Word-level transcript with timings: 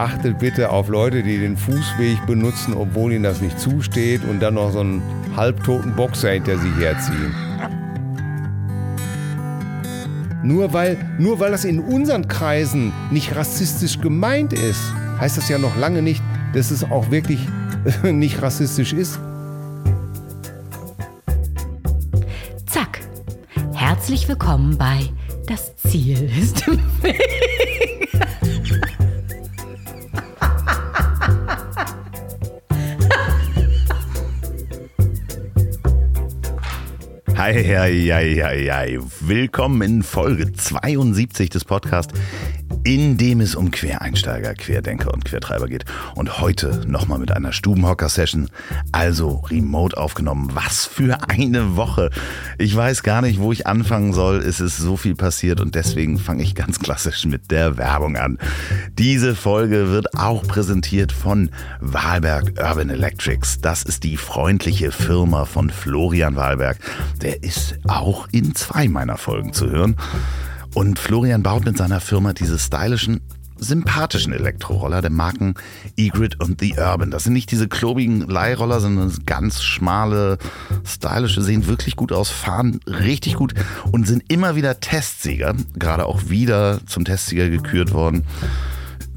achtet 0.00 0.38
bitte 0.38 0.70
auf 0.70 0.88
Leute, 0.88 1.22
die 1.22 1.36
den 1.38 1.58
Fußweg 1.58 2.24
benutzen, 2.26 2.72
obwohl 2.72 3.12
ihnen 3.12 3.24
das 3.24 3.42
nicht 3.42 3.60
zusteht 3.60 4.24
und 4.24 4.40
dann 4.40 4.54
noch 4.54 4.72
so 4.72 4.80
einen 4.80 5.02
halbtoten 5.36 5.94
Boxer 5.94 6.30
hinter 6.30 6.58
sich 6.58 6.74
herziehen. 6.78 7.34
Nur 10.42 10.72
weil, 10.72 10.96
nur 11.18 11.38
weil 11.38 11.50
das 11.50 11.66
in 11.66 11.80
unseren 11.80 12.28
Kreisen 12.28 12.94
nicht 13.10 13.36
rassistisch 13.36 14.00
gemeint 14.00 14.54
ist, 14.54 14.80
heißt 15.20 15.36
das 15.36 15.50
ja 15.50 15.58
noch 15.58 15.76
lange 15.76 16.00
nicht, 16.00 16.22
dass 16.54 16.70
es 16.70 16.82
auch 16.82 17.10
wirklich 17.10 17.46
nicht 18.02 18.40
rassistisch 18.40 18.94
ist. 18.94 19.20
Zack. 22.64 23.00
Herzlich 23.74 24.26
willkommen 24.28 24.78
bei 24.78 25.10
Das 25.46 25.76
Ziel 25.76 26.30
ist 26.40 26.66
im 26.66 26.78
Weg. 27.02 28.09
Hi, 37.40 37.54
hi, 37.54 38.12
hi, 38.12 38.42
hi, 38.42 38.68
hi. 38.70 38.98
Willkommen 39.20 39.80
in 39.80 40.02
Folge 40.02 40.52
72 40.52 41.48
des 41.48 41.64
Podcasts, 41.64 42.12
in 42.90 43.16
dem 43.16 43.40
es 43.40 43.54
um 43.54 43.70
Quereinsteiger, 43.70 44.52
Querdenker 44.54 45.14
und 45.14 45.24
Quertreiber 45.24 45.68
geht. 45.68 45.84
Und 46.16 46.40
heute 46.40 46.80
nochmal 46.88 47.20
mit 47.20 47.30
einer 47.30 47.52
Stubenhocker-Session, 47.52 48.50
also 48.90 49.44
remote 49.48 49.96
aufgenommen. 49.96 50.50
Was 50.54 50.86
für 50.86 51.16
eine 51.30 51.76
Woche. 51.76 52.10
Ich 52.58 52.74
weiß 52.74 53.04
gar 53.04 53.22
nicht, 53.22 53.38
wo 53.38 53.52
ich 53.52 53.68
anfangen 53.68 54.12
soll. 54.12 54.38
Es 54.38 54.58
ist 54.58 54.76
so 54.76 54.96
viel 54.96 55.14
passiert 55.14 55.60
und 55.60 55.76
deswegen 55.76 56.18
fange 56.18 56.42
ich 56.42 56.56
ganz 56.56 56.80
klassisch 56.80 57.26
mit 57.26 57.52
der 57.52 57.76
Werbung 57.76 58.16
an. 58.16 58.38
Diese 58.98 59.36
Folge 59.36 59.90
wird 59.90 60.18
auch 60.18 60.42
präsentiert 60.42 61.12
von 61.12 61.50
Wahlberg 61.78 62.54
Urban 62.58 62.90
Electrics. 62.90 63.60
Das 63.60 63.84
ist 63.84 64.02
die 64.02 64.16
freundliche 64.16 64.90
Firma 64.90 65.44
von 65.44 65.70
Florian 65.70 66.34
Wahlberg. 66.34 66.78
Der 67.22 67.44
ist 67.44 67.78
auch 67.86 68.26
in 68.32 68.56
zwei 68.56 68.88
meiner 68.88 69.16
Folgen 69.16 69.52
zu 69.52 69.70
hören. 69.70 69.94
Und 70.74 70.98
Florian 70.98 71.42
baut 71.42 71.64
mit 71.64 71.76
seiner 71.76 72.00
Firma 72.00 72.32
diese 72.32 72.58
stylischen, 72.58 73.20
sympathischen 73.60 74.32
Elektroroller 74.32 75.02
der 75.02 75.10
Marken 75.10 75.54
Egrid 75.96 76.40
und 76.40 76.60
The 76.60 76.76
Urban. 76.78 77.10
Das 77.10 77.24
sind 77.24 77.34
nicht 77.34 77.50
diese 77.50 77.68
klobigen 77.68 78.22
Leihroller, 78.22 78.80
sondern 78.80 79.12
ganz 79.26 79.62
schmale, 79.62 80.38
stylische, 80.84 81.42
sehen 81.42 81.66
wirklich 81.66 81.96
gut 81.96 82.12
aus, 82.12 82.30
fahren 82.30 82.80
richtig 82.86 83.34
gut 83.34 83.54
und 83.92 84.06
sind 84.06 84.24
immer 84.28 84.56
wieder 84.56 84.80
Testsieger, 84.80 85.54
gerade 85.78 86.06
auch 86.06 86.28
wieder 86.28 86.80
zum 86.86 87.04
Testsieger 87.04 87.50
gekürt 87.50 87.92
worden. 87.92 88.24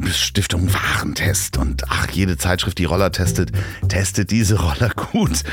Stiftung 0.02 0.73
Warentest 0.73 1.58
und 1.58 1.83
ach, 1.89 2.09
jede 2.11 2.38
Zeitschrift, 2.38 2.77
die 2.77 2.86
Roller 2.86 3.11
testet, 3.11 3.52
testet 3.88 4.31
diese 4.31 4.59
Roller 4.59 4.89
gut. 4.89 5.44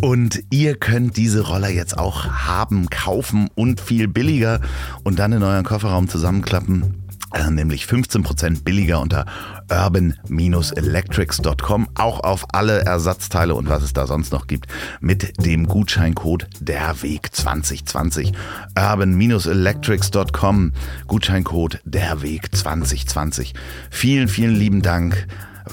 Und 0.00 0.42
ihr 0.50 0.76
könnt 0.76 1.16
diese 1.16 1.42
Roller 1.42 1.68
jetzt 1.68 1.96
auch 1.96 2.26
haben, 2.26 2.90
kaufen 2.90 3.48
und 3.54 3.80
viel 3.80 4.08
billiger 4.08 4.60
und 5.04 5.18
dann 5.18 5.32
in 5.32 5.42
euren 5.42 5.64
Kofferraum 5.64 6.08
zusammenklappen. 6.08 7.07
Äh, 7.34 7.50
nämlich 7.50 7.84
15% 7.84 8.64
billiger 8.64 9.00
unter 9.00 9.26
urban-electrics.com, 9.70 11.88
auch 11.94 12.20
auf 12.20 12.46
alle 12.54 12.86
Ersatzteile 12.86 13.54
und 13.54 13.68
was 13.68 13.82
es 13.82 13.92
da 13.92 14.06
sonst 14.06 14.32
noch 14.32 14.46
gibt, 14.46 14.66
mit 15.00 15.44
dem 15.44 15.66
Gutscheincode 15.66 16.46
derweg 16.60 17.34
2020. 17.34 18.32
urban-electrics.com, 18.78 20.72
Gutscheincode 21.06 21.80
derweg 21.84 22.56
2020. 22.56 23.52
Vielen, 23.90 24.28
vielen 24.28 24.54
lieben 24.54 24.80
Dank. 24.80 25.26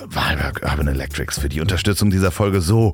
Wahlberg 0.10 0.62
Urban 0.64 0.88
Electrics 0.88 1.40
für 1.40 1.50
die 1.50 1.62
Unterstützung 1.62 2.10
dieser 2.10 2.32
Folge 2.32 2.62
so. 2.62 2.94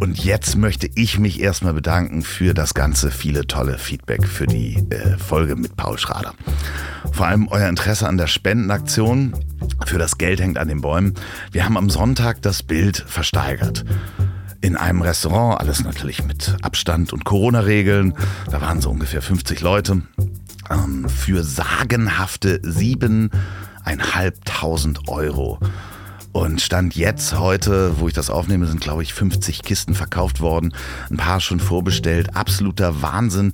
Und 0.00 0.24
jetzt 0.24 0.56
möchte 0.56 0.88
ich 0.94 1.18
mich 1.18 1.40
erstmal 1.40 1.74
bedanken 1.74 2.22
für 2.22 2.54
das 2.54 2.74
ganze 2.74 3.10
viele 3.10 3.46
tolle 3.46 3.78
Feedback 3.78 4.26
für 4.26 4.46
die 4.46 4.76
äh, 4.90 5.16
Folge 5.18 5.56
mit 5.56 5.76
Paul 5.76 5.98
Schrader. 5.98 6.34
Vor 7.12 7.26
allem 7.26 7.48
euer 7.48 7.68
Interesse 7.68 8.08
an 8.08 8.18
der 8.18 8.26
Spendenaktion 8.26 9.34
für 9.86 9.98
das 9.98 10.18
Geld 10.18 10.40
hängt 10.40 10.58
an 10.58 10.68
den 10.68 10.80
Bäumen. 10.80 11.14
Wir 11.52 11.64
haben 11.64 11.76
am 11.76 11.90
Sonntag 11.90 12.42
das 12.42 12.62
Bild 12.62 13.04
versteigert 13.06 13.84
in 14.60 14.76
einem 14.76 15.02
Restaurant, 15.02 15.60
alles 15.60 15.84
natürlich 15.84 16.24
mit 16.24 16.56
Abstand 16.62 17.12
und 17.12 17.24
Corona-Regeln. 17.24 18.14
Da 18.50 18.60
waren 18.60 18.80
so 18.80 18.90
ungefähr 18.90 19.22
50 19.22 19.60
Leute. 19.60 20.02
Ähm, 20.70 21.08
für 21.08 21.44
sagenhafte 21.44 22.60
siebeneinhalbtausend 22.62 25.08
Euro. 25.08 25.60
Und 26.38 26.60
Stand 26.60 26.94
jetzt, 26.94 27.36
heute, 27.36 27.98
wo 27.98 28.06
ich 28.06 28.14
das 28.14 28.30
aufnehme, 28.30 28.68
sind, 28.68 28.80
glaube 28.80 29.02
ich, 29.02 29.12
50 29.12 29.64
Kisten 29.64 29.96
verkauft 29.96 30.40
worden. 30.40 30.72
Ein 31.10 31.16
paar 31.16 31.40
schon 31.40 31.58
vorbestellt. 31.58 32.36
Absoluter 32.36 33.02
Wahnsinn. 33.02 33.50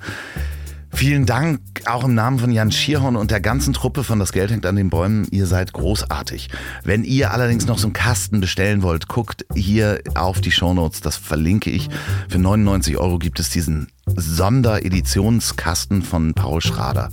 Vielen 0.93 1.25
Dank 1.25 1.61
auch 1.87 2.05
im 2.05 2.15
Namen 2.15 2.39
von 2.39 2.53
Jan 2.53 2.71
Schierhorn 2.71 3.17
und 3.17 3.31
der 3.31 3.41
ganzen 3.41 3.73
Truppe 3.73 4.05
von 4.05 4.19
Das 4.19 4.33
Geld 4.33 4.51
hängt 4.51 4.67
an 4.67 4.77
den 4.77 4.91
Bäumen. 4.91 5.27
Ihr 5.31 5.47
seid 5.47 5.73
großartig. 5.73 6.51
Wenn 6.83 7.05
ihr 7.05 7.31
allerdings 7.33 7.67
noch 7.67 7.79
so 7.79 7.87
einen 7.87 7.95
Kasten 7.95 8.43
bestellen 8.43 8.83
wollt, 8.83 9.09
guckt 9.09 9.47
hier 9.55 10.03
auf 10.15 10.43
die 10.43 10.53
Shownotes. 10.53 11.01
Das 11.01 11.17
verlinke 11.17 11.71
ich. 11.71 11.89
Für 12.29 12.39
99 12.39 12.99
Euro 12.99 13.19
gibt 13.19 13.41
es 13.41 13.49
diesen 13.49 13.89
Sondereditionskasten 14.15 16.03
von 16.03 16.35
Paul 16.35 16.61
Schrader. 16.61 17.09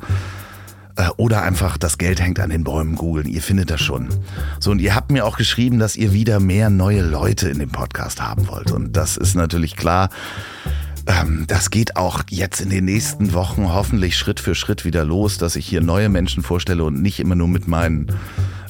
Äh, 0.95 1.09
Oder 1.17 1.41
einfach 1.43 1.77
das 1.77 1.97
Geld 1.97 2.21
hängt 2.21 2.39
an 2.39 2.49
den 2.49 2.63
Bäumen 2.63 2.95
googeln. 2.95 3.27
Ihr 3.27 3.41
findet 3.41 3.69
das 3.69 3.81
schon. 3.81 4.09
So, 4.59 4.71
und 4.71 4.79
ihr 4.79 4.95
habt 4.95 5.11
mir 5.11 5.25
auch 5.25 5.37
geschrieben, 5.37 5.79
dass 5.79 5.95
ihr 5.95 6.13
wieder 6.13 6.39
mehr 6.39 6.69
neue 6.69 7.01
Leute 7.01 7.49
in 7.49 7.59
dem 7.59 7.69
Podcast 7.69 8.21
haben 8.21 8.47
wollt. 8.47 8.71
Und 8.71 8.95
das 8.97 9.17
ist 9.17 9.35
natürlich 9.35 9.75
klar. 9.75 10.09
Ähm, 11.07 11.45
das 11.47 11.69
geht 11.69 11.95
auch 11.95 12.21
jetzt 12.29 12.61
in 12.61 12.69
den 12.69 12.85
nächsten 12.85 13.33
Wochen 13.33 13.73
hoffentlich 13.73 14.17
Schritt 14.17 14.39
für 14.39 14.55
Schritt 14.55 14.85
wieder 14.85 15.03
los, 15.03 15.37
dass 15.37 15.55
ich 15.55 15.67
hier 15.67 15.81
neue 15.81 16.09
Menschen 16.09 16.43
vorstelle 16.43 16.83
und 16.83 17.01
nicht 17.01 17.19
immer 17.19 17.35
nur 17.35 17.47
mit 17.47 17.67
meinen 17.67 18.07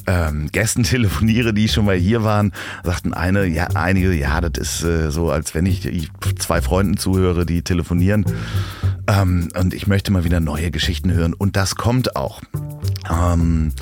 ähm, 0.06 0.48
Gästen 0.50 0.82
telefoniere, 0.82 1.54
die 1.54 1.68
schon 1.68 1.84
mal 1.84 1.96
hier 1.96 2.24
waren, 2.24 2.52
sagten 2.84 3.14
eine, 3.14 3.46
ja, 3.46 3.68
einige, 3.74 4.12
ja, 4.12 4.40
das 4.40 4.52
ist 4.58 4.84
äh, 4.84 5.10
so, 5.10 5.30
als 5.30 5.54
wenn 5.54 5.66
ich, 5.66 5.86
ich 5.86 6.10
zwei 6.38 6.60
Freunden 6.60 6.96
zuhöre, 6.96 7.46
die 7.46 7.62
telefonieren. 7.62 8.24
Ähm, 9.06 9.48
und 9.58 9.74
ich 9.74 9.86
möchte 9.86 10.12
mal 10.12 10.24
wieder 10.24 10.40
neue 10.40 10.70
Geschichten 10.70 11.12
hören. 11.12 11.34
Und 11.34 11.56
das 11.56 11.74
kommt 11.76 12.16
auch. 12.16 12.40
Ähm, 13.10 13.72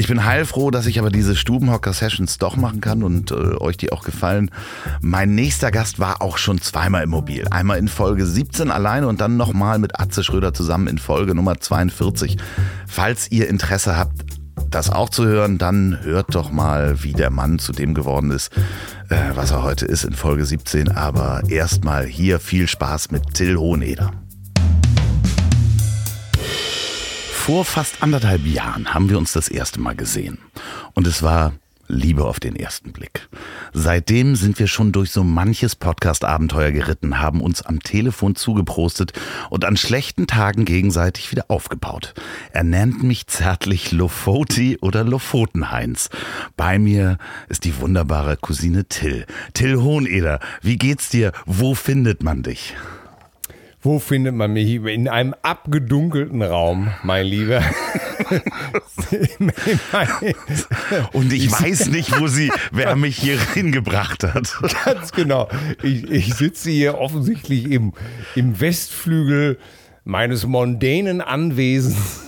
ich 0.00 0.06
bin 0.06 0.24
heilfroh, 0.24 0.70
dass 0.70 0.86
ich 0.86 1.00
aber 1.00 1.10
diese 1.10 1.34
Stubenhocker-Sessions 1.34 2.38
doch 2.38 2.56
machen 2.56 2.80
kann 2.80 3.02
und 3.02 3.32
äh, 3.32 3.34
euch 3.34 3.76
die 3.76 3.90
auch 3.90 4.04
gefallen. 4.04 4.52
Mein 5.00 5.34
nächster 5.34 5.72
Gast 5.72 5.98
war 5.98 6.22
auch 6.22 6.38
schon 6.38 6.60
zweimal 6.60 7.02
im 7.02 7.10
Mobil. 7.10 7.48
Einmal 7.50 7.78
in 7.78 7.88
Folge 7.88 8.24
17 8.24 8.70
alleine 8.70 9.08
und 9.08 9.20
dann 9.20 9.36
nochmal 9.36 9.80
mit 9.80 9.98
Atze 9.98 10.22
Schröder 10.22 10.54
zusammen 10.54 10.86
in 10.86 10.98
Folge 10.98 11.34
Nummer 11.34 11.58
42. 11.58 12.36
Falls 12.86 13.32
ihr 13.32 13.48
Interesse 13.48 13.96
habt, 13.96 14.37
das 14.70 14.90
auch 14.90 15.08
zu 15.08 15.24
hören, 15.24 15.58
dann 15.58 16.00
hört 16.02 16.34
doch 16.34 16.50
mal, 16.50 17.02
wie 17.02 17.12
der 17.12 17.30
Mann 17.30 17.58
zu 17.58 17.72
dem 17.72 17.94
geworden 17.94 18.30
ist, 18.30 18.52
äh, 19.08 19.16
was 19.34 19.50
er 19.50 19.62
heute 19.62 19.86
ist 19.86 20.04
in 20.04 20.14
Folge 20.14 20.44
17. 20.44 20.90
Aber 20.90 21.42
erstmal 21.48 22.06
hier 22.06 22.38
viel 22.38 22.68
Spaß 22.68 23.10
mit 23.10 23.34
Till 23.34 23.56
Hoheneder. 23.56 24.12
Vor 27.32 27.64
fast 27.64 28.02
anderthalb 28.02 28.44
Jahren 28.44 28.92
haben 28.92 29.08
wir 29.08 29.16
uns 29.16 29.32
das 29.32 29.48
erste 29.48 29.80
Mal 29.80 29.96
gesehen. 29.96 30.38
Und 30.94 31.06
es 31.06 31.22
war 31.22 31.52
Liebe 31.88 32.24
auf 32.26 32.38
den 32.38 32.54
ersten 32.54 32.92
Blick. 32.92 33.28
Seitdem 33.72 34.36
sind 34.36 34.58
wir 34.58 34.66
schon 34.66 34.92
durch 34.92 35.10
so 35.10 35.24
manches 35.24 35.74
Podcast-Abenteuer 35.74 36.70
geritten, 36.70 37.18
haben 37.18 37.40
uns 37.40 37.62
am 37.62 37.80
Telefon 37.80 38.36
zugeprostet 38.36 39.12
und 39.48 39.64
an 39.64 39.76
schlechten 39.76 40.26
Tagen 40.26 40.66
gegenseitig 40.66 41.32
wieder 41.32 41.46
aufgebaut. 41.48 42.14
Er 42.52 42.62
nennt 42.62 43.02
mich 43.02 43.26
zärtlich 43.26 43.90
Lofoti 43.90 44.78
oder 44.80 45.02
Lofotenheinz. 45.02 46.10
Bei 46.56 46.78
mir 46.78 47.16
ist 47.48 47.64
die 47.64 47.80
wunderbare 47.80 48.36
Cousine 48.36 48.84
Till. 48.84 49.24
Till 49.54 49.78
Hoheneder, 49.78 50.40
wie 50.60 50.76
geht's 50.76 51.08
dir? 51.08 51.32
Wo 51.46 51.74
findet 51.74 52.22
man 52.22 52.42
dich? 52.42 52.74
Wo 53.80 54.00
findet 54.00 54.34
man 54.34 54.52
mich? 54.52 54.74
In 54.74 55.08
einem 55.08 55.36
abgedunkelten 55.42 56.42
Raum, 56.42 56.90
mein 57.04 57.26
Lieber. 57.26 57.62
Und 61.12 61.32
ich 61.32 61.50
weiß 61.52 61.86
nicht, 61.90 62.18
wo 62.20 62.26
sie, 62.26 62.50
wer 62.72 62.96
mich 62.96 63.18
hier 63.18 63.38
hingebracht 63.54 64.24
hat. 64.24 64.52
Ganz 64.84 65.12
genau. 65.12 65.48
Ich, 65.82 66.10
ich 66.10 66.34
sitze 66.34 66.70
hier 66.70 66.98
offensichtlich 66.98 67.70
im, 67.70 67.92
im 68.34 68.60
Westflügel 68.60 69.58
meines 70.02 70.44
mondänen 70.44 71.20
Anwesens 71.20 72.20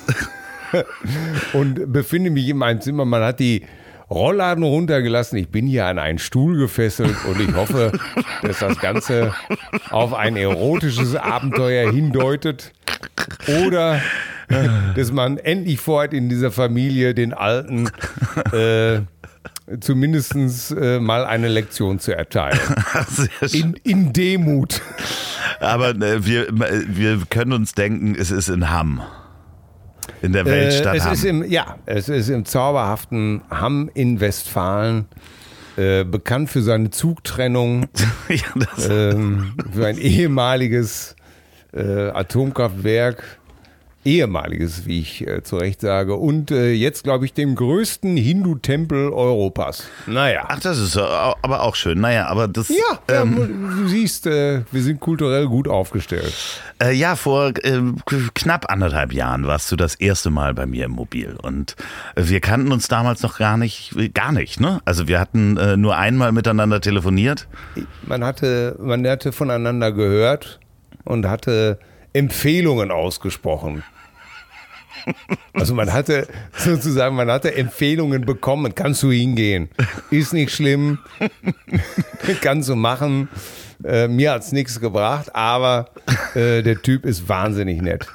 und 1.53 1.93
befinde 1.93 2.31
mich 2.31 2.49
in 2.49 2.59
meinem 2.59 2.81
Zimmer. 2.81 3.05
Man 3.05 3.23
hat 3.23 3.41
die 3.41 3.65
Rollladen 4.11 4.65
runtergelassen. 4.65 5.39
Ich 5.39 5.49
bin 5.49 5.67
hier 5.67 5.87
an 5.87 5.99
einen 5.99 6.19
Stuhl 6.19 6.59
gefesselt 6.59 7.17
und 7.27 7.41
ich 7.41 7.55
hoffe, 7.55 7.93
dass 8.43 8.59
das 8.59 8.79
Ganze 8.79 9.35
auf 9.91 10.15
ein 10.15 10.37
erotisches 10.37 11.15
Abenteuer 11.15 11.91
hindeutet. 11.93 12.73
Oder 13.63 14.01
dass 14.97 15.13
man 15.13 15.39
endlich 15.39 15.79
vorhat, 15.79 16.13
in 16.13 16.29
dieser 16.29 16.51
Familie 16.51 17.15
den 17.15 17.33
alten 17.33 17.89
äh, 18.53 19.01
zumindest 19.79 20.73
äh, 20.73 20.99
mal 20.99 21.25
eine 21.25 21.49
Lektion 21.49 22.01
zu 22.01 22.13
erteilen. 22.17 22.59
In, 23.53 23.75
in 23.85 24.13
Demut. 24.13 24.83
Aber 25.61 25.91
äh, 25.91 26.25
wir, 26.25 26.49
äh, 26.49 26.83
wir 26.89 27.21
können 27.31 27.53
uns 27.53 27.75
denken, 27.75 28.17
es 28.19 28.31
ist 28.31 28.49
in 28.49 28.71
Hamm. 28.71 29.03
In 30.23 30.33
der 30.33 30.43
Äh, 30.43 30.51
Weltstadt 30.51 30.97
es 30.97 31.05
Hamm. 31.05 31.13
ist 31.13 31.25
im, 31.25 31.51
ja, 31.51 31.77
es 31.87 32.09
ist 32.09 32.29
im 32.29 32.45
zauberhaften 32.45 33.43
Hamm 33.51 33.91
in 33.95 34.21
Westfalen. 34.21 35.07
Äh, 35.77 36.05
bekannt 36.05 36.51
für 36.51 36.63
seine 36.63 36.91
Zugtrennung, 36.91 37.87
ja, 38.29 38.89
ähm, 38.91 39.55
für 39.73 39.87
ein 39.87 39.99
ehemaliges 39.99 41.15
äh, 41.73 42.09
Atomkraftwerk. 42.11 43.40
Ehemaliges, 44.03 44.87
wie 44.87 45.01
ich 45.01 45.27
äh, 45.27 45.43
zu 45.43 45.59
Recht 45.59 45.83
sage. 45.83 46.15
Und 46.15 46.51
äh, 46.51 46.73
jetzt, 46.73 47.05
glaube 47.05 47.27
ich, 47.27 47.35
dem 47.35 47.55
größten 47.55 48.17
Hindu-Tempel 48.17 49.11
Europas. 49.11 49.85
Naja. 50.07 50.47
ach, 50.49 50.61
das 50.61 50.79
ist 50.79 50.97
äh, 50.97 51.01
aber 51.01 51.63
auch 51.63 51.75
schön. 51.75 52.01
Naja, 52.01 52.27
aber 52.27 52.49
das. 52.49 52.71
Ja, 52.71 52.99
ähm, 53.09 53.37
ja, 53.39 53.47
du 53.83 53.89
siehst, 53.89 54.27
äh, 54.27 54.63
wir 54.73 54.83
sind 54.83 55.01
kulturell 55.01 55.47
gut 55.47 55.69
aufgestellt. 55.69 56.33
Äh, 56.83 56.95
ja, 56.95 57.15
vor 57.15 57.53
ähm, 57.63 57.99
knapp 58.35 58.71
anderthalb 58.71 59.13
Jahren 59.13 59.47
warst 59.47 59.71
du 59.71 59.77
das 59.77 59.97
erste 59.97 60.31
Mal 60.31 60.55
bei 60.55 60.65
mir 60.65 60.87
im 60.87 60.93
Mobil 60.93 61.37
und 61.43 61.77
äh, 62.15 62.23
wir 62.25 62.41
kannten 62.41 62.73
uns 62.73 62.89
damals 62.89 63.23
noch 63.23 63.37
gar 63.37 63.59
nicht, 63.59 63.95
gar 64.15 64.33
nicht, 64.33 64.61
ne? 64.61 64.81
Also 64.87 65.09
wir 65.09 65.21
hatten 65.21 65.59
nur 65.81 65.97
einmal 65.97 66.33
miteinander 66.33 66.81
telefoniert. 66.81 67.49
Man 68.07 68.25
hatte, 68.25 68.77
man 68.81 69.07
hatte 69.07 69.33
voneinander 69.33 69.93
gehört 69.93 70.59
und 71.05 71.27
hatte 71.27 71.79
Empfehlungen 72.13 72.91
ausgesprochen. 72.91 73.83
Also 75.55 75.75
man 75.75 75.93
hatte 75.93 76.29
sozusagen, 76.57 77.17
man 77.17 77.31
hatte 77.31 77.55
Empfehlungen 77.55 78.23
bekommen, 78.23 78.75
kannst 78.75 79.03
du 79.03 79.11
hingehen. 79.11 79.69
Ist 80.11 80.33
nicht 80.33 80.53
schlimm, 80.55 80.99
kannst 82.43 82.69
du 82.69 82.77
machen. 82.77 83.29
Äh, 83.83 84.09
mir 84.09 84.33
hat's 84.33 84.53
nichts 84.53 84.79
gebracht, 84.79 85.35
aber 85.35 85.89
äh, 86.35 86.63
der 86.63 86.83
Typ 86.83 87.07
ist 87.07 87.29
wahnsinnig 87.29 87.81
nett. 87.81 88.07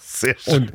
Sehr 0.00 0.34
schön. 0.36 0.72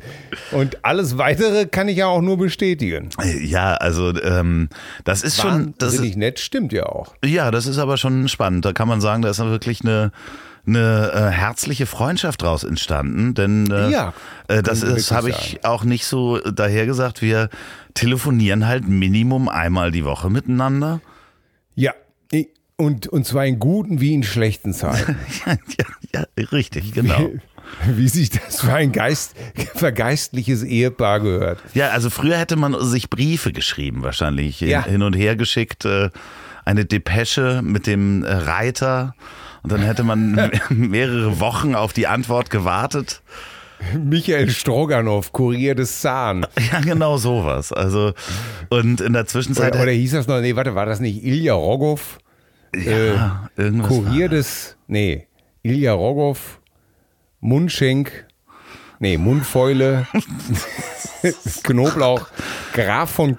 Und, 0.50 0.58
und 0.60 0.84
alles 0.84 1.18
weitere 1.18 1.66
kann 1.66 1.88
ich 1.88 1.98
ja 1.98 2.06
auch 2.06 2.22
nur 2.22 2.38
bestätigen. 2.38 3.10
Ja, 3.42 3.74
also 3.74 4.14
ähm, 4.22 4.70
das 5.04 5.22
ist 5.22 5.40
schon, 5.40 5.74
das 5.76 5.92
Wahnsinnig 5.92 6.16
nett, 6.16 6.40
stimmt 6.40 6.72
ja 6.72 6.86
auch. 6.86 7.14
ja, 7.22 7.50
das 7.50 7.66
ist 7.66 7.76
aber 7.76 7.98
schon 7.98 8.28
spannend. 8.28 8.64
Da 8.64 8.72
kann 8.72 8.88
man 8.88 9.02
sagen, 9.02 9.20
da 9.20 9.28
ist 9.28 9.38
wirklich 9.40 9.82
eine 9.82 10.10
eine 10.68 11.10
äh, 11.12 11.30
herzliche 11.30 11.86
Freundschaft 11.86 12.42
draus 12.42 12.62
entstanden, 12.64 13.34
denn 13.34 13.70
äh, 13.70 13.90
Ja, 13.90 14.12
äh, 14.48 14.62
das 14.62 14.82
ist, 14.82 15.10
habe 15.10 15.30
ich 15.30 15.64
auch 15.64 15.84
nicht 15.84 16.04
so 16.06 16.38
dahergesagt. 16.38 17.22
Wir 17.22 17.48
telefonieren 17.94 18.66
halt 18.66 18.86
Minimum 18.86 19.48
einmal 19.48 19.90
die 19.90 20.04
Woche 20.04 20.30
miteinander. 20.30 21.00
Ja, 21.74 21.92
und, 22.76 23.08
und 23.08 23.26
zwar 23.26 23.44
in 23.44 23.58
guten 23.58 24.00
wie 24.00 24.14
in 24.14 24.22
schlechten 24.22 24.72
Zeiten. 24.72 25.16
ja, 25.46 25.56
ja, 26.14 26.24
ja, 26.38 26.44
richtig, 26.52 26.92
genau. 26.92 27.18
Wie, 27.86 27.96
wie 27.98 28.08
sich 28.08 28.30
das 28.30 28.60
für 28.60 28.72
ein 28.72 28.92
Geist, 28.92 29.34
vergeistliches 29.74 30.62
Ehepaar 30.62 31.20
gehört. 31.20 31.58
Ja, 31.74 31.88
also 31.88 32.08
früher 32.08 32.36
hätte 32.38 32.56
man 32.56 32.76
sich 32.84 33.10
Briefe 33.10 33.52
geschrieben, 33.52 34.02
wahrscheinlich 34.02 34.58
hin- 34.58 34.68
Ja. 34.68 34.84
hin 34.84 35.02
und 35.02 35.14
her 35.14 35.34
geschickt, 35.36 35.84
äh, 35.86 36.10
eine 36.64 36.84
Depesche 36.84 37.62
mit 37.64 37.86
dem 37.86 38.24
äh, 38.24 38.32
Reiter 38.32 39.14
und 39.68 39.72
dann 39.72 39.82
hätte 39.82 40.02
man 40.02 40.50
mehrere 40.70 41.40
Wochen 41.40 41.74
auf 41.74 41.92
die 41.92 42.06
Antwort 42.06 42.48
gewartet. 42.48 43.20
Michael 43.94 44.48
Stroganow, 44.48 45.30
Kurier 45.30 45.74
des 45.74 46.00
Zahn. 46.00 46.46
Ja, 46.72 46.80
genau 46.80 47.18
sowas. 47.18 47.70
Also 47.70 48.14
und 48.70 49.02
in 49.02 49.12
der 49.12 49.26
Zwischenzeit 49.26 49.74
Oder, 49.74 49.82
oder 49.82 49.92
hieß 49.92 50.12
das 50.12 50.26
noch, 50.26 50.40
nee, 50.40 50.56
warte, 50.56 50.74
war 50.74 50.86
das 50.86 51.00
nicht 51.00 51.22
Ilja 51.22 51.52
Rogow? 51.52 52.18
ja, 52.74 53.50
irgendwas 53.58 53.88
Kurier 53.88 54.30
des, 54.30 54.78
nee, 54.86 55.26
Ilja 55.62 55.92
Rogow, 55.92 56.60
Mundschenk, 57.40 58.26
nee, 59.00 59.18
Mundfäule, 59.18 60.06
Knoblauch, 61.62 62.26
Graf 62.72 63.10
von, 63.10 63.36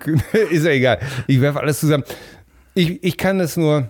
ist 0.52 0.64
ja 0.64 0.72
egal. 0.72 1.00
Ich 1.26 1.42
werfe 1.42 1.60
alles 1.60 1.80
zusammen. 1.80 2.04
Ich, 2.76 3.04
ich 3.04 3.18
kann 3.18 3.40
es 3.40 3.58
nur 3.58 3.90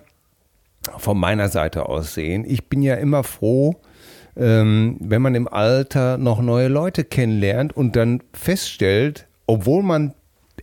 von 0.98 1.18
meiner 1.18 1.48
Seite 1.48 1.88
aus 1.88 2.14
sehen. 2.14 2.44
Ich 2.46 2.68
bin 2.68 2.82
ja 2.82 2.94
immer 2.94 3.22
froh, 3.24 3.80
ähm, 4.36 4.96
wenn 5.00 5.22
man 5.22 5.34
im 5.34 5.48
Alter 5.48 6.18
noch 6.18 6.40
neue 6.40 6.68
Leute 6.68 7.04
kennenlernt 7.04 7.76
und 7.76 7.96
dann 7.96 8.22
feststellt, 8.32 9.26
obwohl 9.46 9.82
man 9.82 10.14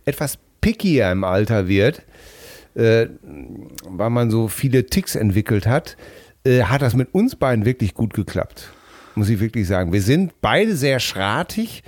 etwas 0.04 0.38
pickier 0.60 1.10
im 1.12 1.24
Alter 1.24 1.68
wird, 1.68 2.02
äh, 2.74 3.06
weil 3.88 4.10
man 4.10 4.30
so 4.30 4.48
viele 4.48 4.86
Ticks 4.86 5.14
entwickelt 5.14 5.66
hat, 5.66 5.96
äh, 6.44 6.62
hat 6.62 6.82
das 6.82 6.94
mit 6.94 7.14
uns 7.14 7.36
beiden 7.36 7.64
wirklich 7.64 7.94
gut 7.94 8.14
geklappt. 8.14 8.72
Muss 9.18 9.28
ich 9.28 9.40
wirklich 9.40 9.66
sagen. 9.66 9.92
Wir 9.92 10.00
sind 10.02 10.32
beide 10.40 10.76
sehr 10.76 11.00
schratig, 11.00 11.82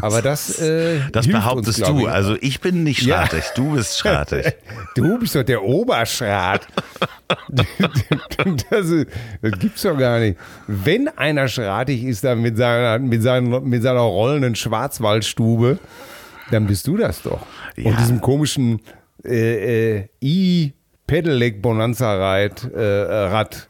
aber 0.00 0.22
das. 0.22 0.60
Äh, 0.60 1.00
Das 1.12 1.26
behauptest 1.26 1.80
uns, 1.80 1.88
du. 1.88 1.98
ich. 2.00 2.08
Also 2.08 2.36
ich 2.40 2.60
bin 2.60 2.84
nicht 2.84 3.02
Ja. 3.02 3.26
schratig, 3.26 3.42
du 3.56 3.72
bist 3.74 3.98
schratig. 3.98 4.54
Du 4.94 5.18
bist 5.18 5.34
doch 5.34 5.42
der 5.42 5.62
Oberschrat. 5.62 6.66
Das, 8.70 8.86
ist, 8.86 9.08
das 9.42 9.52
gibt's 9.58 9.82
doch 9.82 9.98
gar 9.98 10.20
nicht. 10.20 10.38
Wenn 10.68 11.08
einer 11.08 11.48
schratig 11.48 12.04
ist, 12.04 12.22
dann 12.24 12.40
mit 12.40 12.56
seiner, 12.56 12.98
mit 13.00 13.20
seiner, 13.22 13.60
mit 13.60 13.82
seiner 13.82 13.98
rollenden 14.00 14.54
Schwarzwaldstube, 14.54 15.78
dann 16.52 16.66
bist 16.68 16.86
du 16.86 16.96
das 16.96 17.20
doch. 17.22 17.44
Ja. 17.76 17.90
Und 17.90 17.98
diesem 17.98 18.20
komischen 18.20 18.80
äh, 19.24 19.96
äh, 19.98 20.04
i-Pedelec-Bonanza-Rad. 20.22 22.70
Äh, 22.72 22.80
Rad. 22.82 23.68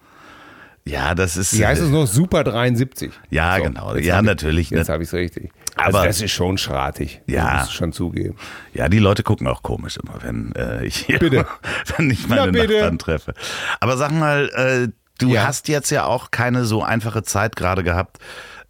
Ja, 0.89 1.15
das 1.17 1.37
ist. 1.37 1.59
Wie 1.59 1.67
heißt 1.67 1.83
es 1.83 1.91
noch? 1.91 2.07
Super 2.07 2.45
73. 2.45 3.11
Ja, 3.29 3.59
genau. 3.59 3.95
jetzt 3.97 4.07
Ja, 4.07 4.21
ich- 4.21 4.25
natürlich. 4.25 4.71
Jetzt 4.71 4.89
habe 4.89 5.03
ich 5.03 5.09
es 5.09 5.15
richtig. 5.15 5.51
Aber- 5.75 5.99
also 5.99 6.05
das 6.07 6.21
ist 6.23 6.31
schon 6.33 6.57
schratig. 6.59 7.21
Ja. 7.27 7.59
Das 7.59 7.73
schon 7.73 7.93
zugeben. 7.93 8.37
Ja, 8.73 8.89
die 8.89 9.01
Leute 9.01 9.23
gucken 9.25 9.47
auch 9.49 9.63
komisch 9.63 9.97
immer, 9.97 10.23
wenn 10.23 10.55
äh, 10.55 10.85
ich 10.87 10.97
hier, 11.07 11.19
Bitte. 11.19 11.45
wenn 11.97 12.09
ich 12.11 12.29
meine 12.29 12.53
Na. 12.53 12.63
Nachbarn 12.65 12.99
treffe. 12.99 13.35
Aber 13.81 13.97
sag 13.97 14.13
mal, 14.13 14.49
äh, 14.55 14.89
du 15.19 15.29
Ja. 15.35 15.47
hast 15.47 15.67
jetzt 15.69 15.91
ja 15.91 16.05
auch 16.05 16.31
keine 16.31 16.65
so 16.65 16.83
einfache 16.85 17.23
Zeit 17.25 17.57
gerade 17.57 17.83
gehabt 17.83 18.19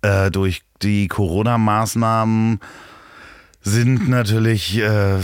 äh, 0.03 0.31
durch 0.31 0.63
die 0.83 1.09
Corona-Maßnahmen. 1.09 2.61
Sind 3.61 4.09
natürlich, 4.09 4.79
äh, 4.79 5.19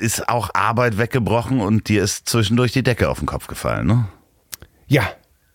ist 0.00 0.28
auch 0.28 0.50
Arbeit 0.52 0.98
weggebrochen 0.98 1.60
und 1.60 1.88
dir 1.88 2.02
ist 2.02 2.28
zwischendurch 2.28 2.72
die 2.72 2.82
Decke 2.82 3.08
auf 3.08 3.18
den 3.20 3.26
Kopf 3.26 3.46
gefallen, 3.46 3.86
ne? 3.86 4.08
Ja, 4.88 5.04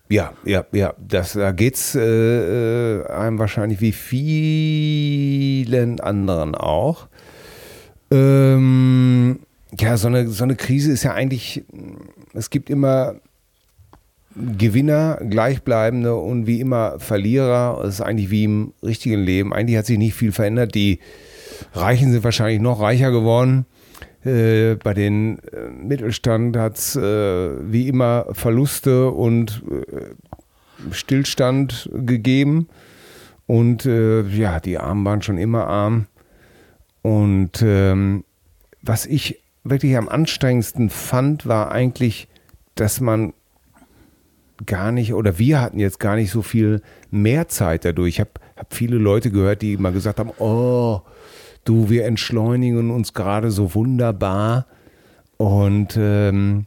ja, 0.09 0.33
ja, 0.43 0.65
ja. 0.71 0.93
Das, 0.97 1.33
da 1.33 1.51
geht's 1.51 1.95
äh, 1.95 2.01
äh, 2.01 3.05
einem 3.07 3.37
wahrscheinlich 3.39 3.79
wie 3.81 3.91
vielen 3.91 4.89
anderen 5.99 6.55
auch. 6.55 7.07
Ähm, 8.11 9.39
ja, 9.79 9.97
so 9.97 10.07
eine, 10.07 10.27
so 10.27 10.43
eine 10.43 10.55
Krise 10.55 10.91
ist 10.91 11.03
ja 11.03 11.13
eigentlich, 11.13 11.63
es 12.33 12.49
gibt 12.49 12.71
immer 12.71 13.15
Gewinner, 14.35 15.19
Gleichbleibende 15.27 16.15
und 16.15 16.47
wie 16.47 16.59
immer 16.59 16.99
Verlierer. 16.99 17.83
Es 17.83 17.95
ist 17.95 18.01
eigentlich 18.01 18.31
wie 18.31 18.45
im 18.45 18.73
richtigen 18.81 19.21
Leben. 19.21 19.53
Eigentlich 19.53 19.77
hat 19.77 19.85
sich 19.85 19.97
nicht 19.97 20.15
viel 20.15 20.31
verändert. 20.31 20.75
Die 20.75 20.99
Reichen 21.73 22.11
sind 22.11 22.23
wahrscheinlich 22.23 22.61
noch 22.61 22.81
reicher 22.81 23.11
geworden. 23.11 23.65
Äh, 24.23 24.75
bei 24.75 24.93
den 24.93 25.39
äh, 25.39 25.69
Mittelstand 25.69 26.57
hat 26.57 26.77
es 26.77 26.95
äh, 26.95 27.71
wie 27.71 27.87
immer 27.87 28.27
Verluste 28.33 29.11
und 29.11 29.63
äh, 29.69 30.91
Stillstand 30.91 31.89
gegeben. 31.93 32.67
Und 33.47 33.83
ja, 33.83 34.59
die 34.59 34.77
Armen 34.77 35.03
waren 35.05 35.23
schon 35.23 35.39
immer 35.39 35.65
arm. 35.65 36.05
Und 37.01 37.63
ähm, 37.63 38.23
was 38.83 39.07
ich 39.07 39.41
wirklich 39.63 39.97
am 39.97 40.07
anstrengendsten 40.07 40.91
fand, 40.91 41.47
war 41.47 41.71
eigentlich, 41.71 42.27
dass 42.75 43.01
man 43.01 43.33
gar 44.65 44.91
nicht, 44.91 45.15
oder 45.15 45.39
wir 45.39 45.61
hatten 45.61 45.79
jetzt 45.79 45.99
gar 45.99 46.15
nicht 46.15 46.29
so 46.29 46.43
viel 46.43 46.83
mehr 47.09 47.47
Zeit 47.47 47.85
dadurch. 47.85 48.09
Ich 48.09 48.19
habe 48.19 48.31
hab 48.55 48.73
viele 48.73 48.97
Leute 48.97 49.31
gehört, 49.31 49.63
die 49.63 49.77
mal 49.77 49.93
gesagt 49.93 50.19
haben, 50.19 50.31
oh, 50.37 51.01
du, 51.69 51.89
wir 51.89 52.05
entschleunigen 52.05 52.89
uns 52.89 53.13
gerade 53.13 53.51
so 53.51 53.75
wunderbar. 53.75 54.65
Und 55.37 55.95
ähm, 55.97 56.65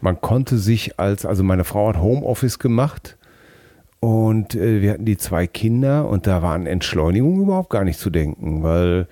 man 0.00 0.20
konnte 0.20 0.58
sich 0.58 0.98
als, 0.98 1.24
also 1.24 1.44
meine 1.44 1.64
Frau 1.64 1.88
hat 1.88 1.98
Homeoffice 1.98 2.58
gemacht 2.58 3.16
und 4.00 4.54
äh, 4.54 4.82
wir 4.82 4.92
hatten 4.92 5.06
die 5.06 5.16
zwei 5.16 5.46
Kinder 5.46 6.08
und 6.08 6.26
da 6.26 6.42
war 6.42 6.54
an 6.54 6.66
Entschleunigung 6.66 7.40
überhaupt 7.40 7.70
gar 7.70 7.84
nicht 7.84 7.98
zu 7.98 8.10
denken, 8.10 8.62
weil 8.62 9.08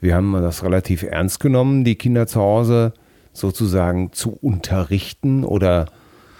wir 0.00 0.16
haben 0.16 0.32
das 0.32 0.64
relativ 0.64 1.02
ernst 1.04 1.38
genommen, 1.40 1.84
die 1.84 1.94
Kinder 1.94 2.26
zu 2.26 2.40
Hause 2.40 2.92
sozusagen 3.32 4.12
zu 4.12 4.32
unterrichten 4.32 5.44
oder 5.44 5.86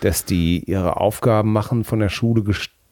dass 0.01 0.25
die 0.25 0.65
ihre 0.65 0.97
Aufgaben 0.97 1.53
machen 1.53 1.85
von 1.85 2.01
der 2.01 2.09
Schule, 2.09 2.43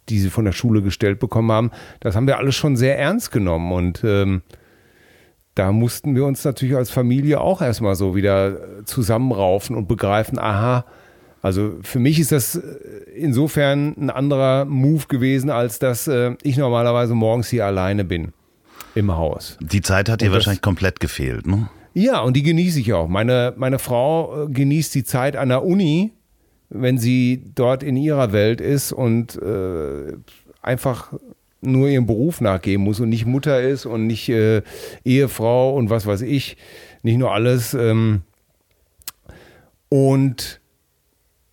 die 0.09 0.19
sie 0.19 0.31
von 0.31 0.45
der 0.45 0.53
Schule 0.53 0.83
gestellt 0.83 1.19
bekommen 1.19 1.51
haben. 1.51 1.71
Das 2.01 2.15
haben 2.15 2.27
wir 2.27 2.39
alles 2.39 2.55
schon 2.55 2.77
sehr 2.77 2.99
ernst 2.99 3.33
genommen 3.33 3.73
und 3.73 4.03
ähm, 4.05 4.43
da 5.55 5.73
mussten 5.73 6.15
wir 6.15 6.25
uns 6.25 6.45
natürlich 6.45 6.77
als 6.77 6.91
Familie 6.91 7.41
auch 7.41 7.61
erstmal 7.63 7.95
so 7.95 8.15
wieder 8.17 8.85
zusammenraufen 8.87 9.77
und 9.77 9.87
begreifen, 9.89 10.39
aha, 10.39 10.85
also 11.43 11.75
für 11.83 11.99
mich 11.99 12.21
ist 12.21 12.33
das 12.33 12.55
äh, 12.57 12.61
insofern 13.17 13.95
ein 13.99 14.11
anderer 14.11 14.65
Move 14.65 15.07
gewesen, 15.09 15.51
als 15.51 15.79
dass 15.79 16.07
äh, 16.07 16.37
ich 16.43 16.57
normalerweise 16.57 17.15
morgens 17.15 17.49
hier 17.49 17.67
alleine 17.67 18.05
bin 18.05 18.33
im 18.95 19.11
Haus. 19.17 19.59
Die 19.61 19.81
Zeit 19.81 20.09
hat 20.09 20.21
dir 20.21 20.27
Und 20.27 20.31
das- 20.31 20.41
wahrscheinlich 20.41 20.63
komplett 20.63 21.01
gefehlt, 21.01 21.47
ne? 21.47 21.69
Ja, 21.95 22.21
und 22.21 22.35
die 22.37 22.43
genieße 22.43 22.81
ich 22.81 22.95
auch. 22.95 23.07
Meine, 23.09 23.53
meine 23.57 23.79
Frau 23.79 24.45
äh, 24.45 24.49
genießt 24.51 24.95
die 24.95 25.05
Zeit 25.05 25.37
an 25.37 25.51
der 25.51 25.63
Uni, 25.65 26.13
wenn 26.71 26.97
sie 26.97 27.43
dort 27.55 27.83
in 27.83 27.97
ihrer 27.97 28.33
Welt 28.33 28.63
ist 28.63 28.93
und 28.93 29.37
äh, 29.43 30.15
einfach 30.63 31.13
nur 31.63 31.89
ihrem 31.89 32.07
Beruf 32.07 32.41
nachgehen 32.41 32.83
muss 32.83 33.01
und 33.01 33.09
nicht 33.09 33.25
Mutter 33.25 33.63
ist 33.63 33.87
und 33.87 34.07
nicht 34.07 34.29
äh, 34.29 34.63
Ehefrau 35.05 35.75
und 35.75 35.91
was 35.91 36.07
weiß 36.07 36.23
ich, 36.23 36.57
nicht 37.03 37.19
nur 37.19 37.33
alles. 37.33 37.73
Ähm, 37.75 38.23
und 39.89 40.61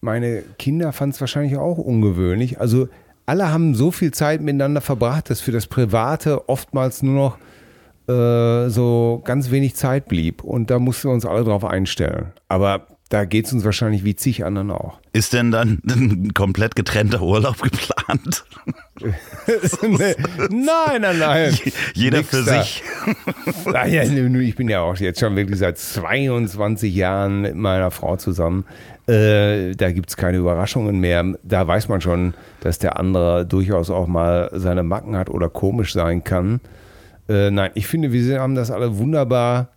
meine 0.01 0.43
Kinder 0.57 0.91
fanden 0.91 1.13
es 1.13 1.21
wahrscheinlich 1.21 1.57
auch 1.57 1.77
ungewöhnlich. 1.77 2.59
Also 2.59 2.89
alle 3.25 3.51
haben 3.51 3.75
so 3.75 3.91
viel 3.91 4.11
Zeit 4.11 4.41
miteinander 4.41 4.81
verbracht, 4.81 5.29
dass 5.29 5.41
für 5.41 5.51
das 5.51 5.67
Private 5.67 6.49
oftmals 6.49 7.03
nur 7.03 7.13
noch 7.13 7.37
äh, 8.13 8.69
so 8.69 9.21
ganz 9.23 9.51
wenig 9.51 9.75
Zeit 9.75 10.07
blieb. 10.07 10.43
Und 10.43 10.71
da 10.71 10.79
mussten 10.79 11.09
wir 11.09 11.13
uns 11.13 11.25
alle 11.25 11.43
drauf 11.43 11.63
einstellen. 11.63 12.31
Aber 12.47 12.87
da 13.09 13.25
geht 13.25 13.47
es 13.47 13.53
uns 13.53 13.65
wahrscheinlich 13.65 14.03
wie 14.05 14.15
zig 14.15 14.45
anderen 14.45 14.69
auch. 14.69 14.99
Ist 15.13 15.33
denn 15.33 15.49
dann 15.49 15.81
ein 15.87 16.33
komplett 16.35 16.75
getrennter 16.75 17.21
Urlaub 17.21 17.61
geplant? 17.61 18.45
Nee, 19.81 20.15
nein, 20.49 21.01
nein, 21.01 21.19
nein. 21.19 21.57
Jeder 21.93 22.17
Nix 22.17 22.29
für 22.29 22.43
da. 22.43 22.61
sich. 22.61 22.83
Naja, 23.65 24.03
ich 24.03 24.55
bin 24.57 24.67
ja 24.67 24.81
auch 24.81 24.97
jetzt 24.97 25.21
schon 25.21 25.37
wirklich 25.37 25.57
seit 25.57 25.77
22 25.77 26.93
Jahren 26.93 27.41
mit 27.41 27.55
meiner 27.55 27.91
Frau 27.91 28.17
zusammen. 28.17 28.65
Äh, 29.07 29.71
da 29.75 29.91
gibt 29.93 30.09
es 30.09 30.17
keine 30.17 30.37
Überraschungen 30.37 30.99
mehr. 30.99 31.23
Da 31.43 31.65
weiß 31.65 31.87
man 31.87 32.01
schon, 32.01 32.33
dass 32.59 32.77
der 32.77 32.99
andere 32.99 33.45
durchaus 33.45 33.89
auch 33.89 34.07
mal 34.07 34.49
seine 34.53 34.83
Macken 34.83 35.15
hat 35.15 35.29
oder 35.29 35.49
komisch 35.49 35.93
sein 35.93 36.25
kann. 36.25 36.59
Äh, 37.29 37.51
nein, 37.51 37.71
ich 37.75 37.87
finde, 37.87 38.11
wir 38.11 38.41
haben 38.41 38.55
das 38.55 38.69
alle 38.69 38.97
wunderbar 38.97 39.69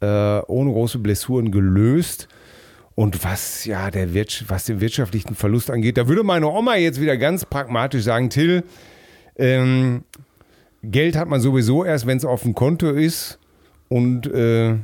äh, 0.00 0.40
ohne 0.46 0.72
große 0.72 0.98
Blessuren 0.98 1.50
gelöst. 1.50 2.28
Und 2.96 3.22
was 3.24 3.66
ja 3.66 3.90
der 3.90 4.14
Wirtsch 4.14 4.44
was 4.48 4.64
den 4.64 4.80
wirtschaftlichen 4.80 5.34
Verlust 5.34 5.70
angeht, 5.70 5.98
da 5.98 6.08
würde 6.08 6.24
meine 6.24 6.48
Oma 6.48 6.76
jetzt 6.76 7.00
wieder 7.00 7.18
ganz 7.18 7.44
pragmatisch 7.44 8.02
sagen, 8.02 8.30
Till, 8.30 8.64
ähm, 9.36 10.02
Geld 10.82 11.14
hat 11.14 11.28
man 11.28 11.40
sowieso 11.40 11.84
erst, 11.84 12.06
wenn 12.06 12.16
es 12.16 12.24
auf 12.24 12.42
dem 12.42 12.54
Konto 12.54 12.90
ist 12.90 13.38
und 13.88 14.26
äh, 14.26 14.70
äh, 14.70 14.78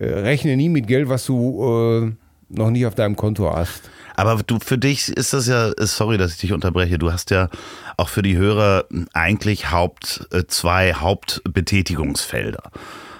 rechne 0.00 0.56
nie 0.56 0.70
mit 0.70 0.86
Geld, 0.86 1.10
was 1.10 1.26
du 1.26 1.62
äh, 1.62 2.12
noch 2.48 2.70
nicht 2.70 2.86
auf 2.86 2.94
deinem 2.94 3.16
Konto 3.16 3.54
hast. 3.54 3.90
Aber 4.16 4.42
du, 4.42 4.58
für 4.58 4.78
dich 4.78 5.08
ist 5.08 5.34
das 5.34 5.46
ja, 5.46 5.72
sorry, 5.78 6.16
dass 6.16 6.32
ich 6.32 6.40
dich 6.40 6.52
unterbreche, 6.52 6.98
du 6.98 7.12
hast 7.12 7.30
ja 7.30 7.48
auch 7.98 8.08
für 8.08 8.22
die 8.22 8.36
Hörer 8.36 8.86
eigentlich 9.12 9.70
Haupt, 9.70 10.26
äh, 10.32 10.44
zwei 10.46 10.94
Hauptbetätigungsfelder. 10.94 12.70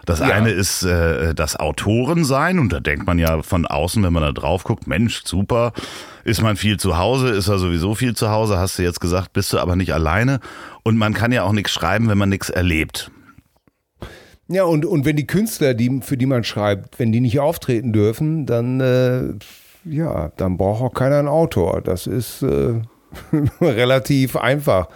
Das 0.07 0.19
Ja. 0.19 0.27
eine 0.27 0.51
ist 0.51 0.83
äh, 0.83 1.35
das 1.35 1.57
Autorensein 1.57 2.59
und 2.59 2.73
da 2.73 2.81
denkt 2.81 3.07
man 3.07 3.19
ja 3.19 3.43
von 3.43 3.67
außen, 3.67 4.03
wenn 4.03 4.13
man 4.13 4.23
da 4.23 4.33
drauf 4.33 4.65
guckt, 4.65 4.87
Mensch, 4.87 5.23
super, 5.25 5.73
ist 6.25 6.43
man 6.43 6.57
viel 6.57 6.77
zu 6.79 6.99
Hause, 6.99 7.29
ist 7.29 7.49
er 7.49 7.59
sowieso 7.59 7.95
viel 7.95 8.15
zu 8.15 8.31
Hause, 8.31 8.59
hast 8.59 8.79
du 8.79 8.83
jetzt 8.83 9.01
gesagt, 9.01 9.33
bist 9.33 9.53
du 9.53 9.59
aber 9.59 9.77
nicht 9.77 9.95
alleine 9.95 10.41
und 10.83 10.97
man 10.97 11.15
kann 11.15 11.33
ja 11.33 11.45
auch 11.45 11.53
nichts 11.53 11.71
schreiben, 11.73 12.09
wenn 12.09 12.19
man 12.19 12.29
nichts 12.29 12.51
erlebt. 12.51 13.11
Ja, 14.49 14.65
und, 14.65 14.85
und 14.85 15.05
wenn 15.05 15.17
die 15.17 15.27
Künstler, 15.27 15.73
die, 15.73 16.01
für 16.03 16.17
die 16.17 16.27
man 16.27 16.45
schreibt, 16.45 16.99
wenn 16.99 17.13
die 17.13 17.21
nicht 17.21 17.41
auftreten 17.41 17.93
dürfen, 17.93 18.45
dann, 18.45 18.81
äh, 18.81 19.23
ja, 19.85 20.31
dann 20.37 20.59
braucht 20.59 20.83
auch 20.83 20.95
keiner 20.95 21.19
einen 21.21 21.29
Autor. 21.29 21.81
Das 21.81 22.07
ist 22.07 22.43
äh, 22.43 22.75
relativ 23.63 24.37
einfach 24.37 24.89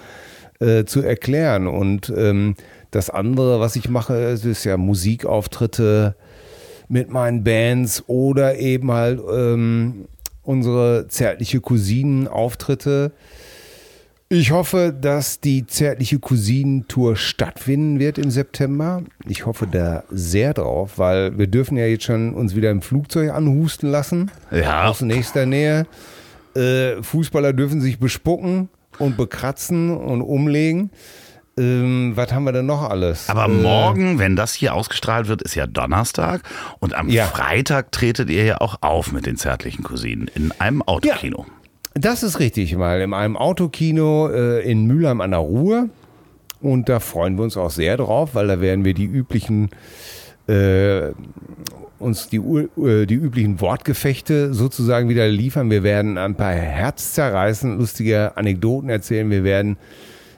äh, 0.60 0.84
zu 0.84 1.00
erklären. 1.00 1.68
Und 1.68 2.12
ähm, 2.14 2.54
das 2.96 3.10
andere, 3.10 3.60
was 3.60 3.76
ich 3.76 3.88
mache, 3.88 4.14
ist 4.14 4.64
ja 4.64 4.76
Musikauftritte 4.78 6.16
mit 6.88 7.10
meinen 7.10 7.44
Bands 7.44 8.04
oder 8.06 8.58
eben 8.58 8.90
halt 8.90 9.20
ähm, 9.30 10.06
unsere 10.42 11.06
zärtliche 11.08 11.60
Cousinen-Auftritte. 11.60 13.12
Ich 14.28 14.50
hoffe, 14.50 14.96
dass 14.98 15.40
die 15.40 15.66
zärtliche 15.66 16.18
Cousinen-Tour 16.18 17.16
stattfinden 17.16 18.00
wird 18.00 18.16
im 18.18 18.30
September. 18.30 19.02
Ich 19.28 19.44
hoffe 19.44 19.68
da 19.70 20.04
sehr 20.10 20.54
drauf, 20.54 20.98
weil 20.98 21.36
wir 21.36 21.48
dürfen 21.48 21.76
ja 21.76 21.86
jetzt 21.86 22.04
schon 22.04 22.32
uns 22.34 22.56
wieder 22.56 22.70
im 22.70 22.80
Flugzeug 22.80 23.30
anhusten 23.30 23.90
lassen. 23.90 24.30
Ja. 24.50 24.88
Aus 24.88 25.02
nächster 25.02 25.44
Nähe. 25.44 25.86
Äh, 26.54 27.02
Fußballer 27.02 27.52
dürfen 27.52 27.80
sich 27.82 27.98
bespucken 27.98 28.70
und 28.98 29.18
bekratzen 29.18 29.94
und 29.94 30.22
umlegen. 30.22 30.90
Ähm, 31.58 32.12
was 32.14 32.32
haben 32.32 32.44
wir 32.44 32.52
denn 32.52 32.66
noch 32.66 32.88
alles? 32.88 33.30
Aber 33.30 33.46
Äh, 33.46 33.48
morgen, 33.48 34.18
wenn 34.18 34.36
das 34.36 34.52
hier 34.52 34.74
ausgestrahlt 34.74 35.28
wird, 35.28 35.40
ist 35.42 35.54
ja 35.54 35.66
Donnerstag 35.66 36.42
und 36.80 36.94
am 36.94 37.08
Ja. 37.08 37.24
Freitag 37.26 37.92
tretet 37.92 38.28
ihr 38.28 38.44
ja 38.44 38.60
auch 38.60 38.76
auf 38.82 39.10
mit 39.12 39.24
den 39.24 39.36
zärtlichen 39.36 39.82
Cousinen 39.82 40.28
in 40.34 40.52
einem 40.58 40.82
Autokino. 40.82 41.46
Das 41.94 42.22
ist 42.22 42.40
richtig, 42.40 42.76
mal 42.76 43.00
in 43.00 43.14
einem 43.14 43.38
Autokino 43.38 44.28
äh, 44.28 44.60
in 44.70 44.86
Mülheim 44.86 45.22
an 45.22 45.30
der 45.30 45.40
Ruhr. 45.40 45.88
Und 46.60 46.88
da 46.90 47.00
freuen 47.00 47.36
wir 47.36 47.44
uns 47.44 47.56
auch 47.56 47.70
sehr 47.70 47.96
drauf, 47.96 48.34
weil 48.34 48.48
da 48.48 48.60
werden 48.60 48.84
wir 48.84 48.92
die 48.92 49.04
üblichen, 49.06 49.70
äh, 50.48 51.12
uns 51.98 52.28
die, 52.28 52.36
äh, 52.36 53.06
die 53.06 53.14
üblichen 53.14 53.60
Wortgefechte 53.62 54.52
sozusagen 54.52 55.08
wieder 55.08 55.26
liefern. 55.28 55.70
Wir 55.70 55.82
werden 55.82 56.18
ein 56.18 56.34
paar 56.34 56.52
herzzerreißend 56.52 57.78
lustige 57.78 58.36
Anekdoten 58.36 58.90
erzählen. 58.90 59.30
Wir 59.30 59.44
werden 59.44 59.78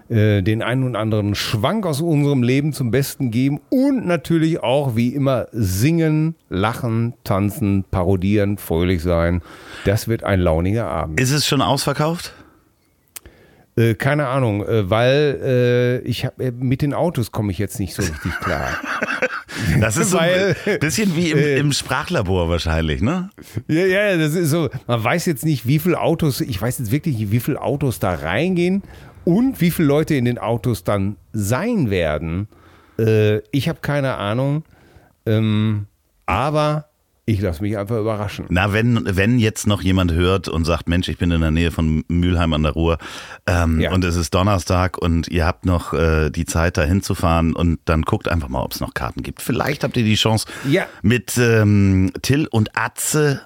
äh, 0.08 0.42
den 0.42 0.62
einen 0.62 0.84
und 0.84 0.96
anderen 0.96 1.34
Schwank 1.34 1.84
aus 1.84 2.00
unserem 2.00 2.42
Leben 2.42 2.72
zum 2.72 2.90
Besten 2.90 3.30
geben 3.30 3.60
und 3.68 4.06
natürlich 4.06 4.60
auch 4.60 4.96
wie 4.96 5.08
immer 5.08 5.48
singen, 5.52 6.34
lachen, 6.48 7.14
tanzen, 7.24 7.84
parodieren, 7.90 8.56
fröhlich 8.56 9.02
sein. 9.02 9.42
Das 9.84 10.08
wird 10.08 10.24
ein 10.24 10.40
launiger 10.40 10.86
Abend. 10.86 11.20
Ist 11.20 11.32
es 11.32 11.46
schon 11.46 11.60
ausverkauft? 11.60 12.32
Äh, 13.76 13.94
keine 13.94 14.28
Ahnung, 14.28 14.66
äh, 14.66 14.88
weil 14.88 16.02
ich 16.04 16.24
hab, 16.24 16.38
mit 16.38 16.80
den 16.80 16.94
Autos 16.94 17.30
komme 17.30 17.52
ich 17.52 17.58
jetzt 17.58 17.78
nicht 17.78 17.94
so 17.94 18.02
richtig 18.02 18.32
klar. 18.40 18.68
Das 19.80 19.96
ist 19.96 20.10
so 20.10 20.18
ein 20.18 20.54
bisschen 20.78 21.16
wie 21.16 21.30
im, 21.30 21.38
im 21.38 21.72
Sprachlabor 21.72 22.48
wahrscheinlich, 22.48 23.02
ne? 23.02 23.30
ja, 23.66 23.86
ja, 23.86 24.16
das 24.16 24.34
ist 24.34 24.50
so. 24.50 24.68
Man 24.86 25.02
weiß 25.02 25.26
jetzt 25.26 25.44
nicht, 25.44 25.66
wie 25.66 25.78
viele 25.78 26.00
Autos, 26.00 26.40
ich 26.40 26.60
weiß 26.60 26.78
jetzt 26.78 26.92
wirklich 26.92 27.18
nicht, 27.18 27.32
wie 27.32 27.40
viele 27.40 27.60
Autos 27.60 27.98
da 27.98 28.14
reingehen 28.14 28.82
und 29.28 29.60
wie 29.60 29.70
viele 29.70 29.88
Leute 29.88 30.14
in 30.14 30.24
den 30.24 30.38
Autos 30.38 30.84
dann 30.84 31.16
sein 31.34 31.90
werden. 31.90 32.48
Äh, 32.98 33.38
ich 33.52 33.68
habe 33.68 33.80
keine 33.82 34.16
Ahnung. 34.16 34.64
Ähm, 35.26 35.86
aber 36.24 36.86
ich 37.26 37.42
lasse 37.42 37.62
mich 37.62 37.76
einfach 37.76 37.98
überraschen. 37.98 38.46
Na, 38.48 38.72
wenn, 38.72 39.04
wenn 39.04 39.38
jetzt 39.38 39.66
noch 39.66 39.82
jemand 39.82 40.12
hört 40.12 40.48
und 40.48 40.64
sagt, 40.64 40.88
Mensch, 40.88 41.08
ich 41.10 41.18
bin 41.18 41.30
in 41.30 41.42
der 41.42 41.50
Nähe 41.50 41.70
von 41.70 42.02
Mülheim 42.08 42.54
an 42.54 42.62
der 42.62 42.72
Ruhr 42.72 42.96
ähm, 43.46 43.80
Ja. 43.80 43.92
und 43.92 44.02
es 44.06 44.16
ist 44.16 44.32
Donnerstag 44.32 44.96
und 44.96 45.28
ihr 45.28 45.44
habt 45.44 45.66
noch 45.66 45.92
äh, 45.92 46.30
die 46.30 46.46
Zeit, 46.46 46.78
da 46.78 46.84
hinzufahren 46.84 47.54
und 47.54 47.80
dann 47.84 48.00
guckt 48.02 48.28
einfach 48.28 48.48
mal, 48.48 48.62
ob 48.62 48.72
es 48.72 48.80
noch 48.80 48.94
Karten 48.94 49.22
gibt. 49.22 49.42
Vielleicht 49.42 49.84
habt 49.84 49.98
ihr 49.98 50.04
die 50.04 50.14
Chance 50.14 50.46
Ja. 50.66 50.86
mit 51.02 51.36
ähm, 51.36 52.12
Till 52.22 52.46
und 52.50 52.70
Atze. 52.74 53.42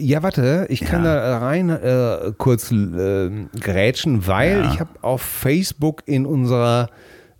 Ja, 0.00 0.22
warte, 0.22 0.66
ich 0.70 0.80
kann 0.80 1.04
Ja. 1.04 1.14
da 1.14 1.38
rein 1.38 1.68
äh, 1.70 2.32
kurz 2.38 2.72
äh, 2.72 3.30
grätschen, 3.60 4.26
weil 4.26 4.60
Ja. 4.62 4.72
ich 4.72 4.80
habe 4.80 4.90
auf 5.02 5.20
Facebook 5.22 6.02
in 6.06 6.24
unserer 6.26 6.88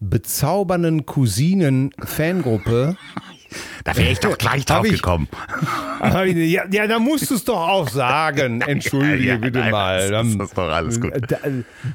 bezaubernden 0.01 1.07
Cousinen-Fangruppe 1.07 2.97
Da 3.83 3.97
wäre 3.97 4.13
ich 4.13 4.21
doch 4.21 4.39
gleich 4.39 4.65
drauf 4.65 4.85
ich- 4.87 4.93
gekommen. 4.93 5.27
ich- 6.25 6.53
ja, 6.53 6.63
ja, 6.71 6.87
da 6.87 7.01
musst 7.01 7.29
du 7.31 7.35
es 7.35 7.45
doch 7.45 7.69
auch 7.69 7.89
sagen. 7.89 8.61
Entschuldige 8.67 9.25
Ja, 9.31 9.37
bitte 9.39 9.59
nein, 9.59 9.73
mal. 9.73 10.09
das 10.09 10.27
ist- 10.29 10.39
das 10.39 10.49
ist 10.51 10.57
doch 10.59 10.69
alles 10.71 11.01
gut. 11.01 11.13
Da, 11.29 11.39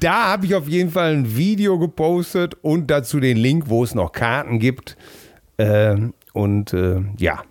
da 0.02 0.14
habe 0.32 0.46
ich 0.48 0.54
auf 0.56 0.68
jeden 0.68 0.92
Fall 0.92 1.14
ein 1.14 1.38
Video 1.38 1.80
gepostet 1.80 2.56
und 2.62 2.92
dazu 2.92 3.22
den 3.22 3.38
Link, 3.38 3.66
wo 3.70 3.86
es 3.86 3.96
noch 3.96 4.12
Karten 4.12 4.60
gibt. 4.60 4.98
Ähm, 5.58 6.14
und 6.36 6.74
äh, 6.74 7.02
ja, 7.18 7.44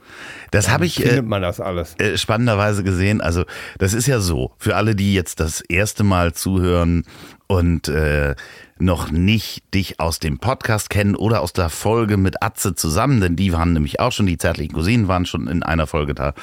Das 0.50 0.68
habe 0.68 0.84
ich. 0.84 1.00
Äh, 1.00 1.08
findet 1.08 1.26
man 1.26 1.40
das 1.40 1.58
alles. 1.58 1.94
äh, 1.98 2.18
spannenderweise 2.18 2.84
gesehen. 2.84 3.22
Also 3.22 3.44
das 3.78 3.94
ist 3.94 4.06
ja 4.06 4.20
so, 4.20 4.52
für 4.58 4.76
alle, 4.76 4.94
die 4.94 5.14
jetzt 5.14 5.40
das 5.40 5.62
erste 5.62 6.04
Mal 6.04 6.34
zuhören 6.34 7.04
und 7.46 7.88
äh, 7.88 8.34
noch 8.78 9.10
nicht 9.10 9.72
dich 9.72 10.00
aus 10.00 10.18
dem 10.18 10.38
Podcast 10.38 10.90
kennen 10.90 11.16
oder 11.16 11.40
aus 11.40 11.54
der 11.54 11.70
Folge 11.70 12.16
mit 12.18 12.42
Atze 12.42 12.74
zusammen, 12.74 13.20
denn 13.20 13.36
die 13.36 13.52
waren 13.52 13.72
nämlich 13.72 14.00
auch 14.00 14.12
schon, 14.12 14.26
die 14.26 14.36
zärtlichen 14.36 14.74
Cousinen 14.74 15.08
waren 15.08 15.24
schon 15.24 15.48
in 15.48 15.62
einer 15.62 15.86
Folge 15.86 16.14
da. 16.14 16.34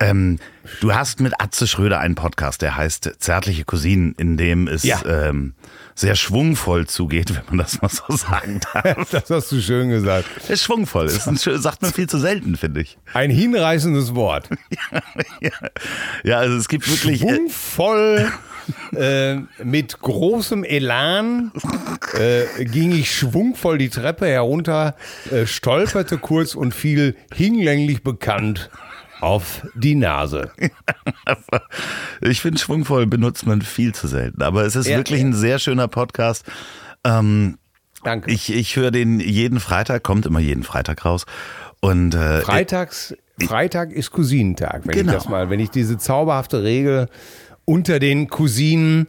Ähm, 0.00 0.38
du 0.80 0.94
hast 0.94 1.20
mit 1.20 1.34
Atze 1.40 1.66
Schröder 1.66 2.00
einen 2.00 2.14
Podcast, 2.14 2.62
der 2.62 2.76
heißt 2.76 3.10
Zärtliche 3.18 3.64
Cousinen, 3.64 4.14
in 4.16 4.36
dem 4.36 4.66
es 4.66 4.82
Ja. 4.82 5.00
ähm, 5.06 5.54
sehr 5.94 6.14
schwungvoll 6.16 6.86
zugeht, 6.86 7.34
wenn 7.34 7.42
man 7.48 7.58
das 7.58 7.82
mal 7.82 7.90
so 7.90 8.16
sagen 8.16 8.60
darf. 8.72 9.10
Das 9.10 9.28
hast 9.28 9.52
du 9.52 9.60
schön 9.60 9.90
gesagt. 9.90 10.26
Ist 10.48 10.62
schwungvoll, 10.64 11.06
ist 11.06 11.26
ein, 11.28 11.36
sagt 11.36 11.82
man 11.82 11.92
viel 11.92 12.08
zu 12.08 12.18
selten, 12.18 12.56
finde 12.56 12.80
ich. 12.80 12.96
Ein 13.12 13.30
hinreißendes 13.30 14.14
Wort. 14.14 14.48
Ja, 16.24 16.38
also 16.38 16.56
es 16.56 16.68
gibt 16.68 16.88
wirklich. 16.88 17.22
Äh, 17.22 17.34
Schwungvoll, 17.34 18.30
äh, 18.94 19.36
mit 19.62 20.00
großem 20.00 20.64
Elan 20.64 21.52
äh, 22.18 22.64
ging 22.64 22.92
ich 22.92 23.14
schwungvoll 23.14 23.78
die 23.78 23.88
Treppe 23.88 24.26
herunter, 24.26 24.96
äh, 25.30 25.46
stolperte 25.46 26.18
kurz 26.18 26.54
und 26.54 26.74
fiel 26.74 27.16
hinlänglich 27.34 28.02
bekannt 28.02 28.70
auf 29.20 29.66
die 29.74 29.94
Nase. 29.94 30.50
ich 32.20 32.40
finde, 32.40 32.58
schwungvoll 32.60 33.06
benutzt 33.06 33.46
man 33.46 33.62
viel 33.62 33.94
zu 33.94 34.06
selten. 34.08 34.42
Aber 34.42 34.64
es 34.64 34.76
ist 34.76 34.86
Ja, 34.86 34.96
wirklich 34.96 35.20
ja. 35.20 35.26
ein 35.26 35.32
sehr 35.32 35.58
schöner 35.58 35.88
Podcast. 35.88 36.44
Ähm, 37.04 37.58
Danke. 38.02 38.30
ich 38.30 38.52
ich 38.52 38.76
höre 38.76 38.90
den 38.90 39.20
jeden 39.20 39.60
Freitag, 39.60 40.02
kommt 40.02 40.26
immer 40.26 40.40
jeden 40.40 40.62
Freitag 40.62 41.04
raus. 41.04 41.26
Und 41.80 42.14
äh, 42.14 42.40
Freitags, 42.40 43.14
Freitag 43.42 43.90
ist 43.92 44.10
Cousinentag, 44.10 44.82
wenn 44.86 44.94
Genau. 44.94 45.12
ich 45.12 45.18
das 45.18 45.28
mal, 45.28 45.50
wenn 45.50 45.60
ich 45.60 45.70
diese 45.70 45.98
zauberhafte 45.98 46.62
Regel 46.62 47.08
unter 47.64 47.98
den 47.98 48.28
Cousinen 48.28 49.06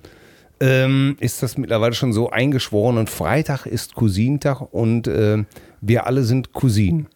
ähm, 0.61 1.17
ist 1.19 1.41
das 1.41 1.57
mittlerweile 1.57 1.95
schon 1.95 2.13
so 2.13 2.29
eingeschworen 2.29 2.97
und 2.99 3.09
Freitag 3.09 3.65
ist 3.65 3.95
Cousinentag 3.95 4.61
und 4.61 5.07
äh, 5.07 5.43
wir 5.81 6.05
alle 6.05 6.23
sind 6.23 6.53
Cousinen. 6.53 7.07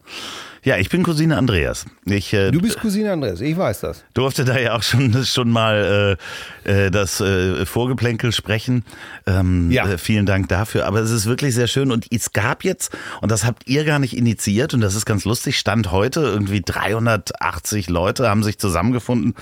Ja, 0.65 0.75
ich 0.77 0.89
bin 0.89 1.03
Cousine 1.03 1.38
Andreas. 1.38 1.86
Ich 2.05 2.34
äh, 2.34 2.51
Du 2.51 2.60
bist 2.60 2.79
Cousine 2.79 3.13
Andreas, 3.13 3.39
ich 3.39 3.55
weiß 3.55 3.79
das. 3.79 4.03
durfte 4.13 4.43
da 4.43 4.57
ja 4.60 4.75
auch 4.75 4.84
schon, 4.84 5.24
schon 5.25 5.50
mal 5.51 6.17
äh, 6.65 6.88
äh, 6.88 6.91
das 6.91 7.22
äh, 7.22 7.65
Vorgeplänkel 7.65 8.31
sprechen. 8.34 8.84
Ähm, 9.25 9.72
Ja. 9.72 9.88
äh, 9.88 9.98
vielen 9.98 10.25
Dank 10.25 10.50
dafür. 10.50 10.86
Aber 10.88 11.00
es 11.00 11.12
ist 11.12 11.25
wirklich 11.27 11.55
sehr 11.55 11.67
schön. 11.67 11.91
Und 11.91 12.07
es 12.12 12.34
gab 12.34 12.63
jetzt, 12.65 12.91
und 13.22 13.31
das 13.31 13.45
habt 13.45 13.67
ihr 13.67 13.86
gar 13.86 14.00
nicht 14.00 14.17
initiiert, 14.17 14.74
und 14.74 14.81
das 14.81 14.95
ist 14.95 15.05
ganz 15.05 15.24
lustig, 15.24 15.57
Stand 15.57 15.91
heute, 15.91 16.19
irgendwie 16.22 16.62
380 16.62 17.89
Leute 17.89 18.29
haben 18.29 18.43
sich 18.43 18.57
zusammengefunden, 18.60 19.36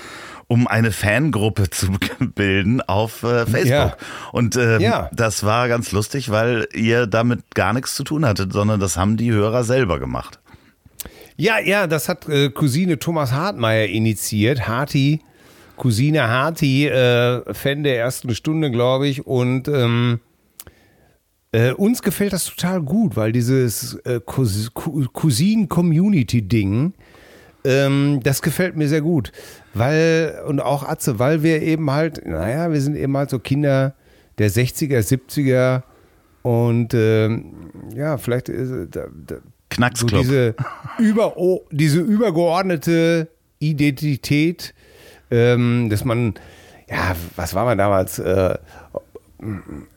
um 0.46 0.66
eine 0.66 0.92
Fangruppe 0.92 1.70
zu 1.70 1.88
bilden 2.20 2.82
auf 2.82 3.22
äh, 3.22 3.46
Facebook. 3.46 3.68
Ja. 3.68 3.96
Und 4.32 4.56
ähm, 4.56 4.80
Ja. 4.80 5.08
das 5.12 5.42
war 5.44 5.68
ganz 5.68 5.90
lustig, 5.92 6.30
weil 6.30 6.68
ihr 6.74 7.06
damit 7.06 7.54
gar 7.54 7.72
nichts 7.72 7.94
zu 7.94 8.04
tun 8.04 8.26
hattet, 8.26 8.52
sondern 8.52 8.78
das 8.78 8.96
haben 8.96 9.16
die 9.16 9.32
Hörer 9.32 9.64
selber 9.64 9.98
gemacht. 9.98 10.38
Ja, 11.36 11.58
ja, 11.58 11.86
das 11.86 12.08
hat 12.08 12.28
äh, 12.28 12.50
Cousine 12.50 12.98
Thomas 12.98 13.32
Hartmeier 13.32 13.86
initiiert. 13.88 14.68
Harti, 14.68 15.20
Cousine 15.76 16.28
Harti, 16.28 16.86
äh, 16.86 17.52
Fan 17.52 17.82
der 17.82 17.98
ersten 17.98 18.34
Stunde, 18.34 18.70
glaube 18.70 19.08
ich. 19.08 19.26
Und 19.26 19.66
ähm, 19.66 20.20
äh, 21.52 21.72
uns 21.72 22.02
gefällt 22.02 22.32
das 22.32 22.44
total 22.46 22.82
gut, 22.82 23.16
weil 23.16 23.32
dieses 23.32 23.94
äh, 24.04 24.20
Cous- 24.24 24.70
Cou- 24.74 25.06
Cousinen-Community-Ding, 25.12 26.92
ähm, 27.64 28.20
das 28.22 28.40
gefällt 28.42 28.76
mir 28.76 28.88
sehr 28.88 29.00
gut. 29.00 29.32
Weil, 29.72 30.40
und 30.46 30.60
auch 30.60 30.84
Atze, 30.84 31.18
weil 31.18 31.42
wir 31.42 31.62
eben 31.62 31.90
halt, 31.90 32.24
naja, 32.24 32.70
wir 32.72 32.80
sind 32.80 32.96
eben 32.96 33.16
halt 33.16 33.30
so 33.30 33.40
Kinder 33.40 33.94
der 34.38 34.50
60er, 34.50 34.98
70er 35.00 35.82
und 36.42 36.92
ähm, 36.94 37.70
ja, 37.96 38.18
vielleicht 38.18 38.48
ist, 38.48 38.72
da, 38.94 39.06
da, 39.26 39.36
so 39.74 39.80
Knacksclub. 39.80 40.22
diese, 40.22 40.54
über, 40.98 41.34
diese 41.70 42.00
übergeordnete 42.00 43.28
Identität, 43.58 44.74
ähm, 45.30 45.88
dass 45.90 46.04
man, 46.04 46.34
ja, 46.88 47.16
was 47.36 47.54
war 47.54 47.64
man 47.64 47.78
damals? 47.78 48.18
Äh, 48.18 48.58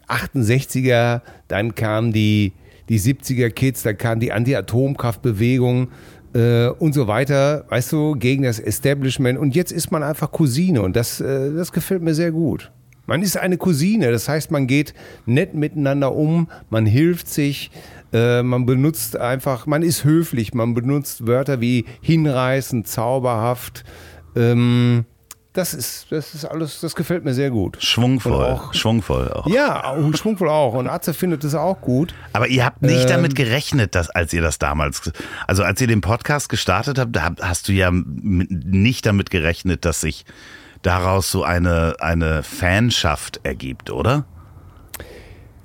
68er, 0.07 1.21
dann 1.47 1.75
kamen 1.75 2.11
die, 2.11 2.53
die 2.89 2.99
70er 2.99 3.49
Kids, 3.49 3.83
dann 3.83 3.97
kam 3.97 4.19
die 4.19 4.31
Anti-Atomkraftbewegung 4.31 5.89
äh, 6.33 6.67
und 6.67 6.93
so 6.93 7.07
weiter, 7.07 7.65
weißt 7.69 7.91
du, 7.91 8.15
gegen 8.15 8.43
das 8.43 8.59
Establishment. 8.59 9.37
Und 9.37 9.55
jetzt 9.55 9.71
ist 9.71 9.91
man 9.91 10.03
einfach 10.03 10.31
Cousine 10.31 10.81
und 10.81 10.95
das, 10.95 11.21
äh, 11.21 11.53
das 11.53 11.71
gefällt 11.71 12.01
mir 12.01 12.13
sehr 12.13 12.31
gut. 12.31 12.71
Man 13.05 13.21
ist 13.21 13.37
eine 13.37 13.57
Cousine, 13.57 14.11
das 14.11 14.27
heißt, 14.27 14.51
man 14.51 14.67
geht 14.67 14.93
nett 15.25 15.53
miteinander 15.53 16.13
um, 16.13 16.49
man 16.69 16.85
hilft 16.85 17.29
sich, 17.29 17.71
äh, 18.13 18.41
man 18.43 18.65
benutzt 18.65 19.17
einfach, 19.17 19.65
man 19.65 19.81
ist 19.83 20.03
höflich, 20.03 20.53
man 20.53 20.73
benutzt 20.73 21.27
Wörter 21.27 21.61
wie 21.61 21.85
hinreißend, 22.01 22.87
zauberhaft. 22.87 23.83
Ähm, 24.35 25.05
das 25.53 25.73
ist, 25.73 26.11
das 26.11 26.35
ist 26.35 26.45
alles, 26.45 26.81
das 26.81 26.93
gefällt 26.95 27.25
mir 27.25 27.33
sehr 27.33 27.49
gut. 27.49 27.77
Schwungvoll. 27.81 28.45
Auch- 28.45 28.73
Schwungvoll 28.75 29.31
auch. 29.31 29.47
Ja, 29.47 29.89
und 29.93 30.15
schwungvoll 30.15 30.49
auch. 30.49 30.73
Und 30.75 30.87
Atze 30.87 31.15
findet 31.15 31.43
es 31.43 31.55
auch 31.55 31.81
gut. 31.81 32.13
Aber 32.33 32.47
ihr 32.47 32.63
habt 32.63 32.83
nicht 32.83 33.03
Ähm. 33.05 33.07
damit 33.09 33.33
gerechnet, 33.35 33.95
dass, 33.95 34.11
als 34.11 34.31
ihr 34.33 34.43
das 34.43 34.59
damals, 34.59 35.11
also 35.47 35.63
als 35.63 35.81
ihr 35.81 35.87
den 35.87 36.01
Podcast 36.01 36.49
gestartet 36.49 36.99
habt, 36.99 37.15
da 37.15 37.31
hast 37.41 37.67
du 37.69 37.73
ja 37.73 37.89
nicht 37.91 39.07
damit 39.07 39.31
gerechnet, 39.31 39.83
dass 39.83 40.01
sich 40.01 40.25
daraus 40.83 41.31
so 41.31 41.43
eine, 41.43 41.95
eine 42.01 42.43
Fanschaft 42.43 43.39
ergibt, 43.41 43.89
oder? 43.89 44.25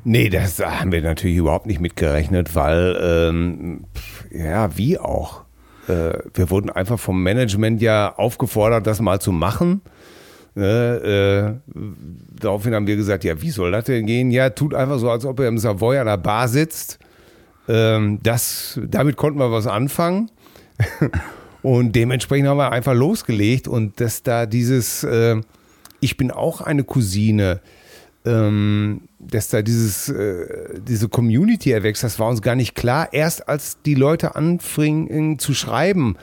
Nee, 0.05 0.29
das 0.29 0.59
haben 0.59 0.91
wir 0.91 1.03
natürlich 1.03 1.37
überhaupt 1.37 1.67
nicht 1.67 1.81
mitgerechnet, 1.81 2.55
weil, 2.55 2.99
ähm, 3.01 3.85
ja, 4.31 4.77
wie 4.77 4.99
auch. 4.99 5.43
Äh, 5.89 6.15
wir 6.35 6.51
wurden 6.51 6.71
einfach 6.71 6.99
vom 6.99 7.23
Management 7.23 7.81
ja 7.83 8.15
aufgefordert, 8.17 8.87
das 8.87 9.01
mal 9.01 9.21
zu 9.21 9.33
machen. 9.33 9.81
Ne, 10.55 11.59
äh, 11.65 11.81
daraufhin 12.41 12.75
haben 12.75 12.87
wir 12.87 12.97
gesagt, 12.97 13.25
ja, 13.25 13.41
wie 13.41 13.51
soll 13.51 13.71
das 13.71 13.85
denn 13.85 14.05
gehen? 14.07 14.31
Ja, 14.31 14.51
tut 14.51 14.75
einfach 14.75 14.99
so, 14.99 15.09
als 15.11 15.25
ob 15.25 15.41
er 15.41 15.49
im 15.49 15.59
Savoy 15.59 15.99
an 15.99 16.07
der 16.07 16.19
Bar 16.19 16.49
sitzt. 16.49 16.99
Ähm, 17.69 18.19
das, 18.23 18.79
damit 18.87 19.17
konnten 19.17 19.39
wir 19.39 19.51
was 19.51 19.67
anfangen. 19.67 20.31
Und 21.63 21.95
dementsprechend 21.95 22.49
haben 22.49 22.59
wir 22.59 22.73
einfach 22.73 22.93
losgelegt 22.95 23.69
und 23.69 24.01
dass 24.01 24.25
da 24.25 24.47
dieses, 24.47 25.05
äh, 25.05 25.41
ich 26.01 26.17
bin 26.17 26.33
auch 26.33 26.61
eine 26.61 26.83
Cousine, 26.83 27.61
ähm, 28.25 29.03
dass 29.19 29.49
da 29.49 29.63
dieses, 29.63 30.09
äh, 30.09 30.81
diese 30.87 31.09
Community 31.09 31.71
erwächst, 31.71 32.05
das 32.05 32.19
war 32.19 32.29
uns 32.29 32.43
gar 32.43 32.55
nicht 32.55 32.75
klar. 32.75 33.13
Erst 33.13 33.49
als 33.49 33.79
die 33.85 33.95
Leute 33.95 34.37
anfingen 34.37 35.39
zu 35.39 35.55
schreiben, 35.55 36.17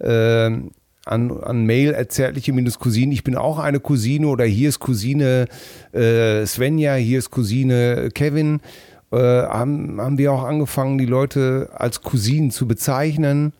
ähm, 0.00 0.70
an, 1.06 1.30
an 1.42 1.66
Mail 1.66 1.92
erzärtliche 1.92 2.52
minus 2.52 2.78
Cousine, 2.78 3.12
ich 3.12 3.24
bin 3.24 3.36
auch 3.36 3.58
eine 3.58 3.78
Cousine 3.78 4.26
oder 4.26 4.44
hier 4.44 4.70
ist 4.70 4.78
Cousine 4.78 5.46
äh, 5.92 6.46
Svenja, 6.46 6.94
hier 6.94 7.18
ist 7.18 7.30
Cousine 7.30 8.08
Kevin, 8.14 8.60
äh, 9.12 9.16
haben, 9.16 10.00
haben 10.00 10.18
wir 10.18 10.32
auch 10.32 10.44
angefangen, 10.44 10.98
die 10.98 11.06
Leute 11.06 11.68
als 11.74 12.02
Cousinen 12.02 12.50
zu 12.50 12.66
bezeichnen. 12.66 13.52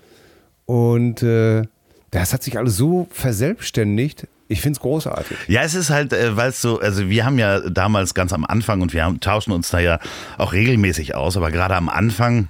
Und 0.66 1.22
äh, 1.22 1.62
das 2.10 2.32
hat 2.32 2.42
sich 2.42 2.58
alles 2.58 2.76
so 2.76 3.06
verselbstständigt. 3.10 4.26
Ich 4.48 4.60
finde 4.60 4.76
es 4.76 4.80
großartig. 4.80 5.36
Ja, 5.48 5.62
es 5.62 5.74
ist 5.74 5.90
halt, 5.90 6.12
äh, 6.12 6.36
weil 6.36 6.50
es 6.50 6.60
so, 6.60 6.78
also 6.80 7.08
wir 7.08 7.24
haben 7.24 7.38
ja 7.38 7.60
damals 7.60 8.14
ganz 8.14 8.32
am 8.32 8.44
Anfang 8.44 8.82
und 8.82 8.92
wir 8.92 9.04
haben, 9.04 9.20
tauschen 9.20 9.52
uns 9.52 9.70
da 9.70 9.78
ja 9.78 9.98
auch 10.36 10.52
regelmäßig 10.52 11.14
aus, 11.14 11.36
aber 11.36 11.50
gerade 11.50 11.76
am 11.76 11.88
Anfang 11.88 12.48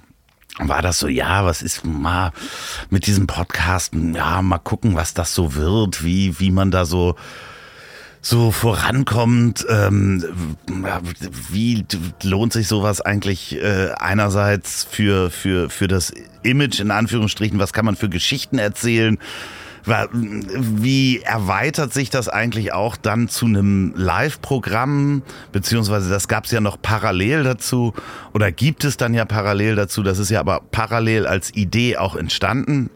war 0.58 0.82
das 0.82 0.98
so, 0.98 1.08
ja, 1.08 1.44
was 1.44 1.62
ist 1.62 1.84
mal 1.84 2.32
mit 2.90 3.06
diesem 3.06 3.26
Podcast, 3.26 3.92
ja, 3.94 4.42
mal 4.42 4.58
gucken, 4.58 4.94
was 4.94 5.14
das 5.14 5.34
so 5.34 5.54
wird, 5.54 6.04
wie, 6.04 6.38
wie 6.40 6.50
man 6.50 6.70
da 6.70 6.84
so 6.84 7.16
so 8.24 8.52
vorankommt, 8.52 9.66
ähm, 9.68 10.24
wie 11.50 11.84
lohnt 12.22 12.54
sich 12.54 12.68
sowas 12.68 13.02
eigentlich 13.02 13.60
äh, 13.60 13.90
einerseits 13.98 14.82
für, 14.82 15.30
für, 15.30 15.68
für 15.68 15.88
das 15.88 16.10
Image 16.42 16.80
in 16.80 16.90
Anführungsstrichen, 16.90 17.58
was 17.58 17.74
kann 17.74 17.84
man 17.84 17.96
für 17.96 18.08
Geschichten 18.08 18.56
erzählen, 18.56 19.18
wie 19.86 21.20
erweitert 21.20 21.92
sich 21.92 22.10
das 22.10 22.28
eigentlich 22.28 22.72
auch 22.72 22.96
dann 22.96 23.28
zu 23.28 23.46
einem 23.46 23.92
Live-Programm, 23.96 25.22
beziehungsweise 25.52 26.08
das 26.08 26.28
gab 26.28 26.46
es 26.46 26.50
ja 26.50 26.60
noch 26.60 26.80
parallel 26.80 27.42
dazu 27.44 27.92
oder 28.32 28.50
gibt 28.50 28.84
es 28.84 28.96
dann 28.96 29.12
ja 29.14 29.24
parallel 29.24 29.76
dazu, 29.76 30.02
das 30.02 30.18
ist 30.18 30.30
ja 30.30 30.40
aber 30.40 30.62
parallel 30.70 31.26
als 31.26 31.54
Idee 31.54 31.98
auch 31.98 32.16
entstanden. 32.16 32.88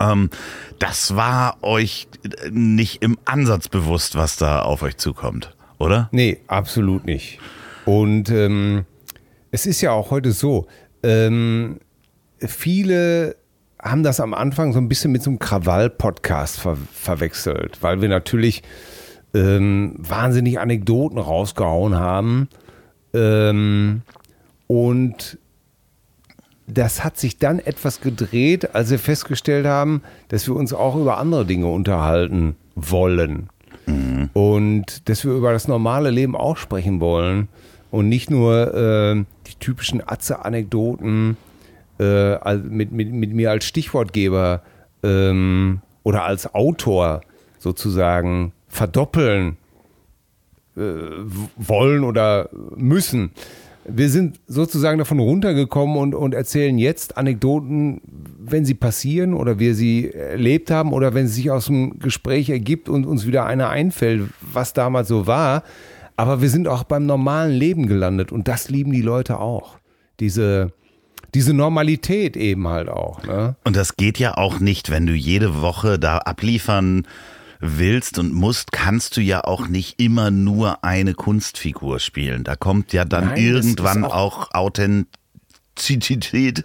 Ähm, 0.00 0.30
das 0.78 1.16
war 1.16 1.62
euch 1.62 2.08
nicht 2.50 3.02
im 3.02 3.18
Ansatz 3.24 3.68
bewusst, 3.68 4.14
was 4.14 4.36
da 4.36 4.62
auf 4.62 4.82
euch 4.82 4.96
zukommt, 4.96 5.54
oder? 5.78 6.08
Nee, 6.12 6.40
absolut 6.46 7.04
nicht. 7.04 7.40
Und 7.84 8.30
ähm, 8.30 8.84
es 9.50 9.66
ist 9.66 9.80
ja 9.80 9.90
auch 9.90 10.10
heute 10.10 10.32
so, 10.32 10.66
ähm, 11.02 11.80
viele 12.38 13.36
haben 13.82 14.04
das 14.04 14.20
am 14.20 14.32
Anfang 14.32 14.72
so 14.72 14.78
ein 14.78 14.88
bisschen 14.88 15.10
mit 15.12 15.22
so 15.22 15.30
einem 15.30 15.40
Krawall-Podcast 15.40 16.60
ver 16.60 16.76
verwechselt, 16.92 17.78
weil 17.80 18.00
wir 18.00 18.08
natürlich 18.08 18.62
ähm, 19.34 19.94
wahnsinnig 19.98 20.60
Anekdoten 20.60 21.18
rausgehauen 21.18 21.96
haben. 21.96 22.48
Ähm, 23.12 24.02
und 24.68 25.38
das 26.66 27.04
hat 27.04 27.18
sich 27.18 27.38
dann 27.38 27.58
etwas 27.58 28.00
gedreht, 28.00 28.74
als 28.74 28.90
wir 28.90 28.98
festgestellt 28.98 29.66
haben, 29.66 30.02
dass 30.28 30.46
wir 30.46 30.54
uns 30.54 30.72
auch 30.72 30.96
über 30.96 31.18
andere 31.18 31.44
Dinge 31.44 31.66
unterhalten 31.66 32.56
wollen. 32.76 33.48
Mhm. 33.86 34.30
Und 34.32 35.08
dass 35.08 35.24
wir 35.24 35.32
über 35.32 35.52
das 35.52 35.66
normale 35.66 36.10
Leben 36.10 36.36
auch 36.36 36.56
sprechen 36.56 37.00
wollen 37.00 37.48
und 37.90 38.08
nicht 38.08 38.30
nur 38.30 38.74
äh, 38.74 39.24
die 39.46 39.54
typischen 39.58 40.06
Atze-Anekdoten 40.06 41.36
äh, 42.02 42.56
mit, 42.56 42.92
mit, 42.92 43.12
mit 43.12 43.32
mir 43.32 43.50
als 43.50 43.64
Stichwortgeber 43.64 44.62
ähm, 45.02 45.80
oder 46.02 46.24
als 46.24 46.52
Autor 46.54 47.20
sozusagen 47.58 48.52
verdoppeln 48.68 49.56
äh, 50.76 50.80
wollen 51.56 52.04
oder 52.04 52.48
müssen. 52.76 53.30
Wir 53.84 54.08
sind 54.08 54.40
sozusagen 54.46 54.98
davon 54.98 55.18
runtergekommen 55.18 55.96
und, 55.96 56.14
und 56.14 56.34
erzählen 56.34 56.78
jetzt 56.78 57.16
Anekdoten, 57.16 58.00
wenn 58.38 58.64
sie 58.64 58.74
passieren 58.74 59.34
oder 59.34 59.58
wir 59.58 59.74
sie 59.74 60.12
erlebt 60.12 60.70
haben 60.70 60.92
oder 60.92 61.14
wenn 61.14 61.26
es 61.26 61.34
sich 61.34 61.50
aus 61.50 61.66
dem 61.66 61.98
Gespräch 61.98 62.48
ergibt 62.48 62.88
und 62.88 63.06
uns 63.06 63.26
wieder 63.26 63.44
einer 63.44 63.70
einfällt, 63.70 64.30
was 64.40 64.72
damals 64.72 65.08
so 65.08 65.26
war. 65.26 65.64
Aber 66.16 66.42
wir 66.42 66.48
sind 66.48 66.68
auch 66.68 66.84
beim 66.84 67.06
normalen 67.06 67.52
Leben 67.52 67.86
gelandet 67.86 68.30
und 68.30 68.46
das 68.46 68.70
lieben 68.70 68.92
die 68.92 69.02
Leute 69.02 69.40
auch. 69.40 69.78
Diese, 70.20 70.72
diese 71.34 71.54
Normalität 71.54 72.36
eben 72.36 72.68
halt 72.68 72.88
auch. 72.88 73.24
Ne? 73.24 73.56
Und 73.64 73.76
das 73.76 73.96
geht 73.96 74.18
ja 74.18 74.36
auch 74.36 74.60
nicht, 74.60 74.90
wenn 74.90 75.06
du 75.06 75.14
jede 75.14 75.62
Woche 75.62 75.98
da 75.98 76.18
abliefern 76.18 77.06
willst 77.60 78.18
und 78.18 78.34
musst, 78.34 78.72
kannst 78.72 79.16
du 79.16 79.20
ja 79.20 79.44
auch 79.44 79.68
nicht 79.68 80.00
immer 80.00 80.30
nur 80.30 80.84
eine 80.84 81.14
Kunstfigur 81.14 82.00
spielen. 82.00 82.44
Da 82.44 82.56
kommt 82.56 82.92
ja 82.92 83.04
dann 83.04 83.26
Nein, 83.26 83.38
irgendwann 83.38 84.04
auch, 84.04 84.50
auch 84.50 84.54
Authentizität. 84.54 86.64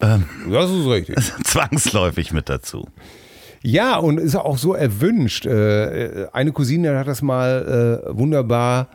Ähm, 0.00 0.24
das 0.48 0.70
ist 0.70 0.86
richtig. 0.86 1.16
Zwangsläufig 1.44 2.32
mit 2.32 2.48
dazu. 2.48 2.86
Ja, 3.62 3.96
und 3.96 4.18
ist 4.18 4.36
auch 4.36 4.58
so 4.58 4.74
erwünscht. 4.74 5.46
Äh, 5.46 6.28
eine 6.32 6.52
Cousine 6.52 6.98
hat 6.98 7.08
das 7.08 7.22
mal 7.22 8.04
äh, 8.06 8.16
wunderbar 8.16 8.88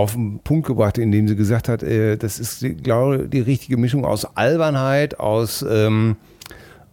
auf 0.00 0.14
den 0.14 0.40
Punkt 0.40 0.66
gebracht, 0.66 0.96
indem 0.96 1.28
sie 1.28 1.36
gesagt 1.36 1.68
hat, 1.68 1.82
äh, 1.82 2.16
das 2.16 2.38
ist, 2.38 2.64
glaube 2.82 3.24
ich, 3.24 3.30
die 3.30 3.40
richtige 3.40 3.76
Mischung 3.76 4.04
aus 4.04 4.24
Albernheit, 4.36 5.20
aus, 5.20 5.64
ähm, 5.68 6.16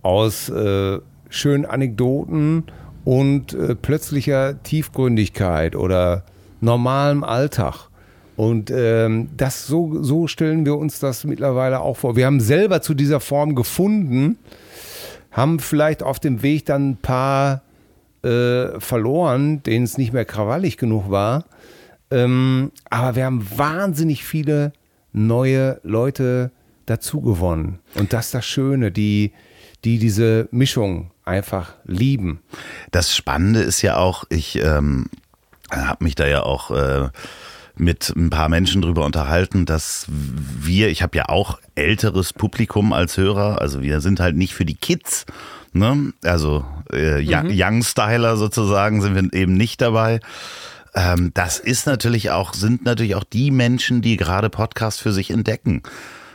aus 0.01 0.49
äh, 0.49 0.99
schönen 1.29 1.65
Anekdoten 1.65 2.63
und 3.05 3.53
äh, 3.53 3.75
plötzlicher 3.75 4.61
Tiefgründigkeit 4.61 5.75
oder 5.75 6.23
normalem 6.59 7.23
Alltag. 7.23 7.87
Und 8.35 8.71
ähm, 8.71 9.29
das 9.37 9.65
so, 9.65 10.03
so 10.03 10.27
stellen 10.27 10.65
wir 10.65 10.77
uns 10.77 10.99
das 10.99 11.23
mittlerweile 11.23 11.79
auch 11.79 11.95
vor. 11.95 12.17
Wir 12.17 12.25
haben 12.25 12.41
selber 12.41 12.81
zu 12.81 12.93
dieser 12.93 13.21
Form 13.21 13.55
gefunden, 13.55 14.37
haben 15.31 15.59
vielleicht 15.59 16.03
auf 16.03 16.19
dem 16.19 16.43
Weg 16.43 16.65
dann 16.65 16.91
ein 16.91 16.97
paar 16.97 17.61
äh, 18.23 18.79
verloren, 18.79 19.63
denen 19.63 19.85
es 19.85 19.97
nicht 19.97 20.11
mehr 20.11 20.25
krawallig 20.25 20.77
genug 20.77 21.09
war. 21.09 21.45
Ähm, 22.11 22.71
aber 22.89 23.15
wir 23.15 23.25
haben 23.25 23.45
wahnsinnig 23.57 24.23
viele 24.23 24.73
neue 25.13 25.79
Leute 25.83 26.51
dazu 26.85 27.21
gewonnen. 27.21 27.79
Und 27.95 28.13
das 28.13 28.27
ist 28.27 28.33
das 28.33 28.45
Schöne, 28.45 28.91
die, 28.91 29.33
die 29.83 29.99
diese 29.99 30.47
Mischung 30.51 31.11
einfach 31.25 31.73
lieben. 31.85 32.41
Das 32.91 33.15
Spannende 33.15 33.61
ist 33.61 33.81
ja 33.81 33.97
auch, 33.97 34.23
ich 34.29 34.57
ähm, 34.61 35.07
habe 35.71 36.03
mich 36.03 36.15
da 36.15 36.25
ja 36.25 36.43
auch 36.43 36.71
äh, 36.71 37.09
mit 37.75 38.13
ein 38.15 38.29
paar 38.29 38.49
Menschen 38.49 38.81
drüber 38.81 39.05
unterhalten, 39.05 39.65
dass 39.65 40.07
wir, 40.09 40.89
ich 40.89 41.01
habe 41.01 41.17
ja 41.17 41.25
auch 41.29 41.59
älteres 41.75 42.33
Publikum 42.33 42.93
als 42.93 43.17
Hörer, 43.17 43.61
also 43.61 43.81
wir 43.81 44.01
sind 44.01 44.19
halt 44.19 44.35
nicht 44.35 44.53
für 44.53 44.65
die 44.65 44.75
Kids, 44.75 45.25
ne? 45.73 46.13
also 46.23 46.65
äh, 46.91 47.21
mhm. 47.21 47.49
Young 47.51 47.83
Styler 47.83 48.37
sozusagen 48.37 49.01
sind 49.01 49.15
wir 49.15 49.39
eben 49.39 49.53
nicht 49.53 49.81
dabei. 49.81 50.19
Ähm, 50.97 51.31
das 51.35 51.59
ist 51.59 51.85
natürlich 51.85 52.31
auch, 52.31 52.55
sind 52.55 52.83
natürlich 52.83 53.13
auch 53.13 53.23
die 53.23 53.51
Menschen, 53.51 54.01
die 54.01 54.17
gerade 54.17 54.49
Podcast 54.49 54.99
für 54.99 55.13
sich 55.13 55.29
entdecken. 55.29 55.83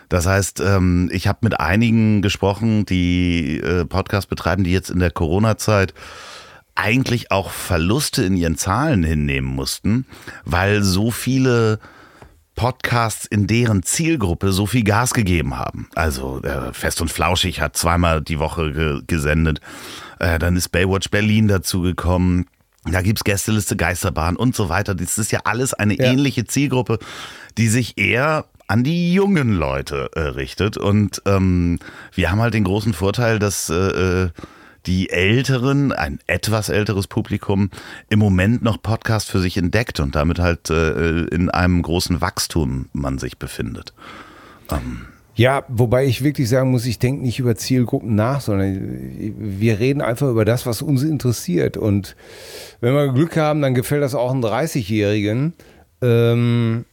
Das 0.09 0.27
heißt, 0.27 0.61
ähm, 0.61 1.11
ich 1.13 1.27
habe 1.27 1.41
mit 1.43 1.59
einigen 1.59 2.23
gesprochen, 2.23 2.87
die 2.87 3.59
äh, 3.59 3.85
Podcast 3.85 4.29
betreiben, 4.29 4.63
die 4.63 4.71
jetzt 4.71 4.91
in 4.91 5.01
der 5.01 5.11
Corona-Zeit 5.11 5.95
eigentlich 6.77 7.33
auch 7.33 7.51
Verluste 7.51 8.23
in 8.23 8.37
ihren 8.37 8.57
Zahlen 8.57 9.03
hinnehmen 9.03 9.49
mussten, 9.49 10.07
weil 10.45 10.85
so 10.85 11.11
viele 11.11 11.81
Podcasts 12.55 13.27
in 13.27 13.49
deren 13.49 13.83
Zielgruppe 13.83 14.53
so 14.53 14.67
viel 14.67 14.85
Gas 14.85 15.13
gegeben 15.13 15.59
haben. 15.59 15.89
Also 15.97 16.41
äh, 16.43 16.73
Fest 16.73 17.01
und 17.01 17.11
Flauschig 17.11 17.61
hat 17.61 17.77
zweimal 17.77 18.23
die 18.23 18.39
Woche 18.39 18.73
ge 18.73 19.01
gesendet. 19.07 19.61
Äh, 20.21 20.39
dann 20.39 20.55
ist 20.55 20.69
Baywatch 20.69 21.11
Berlin 21.11 21.49
dazugekommen. 21.49 22.47
Da 22.85 23.01
gibt's 23.01 23.23
Gästeliste 23.23 23.77
Geisterbahn 23.77 24.37
und 24.37 24.57
so 24.57 24.69
weiter. 24.69 24.95
Das 24.95 25.19
ist 25.19 25.31
ja 25.31 25.41
alles 25.45 25.73
eine 25.73 25.97
ja. 25.97 26.05
ähnliche 26.05 26.45
Zielgruppe, 26.45 26.99
die 27.57 27.69
sich 27.69 27.97
eher 27.97 28.47
an 28.67 28.83
die 28.83 29.13
jungen 29.13 29.53
Leute 29.53 30.11
äh, 30.15 30.21
richtet. 30.21 30.77
Und 30.77 31.23
ähm, 31.27 31.79
wir 32.13 32.31
haben 32.31 32.41
halt 32.41 32.55
den 32.55 32.65
großen 32.65 32.93
Vorteil, 32.93 33.39
dass 33.39 33.71
äh, 33.71 33.75
äh, 33.75 34.31
die 34.87 35.11
Älteren, 35.11 35.93
ein 35.93 36.19
etwas 36.27 36.69
älteres 36.69 37.07
Publikum, 37.07 37.71
im 38.09 38.19
Moment 38.19 38.63
noch 38.63 38.83
Podcast 38.83 39.31
für 39.31 39.41
sich 39.41 39.57
entdeckt 39.57 40.01
und 40.01 40.17
damit 40.17 40.41
halt 40.41 40.71
äh, 40.71 41.23
in 41.27 41.51
einem 41.51 41.83
großen 41.83 42.21
Wachstum 42.21 42.89
man 42.93 43.19
sich 43.19 43.39
befindet. 43.39 43.93
Ähm. 44.71 45.07
Ja, 45.35 45.65
wobei 45.69 46.05
ich 46.05 46.23
wirklich 46.23 46.49
sagen 46.49 46.71
muss, 46.71 46.85
ich 46.85 46.99
denke 46.99 47.23
nicht 47.23 47.39
über 47.39 47.57
Zielgruppen 47.57 48.15
nach, 48.15 48.43
sondern 48.43 48.79
wir 49.17 49.81
reden 49.81 50.03
einfach 50.03 50.29
über 50.29 50.45
das, 50.45 50.67
was 50.67 50.83
uns 50.83 51.03
interessiert. 51.03 51.79
Und 51.79 52.17
wenn 52.81 52.93
wir 52.93 53.13
Glück 53.13 53.37
haben, 53.37 53.63
dann 53.63 53.75
gefällt 53.75 54.03
das 54.03 54.15
auch 54.15 54.31
einem 54.31 54.45
30-Jährigen. 54.45 55.55
Ähm, 56.03 56.85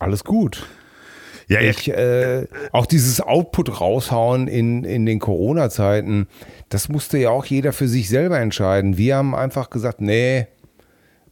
alles 0.00 0.24
gut. 0.24 0.66
Ja, 1.46 1.60
ich, 1.60 1.88
äh, 1.88 2.46
auch 2.72 2.86
dieses 2.86 3.20
Output 3.20 3.80
raushauen 3.80 4.46
in, 4.48 4.84
in 4.84 5.04
den 5.04 5.18
Corona-Zeiten, 5.18 6.28
das 6.68 6.88
musste 6.88 7.18
ja 7.18 7.30
auch 7.30 7.44
jeder 7.44 7.72
für 7.72 7.88
sich 7.88 8.08
selber 8.08 8.38
entscheiden. 8.38 8.96
Wir 8.96 9.16
haben 9.16 9.34
einfach 9.34 9.70
gesagt, 9.70 10.00
nee, 10.00 10.46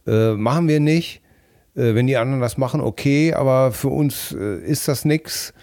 äh, 0.05 0.33
machen 0.33 0.67
wir 0.67 0.79
nicht. 0.79 1.21
Äh, 1.75 1.95
wenn 1.95 2.07
die 2.07 2.17
anderen 2.17 2.41
das 2.41 2.57
machen, 2.57 2.81
okay, 2.81 3.33
aber 3.33 3.71
für 3.71 3.89
uns 3.89 4.31
äh, 4.33 4.59
ist 4.63 4.87
das 4.87 5.05
nichts 5.05 5.53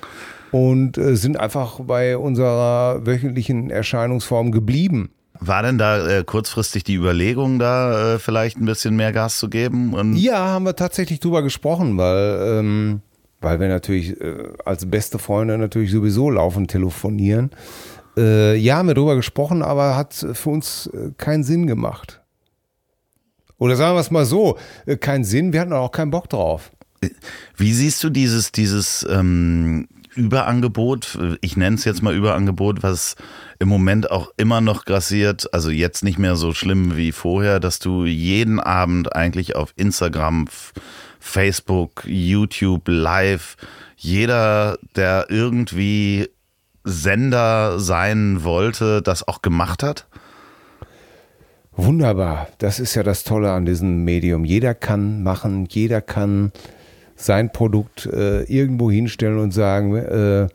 und 0.51 0.99
äh, 0.99 1.17
sind 1.17 1.39
einfach 1.39 1.81
bei 1.81 2.17
unserer 2.17 3.05
wöchentlichen 3.05 3.71
Erscheinungsform 3.71 4.53
geblieben. 4.53 5.11
War 5.39 5.63
denn 5.63 5.77
da 5.77 6.07
äh, 6.07 6.25
kurzfristig 6.25 6.85
die 6.85 6.95
Überlegung, 6.95 7.59
da 7.59 8.15
äh, 8.15 8.19
vielleicht 8.19 8.57
ein 8.57 8.65
bisschen 8.65 8.97
mehr 8.97 9.13
Gas 9.13 9.39
zu 9.39 9.51
geben? 9.51 9.93
Und 9.93 10.17
ja, 10.17 10.39
haben 10.39 10.65
wir 10.65 10.77
tatsächlich 10.77 11.21
drüber 11.21 11.43
gesprochen, 11.43 11.99
weil, 11.99 12.59
ähm, 12.59 13.01
weil 13.41 13.61
wir 13.61 13.69
natürlich 13.69 14.19
äh, 14.19 14.49
als 14.65 14.89
beste 14.89 15.19
Freunde 15.19 15.59
natürlich 15.59 15.91
sowieso 15.91 16.31
laufend 16.31 16.71
telefonieren. 16.71 17.51
Ja, 18.19 18.77
haben 18.77 18.89
wir 18.89 18.95
drüber 18.95 19.15
gesprochen, 19.15 19.61
aber 19.61 19.95
hat 19.95 20.15
für 20.15 20.49
uns 20.49 20.89
keinen 21.19 21.45
Sinn 21.45 21.67
gemacht. 21.67 22.23
Oder 23.59 23.77
sagen 23.77 23.97
wir 23.97 24.01
es 24.01 24.11
mal 24.11 24.27
so, 24.27 24.59
äh, 24.87 24.97
keinen 24.97 25.25
Sinn, 25.25 25.53
wir 25.53 25.61
hatten 25.61 25.73
auch 25.73 25.93
keinen 25.93 26.11
Bock 26.11 26.29
drauf. 26.29 26.73
Wie 27.57 27.73
siehst 27.73 28.03
du 28.03 28.11
dieses, 28.11 28.53
dieses 28.53 29.07
ähm, 29.09 29.89
Überangebot, 30.17 31.19
ich 31.43 31.57
nenne 31.57 31.77
es 31.77 31.85
jetzt 31.85 32.03
mal 32.03 32.15
Überangebot, 32.15 32.83
was 32.83 33.17
im 33.59 33.69
Moment 33.69 34.11
auch 34.11 34.31
immer 34.37 34.61
noch 34.61 34.85
grassiert, 34.87 35.53
also 35.53 35.71
jetzt 35.71 36.03
nicht 36.03 36.19
mehr 36.19 36.37
so 36.37 36.55
schlimm 36.55 36.97
wie 36.97 37.13
vorher, 37.13 37.61
dass 37.61 37.79
du 37.79 38.07
jeden 38.07 38.59
Abend 38.59 39.15
eigentlich 39.15 39.57
auf 39.57 39.73
Instagram, 39.77 40.47
Facebook, 41.21 42.05
YouTube, 42.07 42.89
Live, 42.89 43.57
jeder, 43.97 44.79
der 44.97 45.27
irgendwie 45.29 46.29
Sender 46.85 47.79
sein 47.79 48.43
wollte, 48.43 49.03
das 49.03 49.27
auch 49.27 49.43
gemacht 49.43 49.83
hat? 49.83 50.07
Wunderbar. 51.77 52.49
Das 52.59 52.81
ist 52.81 52.95
ja 52.95 53.03
das 53.03 53.23
Tolle 53.23 53.53
an 53.53 53.67
diesem 53.67 54.05
Medium. 54.05 54.45
Jeder 54.45 54.75
kann 54.75 55.23
machen, 55.23 55.67
jeder 55.69 56.01
kann 56.01 56.53
sein 57.17 57.53
Produkt 57.53 58.07
äh, 58.07 58.45
irgendwo 58.45 58.91
hinstellen 58.91 59.39
und 59.39 59.53
sagen, 59.53 59.95
äh, 59.95 60.45
äh, 60.45 60.49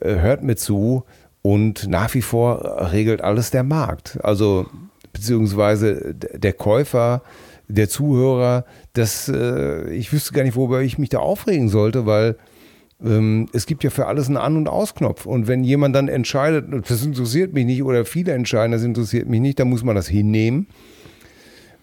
hört 0.00 0.42
mir 0.42 0.56
zu. 0.56 1.04
Und 1.42 1.88
nach 1.88 2.12
wie 2.14 2.22
vor 2.22 2.90
regelt 2.92 3.20
alles 3.20 3.50
der 3.50 3.62
Markt. 3.62 4.18
Also 4.22 4.66
beziehungsweise 5.12 6.14
der 6.14 6.52
Käufer, 6.52 7.22
der 7.68 7.88
Zuhörer, 7.88 8.64
das, 8.94 9.28
äh, 9.28 9.90
ich 9.92 10.12
wüsste 10.12 10.32
gar 10.32 10.42
nicht, 10.42 10.56
worüber 10.56 10.82
ich 10.82 10.98
mich 10.98 11.08
da 11.08 11.18
aufregen 11.18 11.68
sollte, 11.68 12.04
weil 12.06 12.36
es 13.52 13.66
gibt 13.66 13.82
ja 13.82 13.90
für 13.90 14.06
alles 14.06 14.28
einen 14.28 14.36
An- 14.36 14.56
und 14.56 14.68
Ausknopf. 14.68 15.26
Und 15.26 15.48
wenn 15.48 15.64
jemand 15.64 15.94
dann 15.96 16.06
entscheidet, 16.08 16.66
das 16.88 17.04
interessiert 17.04 17.52
mich 17.52 17.66
nicht, 17.66 17.82
oder 17.82 18.04
viele 18.04 18.32
entscheiden, 18.32 18.70
das 18.72 18.84
interessiert 18.84 19.28
mich 19.28 19.40
nicht, 19.40 19.58
dann 19.58 19.68
muss 19.68 19.82
man 19.82 19.96
das 19.96 20.06
hinnehmen. 20.06 20.68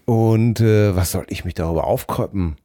Und 0.05 0.59
äh, 0.61 0.95
was 0.95 1.11
soll 1.11 1.25
ich 1.29 1.45
mich 1.45 1.53
darüber 1.53 1.85
aufkroppen? 1.85 2.55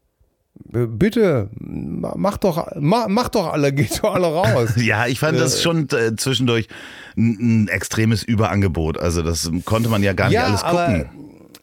Äh, 0.73 0.87
Bitte, 0.87 1.51
ma- 1.59 2.15
mach 2.17 2.37
doch, 2.39 2.69
ma, 2.81 3.07
mach 3.09 3.29
doch 3.29 3.53
alle, 3.53 3.73
geht 3.75 4.03
doch 4.03 4.15
alle 4.15 4.27
raus. 4.29 4.71
Ja, 4.77 5.07
ich 5.07 5.19
fand 5.21 5.39
das 5.39 5.61
schon 5.63 5.89
äh, 5.91 6.15
zwischendurch 6.17 6.69
ein, 7.17 7.65
ein 7.65 7.69
extremes 7.69 8.23
Überangebot. 8.23 8.99
Also 8.99 9.23
das 9.23 9.51
konnte 9.65 9.89
man 9.89 10.03
ja 10.03 10.13
gar 10.13 10.29
nicht 10.29 10.39
alles 10.39 10.63
gucken. 10.63 10.77
aber, 10.77 11.11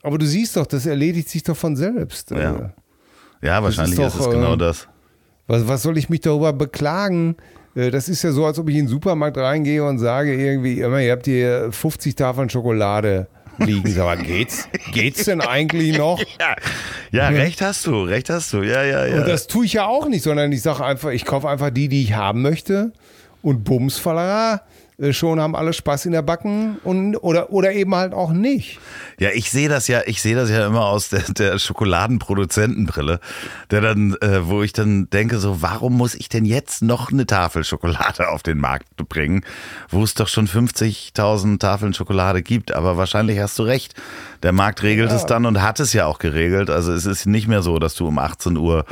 aber 0.04 0.18
du 0.18 0.26
siehst 0.26 0.56
doch, 0.58 0.68
das 0.68 0.86
erledigt 0.86 1.30
sich 1.30 1.44
doch 1.44 1.58
von 1.58 1.76
selbst. 1.76 2.32
Ja. 2.32 2.74
Äh, 3.42 3.48
ja, 3.48 3.64
wahrscheinlich 3.64 3.98
ist, 3.98 4.06
ist 4.08 4.20
doch, 4.20 4.28
es 4.28 4.34
genau 4.34 4.54
äh, 4.54 4.58
das. 4.58 4.88
Was, 5.52 5.68
was 5.68 5.82
soll 5.84 5.98
ich 5.98 6.08
mich 6.08 6.22
darüber 6.22 6.54
beklagen? 6.54 7.36
Äh, 7.76 7.92
Das 7.92 8.08
ist 8.08 8.24
ja 8.24 8.32
so, 8.32 8.46
als 8.46 8.58
ob 8.58 8.70
ich 8.70 8.76
in 8.76 8.86
den 8.86 8.88
Supermarkt 8.88 9.38
reingehe 9.38 9.84
und 9.84 10.00
sage 10.00 10.34
irgendwie, 10.34 10.80
immer, 10.80 11.02
ihr 11.02 11.12
habt 11.12 11.26
hier 11.26 11.68
50 11.72 12.16
Tafeln 12.16 12.50
Schokolade 12.50 13.28
liegen. 13.58 13.92
Sag 13.92 14.06
mal, 14.06 14.18
geht's, 14.18 14.70
geht's 14.94 15.26
denn 15.26 15.42
eigentlich 15.42 15.98
noch? 15.98 16.22
Ja, 17.14 17.30
ja, 17.30 17.38
recht 17.38 17.62
hast 17.62 17.86
du, 17.88 18.04
recht 18.04 18.30
hast 18.30 18.54
du. 18.54 18.62
Ja, 18.62 18.84
ja, 18.84 19.06
ja. 19.06 19.18
Und 19.18 19.28
das 19.28 19.48
tue 19.48 19.66
ich 19.66 19.74
ja 19.74 19.86
auch 19.86 20.08
nicht, 20.08 20.24
sondern 20.24 20.50
ich 20.54 20.62
sage 20.62 20.86
einfach, 20.86 21.10
ich 21.10 21.26
kaufe 21.26 21.50
einfach 21.50 21.70
die, 21.70 21.90
die 21.90 22.04
ich 22.04 22.14
haben 22.14 22.42
möchte 22.42 22.94
und 23.42 23.64
bums, 23.64 23.98
falala, 23.98 24.62
äh, 25.02 25.14
schon 25.14 25.40
haben 25.40 25.56
alle 25.56 25.74
Spaß 25.74 26.06
in 26.06 26.12
der 26.12 26.22
Backen 26.22 26.78
und, 26.84 27.16
oder, 27.18 27.52
oder 27.52 27.72
eben 27.74 27.96
halt 27.96 28.14
auch 28.14 28.32
nicht. 28.32 28.80
Ja, 29.20 29.30
ich 29.34 29.50
sehe 29.50 29.68
das 29.68 29.88
ja, 29.88 30.02
ich 30.06 30.22
sehe 30.22 30.36
das 30.36 30.50
ja 30.50 30.68
immer 30.68 30.86
aus 30.86 31.10
der, 31.10 31.22
der 31.22 31.58
Schokoladenproduzentenbrille, 31.58 33.20
der 33.72 33.82
dann, 33.82 34.16
äh, 34.22 34.48
wo 34.48 34.62
ich 34.62 34.74
dann 34.74 35.10
denke, 35.10 35.40
so, 35.40 35.62
warum 35.62 35.98
muss 35.98 36.14
ich 36.14 36.30
denn 36.30 36.46
jetzt 36.46 36.84
noch 36.84 37.12
eine 37.12 37.26
Tafel 37.26 37.64
Schokolade 37.64 38.30
auf 38.30 38.44
den 38.44 38.60
Markt 38.60 38.96
bringen, 39.10 39.44
wo 39.90 40.04
es 40.04 40.14
doch 40.14 40.28
schon 40.28 40.48
50.000 40.48 41.60
Tafeln 41.60 41.94
Schokolade 41.94 42.44
gibt? 42.44 42.72
Aber 42.72 42.98
wahrscheinlich 42.98 43.40
hast 43.40 43.58
du 43.58 43.64
recht. 43.64 43.96
Der 44.44 44.52
Markt 44.52 44.84
regelt 44.84 45.12
es 45.12 45.26
dann 45.26 45.46
und 45.46 45.62
hat 45.62 45.80
es 45.80 45.94
ja 45.94 46.06
auch 46.06 46.20
geregelt. 46.20 46.70
Also 46.70 46.94
es 46.94 47.06
ist 47.06 47.26
nicht 47.26 47.48
mehr 47.48 47.64
so, 47.64 47.80
dass 47.80 47.96
du 47.96 48.08
um 48.08 48.20
18 48.20 48.58
Uhr 48.58 48.86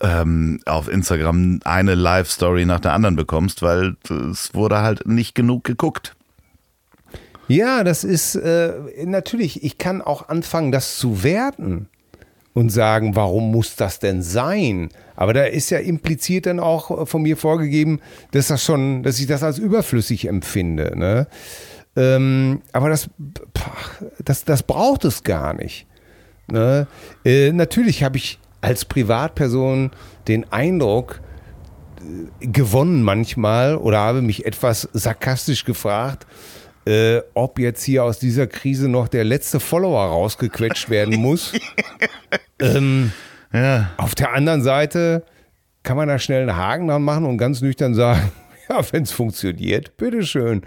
ähm, 0.00 0.60
auf 0.66 0.88
Instagram 0.88 1.60
eine 1.64 1.94
Live-Story 1.94 2.64
nach 2.64 2.80
der 2.80 2.92
anderen 2.92 3.16
bekommst, 3.16 3.62
weil 3.62 3.96
es 4.08 4.54
wurde 4.54 4.80
halt 4.80 5.06
nicht 5.06 5.34
genug 5.34 5.64
geguckt. 5.64 6.14
Ja, 7.48 7.82
das 7.82 8.04
ist 8.04 8.36
äh, 8.36 8.72
natürlich, 9.04 9.64
ich 9.64 9.76
kann 9.76 10.02
auch 10.02 10.28
anfangen, 10.28 10.70
das 10.72 10.98
zu 10.98 11.22
werten 11.22 11.88
und 12.54 12.70
sagen, 12.70 13.16
warum 13.16 13.50
muss 13.50 13.76
das 13.76 13.98
denn 13.98 14.22
sein? 14.22 14.90
Aber 15.16 15.32
da 15.32 15.44
ist 15.44 15.70
ja 15.70 15.78
impliziert 15.78 16.46
dann 16.46 16.60
auch 16.60 17.08
von 17.08 17.22
mir 17.22 17.36
vorgegeben, 17.36 18.00
dass 18.32 18.48
das 18.48 18.64
schon, 18.64 19.02
dass 19.02 19.18
ich 19.18 19.26
das 19.26 19.42
als 19.42 19.58
überflüssig 19.58 20.28
empfinde. 20.28 20.96
Ne? 20.96 21.26
Ähm, 21.96 22.62
aber 22.72 22.88
das, 22.88 23.10
das, 24.24 24.44
das 24.44 24.62
braucht 24.62 25.04
es 25.04 25.22
gar 25.22 25.54
nicht. 25.54 25.86
Ne? 26.50 26.86
Äh, 27.24 27.52
natürlich 27.52 28.02
habe 28.02 28.16
ich 28.16 28.39
als 28.60 28.84
Privatperson 28.84 29.90
den 30.28 30.50
Eindruck 30.52 31.20
äh, 32.40 32.46
gewonnen 32.46 33.02
manchmal 33.02 33.76
oder 33.76 33.98
habe 33.98 34.22
mich 34.22 34.46
etwas 34.46 34.88
sarkastisch 34.92 35.64
gefragt, 35.64 36.26
äh, 36.86 37.20
ob 37.34 37.58
jetzt 37.58 37.82
hier 37.84 38.04
aus 38.04 38.18
dieser 38.18 38.46
Krise 38.46 38.88
noch 38.88 39.08
der 39.08 39.24
letzte 39.24 39.60
Follower 39.60 40.02
rausgequetscht 40.06 40.88
werden 40.90 41.16
muss. 41.20 41.52
ähm, 42.58 43.12
Ja. 43.52 43.90
auf 43.96 44.14
der 44.14 44.32
anderen 44.32 44.62
Seite 44.62 45.24
kann 45.82 45.96
man 45.96 46.08
da 46.08 46.18
schnell 46.18 46.42
einen 46.42 46.56
Haken 46.56 46.88
dran 46.88 47.02
machen 47.02 47.24
und 47.24 47.38
ganz 47.38 47.60
nüchtern 47.62 47.94
sagen, 47.94 48.30
ja, 48.68 48.80
wenn 48.92 49.02
es 49.02 49.12
funktioniert, 49.12 49.96
bitteschön. 49.96 50.62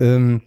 Ähm, 0.00 0.42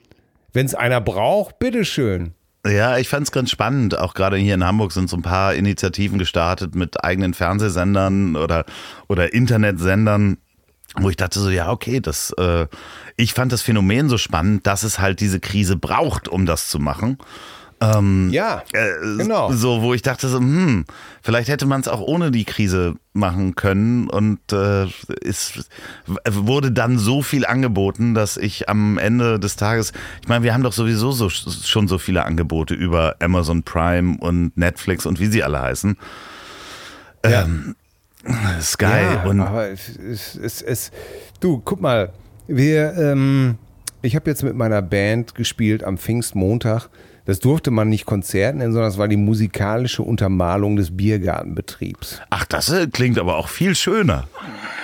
wenn 0.53 0.65
es 0.65 0.75
einer 0.75 0.99
braucht, 1.01 1.59
bitteschön. 1.59 2.33
Ja, 2.65 2.97
ich 2.97 3.09
fand 3.09 3.27
es 3.27 3.31
ganz 3.31 3.49
spannend. 3.49 3.97
Auch 3.97 4.13
gerade 4.13 4.37
hier 4.37 4.53
in 4.53 4.63
Hamburg 4.63 4.91
sind 4.91 5.09
so 5.09 5.17
ein 5.17 5.23
paar 5.23 5.55
Initiativen 5.55 6.19
gestartet 6.19 6.75
mit 6.75 7.03
eigenen 7.03 7.33
Fernsehsendern 7.33 8.35
oder, 8.35 8.65
oder 9.07 9.33
Internetsendern, 9.33 10.37
wo 10.95 11.09
ich 11.09 11.17
dachte 11.17 11.39
so, 11.39 11.49
ja, 11.49 11.71
okay, 11.71 12.01
das, 12.01 12.31
äh, 12.37 12.67
ich 13.17 13.33
fand 13.33 13.51
das 13.51 13.63
Phänomen 13.63 14.09
so 14.09 14.17
spannend, 14.19 14.67
dass 14.67 14.83
es 14.83 14.99
halt 14.99 15.21
diese 15.21 15.39
Krise 15.39 15.75
braucht, 15.75 16.27
um 16.27 16.45
das 16.45 16.67
zu 16.67 16.77
machen. 16.77 17.17
Ja, 18.31 18.63
Äh, 18.73 19.17
genau. 19.17 19.51
So, 19.51 19.81
wo 19.81 19.93
ich 19.93 20.03
dachte 20.03 20.27
so, 20.27 20.37
hm, 20.37 20.85
vielleicht 21.23 21.49
hätte 21.49 21.65
man 21.65 21.81
es 21.81 21.87
auch 21.87 21.99
ohne 21.99 22.29
die 22.29 22.45
Krise 22.45 22.95
machen 23.13 23.55
können 23.55 24.07
und 24.07 24.39
äh, 24.53 24.85
es 25.25 25.65
wurde 26.29 26.71
dann 26.71 26.99
so 26.99 27.23
viel 27.23 27.45
angeboten, 27.45 28.13
dass 28.13 28.37
ich 28.37 28.69
am 28.69 28.97
Ende 28.99 29.39
des 29.39 29.55
Tages, 29.55 29.93
ich 30.21 30.27
meine, 30.27 30.43
wir 30.43 30.53
haben 30.53 30.63
doch 30.63 30.73
sowieso 30.73 31.11
so, 31.11 31.29
schon 31.29 31.87
so 31.87 31.97
viele 31.97 32.23
Angebote 32.23 32.75
über 32.75 33.15
Amazon 33.19 33.63
Prime 33.63 34.17
und 34.19 34.55
Netflix 34.55 35.07
und 35.07 35.19
wie 35.19 35.27
sie 35.27 35.43
alle 35.43 35.61
heißen. 35.61 35.97
Ähm, 37.23 37.75
Sky 38.61 38.85
Ja, 38.85 39.23
und 39.23 39.39
aber 39.41 39.69
es, 39.69 39.89
es, 39.97 40.35
es, 40.35 40.61
es, 40.61 40.91
du, 41.39 41.61
guck 41.65 41.81
mal, 41.81 42.13
wir, 42.47 42.93
ähm, 42.93 43.57
ich 44.01 44.15
habe 44.15 44.29
jetzt 44.29 44.43
mit 44.43 44.55
meiner 44.55 44.81
Band 44.81 45.35
gespielt 45.35 45.83
am 45.83 45.97
Pfingstmontag. 45.97 46.89
Das 47.25 47.39
durfte 47.39 47.71
man 47.71 47.89
nicht 47.89 48.05
Konzert 48.05 48.55
nennen, 48.55 48.73
sondern 48.73 48.89
das 48.89 48.97
war 48.97 49.07
die 49.07 49.17
musikalische 49.17 50.01
Untermalung 50.01 50.75
des 50.75 50.95
Biergartenbetriebs. 50.95 52.21
ach, 52.29 52.45
das 52.45 52.69
äh, 52.69 52.87
klingt 52.87 53.19
aber 53.19 53.37
auch 53.37 53.47
viel 53.47 53.75
schöner. 53.75 54.27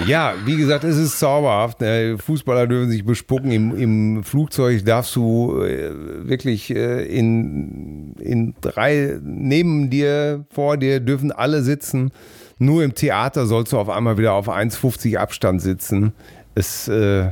Ja, 0.05 0.35
wie 0.45 0.57
gesagt, 0.57 0.83
es 0.83 0.97
ist 0.97 1.19
zauberhaft. 1.19 1.81
ne? 1.81 2.17
Fußballer 2.19 2.67
dürfen 2.67 2.91
sich 2.91 3.03
bespucken. 3.03 3.51
Im, 3.51 3.77
im 3.77 4.23
Flugzeug 4.23 4.85
darfst 4.85 5.15
du 5.15 5.63
äh, 5.63 5.91
wirklich 6.27 6.69
äh, 6.69 7.03
in, 7.05 8.13
in 8.19 8.53
drei 8.61 9.17
neben 9.23 9.89
dir, 9.89 10.45
vor 10.51 10.77
dir 10.77 10.99
dürfen 10.99 11.31
alle 11.31 11.63
sitzen. 11.63 12.11
Nur 12.59 12.83
im 12.83 12.93
Theater 12.93 13.47
sollst 13.47 13.73
du 13.73 13.79
auf 13.79 13.89
einmal 13.89 14.17
wieder 14.17 14.33
auf 14.33 14.49
1,50 14.49 15.17
Abstand 15.17 15.61
sitzen. 15.61 16.13
Es, 16.53 16.87
äh, 16.87 17.31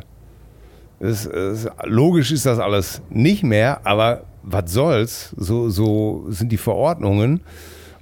es, 0.99 1.25
es, 1.25 1.67
logisch 1.83 2.31
ist 2.31 2.45
das 2.45 2.59
alles 2.59 3.01
nicht 3.09 3.43
mehr, 3.43 3.81
aber 3.85 4.23
was 4.45 4.71
soll's? 4.71 5.33
So, 5.37 5.69
so 5.69 6.25
sind 6.29 6.51
die 6.51 6.57
Verordnungen. 6.57 7.41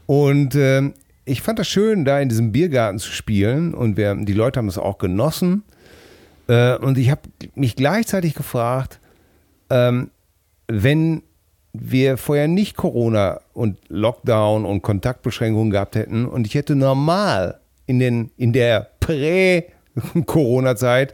Und 0.05 0.55
ähm, 0.55 0.93
ich 1.25 1.41
fand 1.41 1.59
das 1.59 1.67
schön, 1.67 2.05
da 2.05 2.19
in 2.19 2.29
diesem 2.29 2.51
Biergarten 2.51 2.99
zu 2.99 3.11
spielen 3.11 3.73
und 3.73 3.97
wir, 3.97 4.15
die 4.15 4.33
Leute 4.33 4.59
haben 4.59 4.67
es 4.67 4.77
auch 4.77 4.97
genossen. 4.97 5.63
Äh, 6.47 6.75
und 6.75 6.97
ich 6.97 7.09
habe 7.09 7.21
mich 7.55 7.77
gleichzeitig 7.77 8.33
gefragt, 8.33 8.99
ähm, 9.69 10.09
wenn 10.67 11.23
wir 11.71 12.17
vorher 12.17 12.49
nicht 12.49 12.75
Corona 12.75 13.39
und 13.53 13.79
Lockdown 13.87 14.65
und 14.65 14.81
Kontaktbeschränkungen 14.81 15.71
gehabt 15.71 15.95
hätten 15.95 16.25
und 16.25 16.45
ich 16.45 16.55
hätte 16.55 16.75
normal 16.75 17.61
in, 17.85 17.99
den, 17.99 18.31
in 18.37 18.51
der 18.53 18.89
Prä-Corona-Zeit 18.99 21.13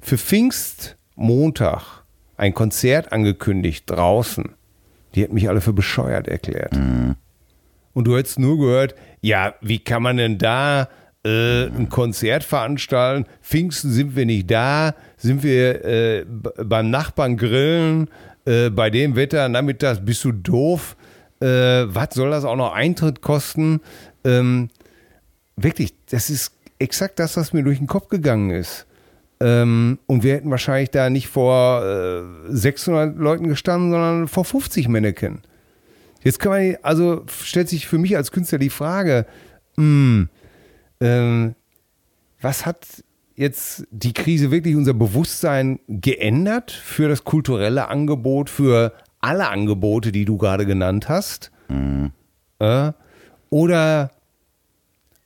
für 0.00 0.16
Pfingstmontag 0.16 2.04
ein 2.36 2.54
Konzert 2.54 3.12
angekündigt 3.12 3.90
draußen. 3.90 4.54
Die 5.14 5.22
hätten 5.22 5.34
mich 5.34 5.48
alle 5.48 5.60
für 5.60 5.72
bescheuert 5.72 6.28
erklärt. 6.28 6.74
Und 7.92 8.06
du 8.06 8.16
hättest 8.16 8.38
nur 8.38 8.58
gehört, 8.58 8.94
ja, 9.20 9.54
wie 9.60 9.78
kann 9.78 10.02
man 10.02 10.16
denn 10.16 10.38
da 10.38 10.88
äh, 11.24 11.64
ein 11.66 11.88
Konzert 11.88 12.44
veranstalten? 12.44 13.26
Pfingsten 13.42 13.90
sind 13.90 14.16
wir 14.16 14.26
nicht 14.26 14.50
da, 14.50 14.94
sind 15.16 15.42
wir 15.42 15.84
äh, 15.84 16.24
beim 16.24 16.90
Nachbarn 16.90 17.36
grillen, 17.36 18.08
äh, 18.44 18.70
bei 18.70 18.90
dem 18.90 19.16
Wetter 19.16 19.48
nachmittags 19.48 20.00
bist 20.04 20.24
du 20.24 20.32
doof. 20.32 20.96
Äh, 21.40 21.46
was 21.46 22.14
soll 22.14 22.30
das 22.30 22.44
auch 22.44 22.56
noch 22.56 22.72
Eintritt 22.72 23.20
kosten? 23.22 23.80
Ähm, 24.24 24.68
wirklich, 25.56 25.94
das 26.10 26.30
ist 26.30 26.52
exakt 26.78 27.18
das, 27.18 27.36
was 27.36 27.52
mir 27.52 27.62
durch 27.62 27.78
den 27.78 27.86
Kopf 27.86 28.08
gegangen 28.08 28.50
ist. 28.50 28.86
Ähm, 29.42 29.98
und 30.06 30.22
wir 30.22 30.34
hätten 30.34 30.50
wahrscheinlich 30.50 30.90
da 30.90 31.08
nicht 31.08 31.28
vor 31.28 31.82
äh, 31.82 32.22
600 32.48 33.16
Leuten 33.16 33.48
gestanden, 33.48 33.90
sondern 33.90 34.28
vor 34.28 34.44
50 34.44 34.88
Männchen. 34.88 35.40
Jetzt 36.22 36.38
kann 36.38 36.52
man, 36.52 36.76
also 36.82 37.24
stellt 37.28 37.68
sich 37.68 37.86
für 37.86 37.96
mich 37.96 38.16
als 38.16 38.32
Künstler 38.32 38.58
die 38.58 38.68
Frage, 38.68 39.24
mh, 39.76 40.26
ähm, 41.00 41.54
was 42.42 42.66
hat 42.66 42.86
jetzt 43.34 43.86
die 43.90 44.12
Krise 44.12 44.50
wirklich 44.50 44.76
unser 44.76 44.92
Bewusstsein 44.92 45.80
geändert 45.88 46.70
für 46.70 47.08
das 47.08 47.24
kulturelle 47.24 47.88
Angebot, 47.88 48.50
für 48.50 48.92
alle 49.20 49.48
Angebote, 49.48 50.12
die 50.12 50.26
du 50.26 50.36
gerade 50.36 50.66
genannt 50.66 51.08
hast? 51.08 51.50
Äh, 52.58 52.92
oder, 53.48 54.10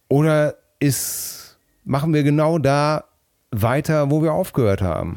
oder 0.08 0.54
ist, 0.78 1.58
machen 1.84 2.14
wir 2.14 2.22
genau 2.22 2.58
da 2.58 3.04
weiter, 3.62 4.10
wo 4.10 4.22
wir 4.22 4.32
aufgehört 4.32 4.82
haben? 4.82 5.16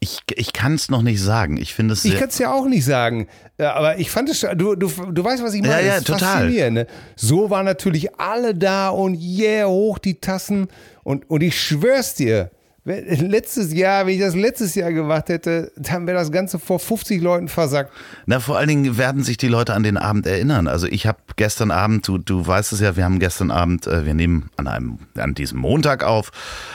Ich, 0.00 0.20
ich 0.36 0.52
kann 0.52 0.74
es 0.74 0.90
noch 0.90 1.02
nicht 1.02 1.20
sagen. 1.20 1.56
Ich 1.56 1.74
finde 1.74 1.94
es 1.94 2.04
Ich 2.04 2.16
kann 2.16 2.28
es 2.28 2.38
ja 2.38 2.52
auch 2.52 2.66
nicht 2.66 2.84
sagen, 2.84 3.26
Ja, 3.58 3.74
aber 3.74 3.98
ich 3.98 4.10
fand 4.12 4.28
es, 4.28 4.46
du, 4.54 4.76
du, 4.76 4.86
du 4.88 5.24
weißt, 5.24 5.42
was 5.42 5.54
ich 5.54 5.62
meine. 5.62 5.82
Ja, 5.82 5.94
ja, 5.96 6.00
total. 6.00 6.18
faszinierend, 6.18 6.74
Ne? 6.74 6.86
So 7.16 7.50
waren 7.50 7.64
natürlich 7.64 8.14
alle 8.18 8.54
da 8.54 8.90
und 8.90 9.16
yeah, 9.20 9.66
hoch 9.66 9.98
die 9.98 10.20
Tassen. 10.20 10.68
Und, 11.02 11.28
und 11.28 11.42
ich 11.42 11.60
schwör's 11.60 12.14
dir, 12.14 12.50
Letztes 13.20 13.72
Jahr, 13.72 14.06
wenn 14.06 14.14
ich 14.14 14.20
das 14.20 14.34
letztes 14.34 14.74
Jahr 14.74 14.92
gemacht 14.92 15.28
hätte, 15.28 15.70
dann 15.76 16.06
wäre 16.06 16.18
das 16.18 16.32
Ganze 16.32 16.58
vor 16.58 16.78
50 16.78 17.20
Leuten 17.20 17.48
versackt. 17.48 17.92
Na, 18.26 18.40
vor 18.40 18.56
allen 18.56 18.68
Dingen 18.68 18.98
werden 18.98 19.22
sich 19.22 19.36
die 19.36 19.48
Leute 19.48 19.74
an 19.74 19.82
den 19.82 19.96
Abend 19.96 20.26
erinnern. 20.26 20.68
Also 20.68 20.86
ich 20.86 21.06
habe 21.06 21.18
gestern 21.36 21.70
Abend, 21.70 22.06
du, 22.08 22.18
du 22.18 22.46
weißt 22.46 22.72
es 22.72 22.80
ja, 22.80 22.96
wir 22.96 23.04
haben 23.04 23.18
gestern 23.18 23.50
Abend, 23.50 23.86
äh, 23.86 24.04
wir 24.06 24.14
nehmen 24.14 24.50
an 24.56 24.66
einem, 24.66 24.98
an 25.16 25.34
diesem 25.34 25.58
Montag 25.58 26.02
auf, 26.02 26.30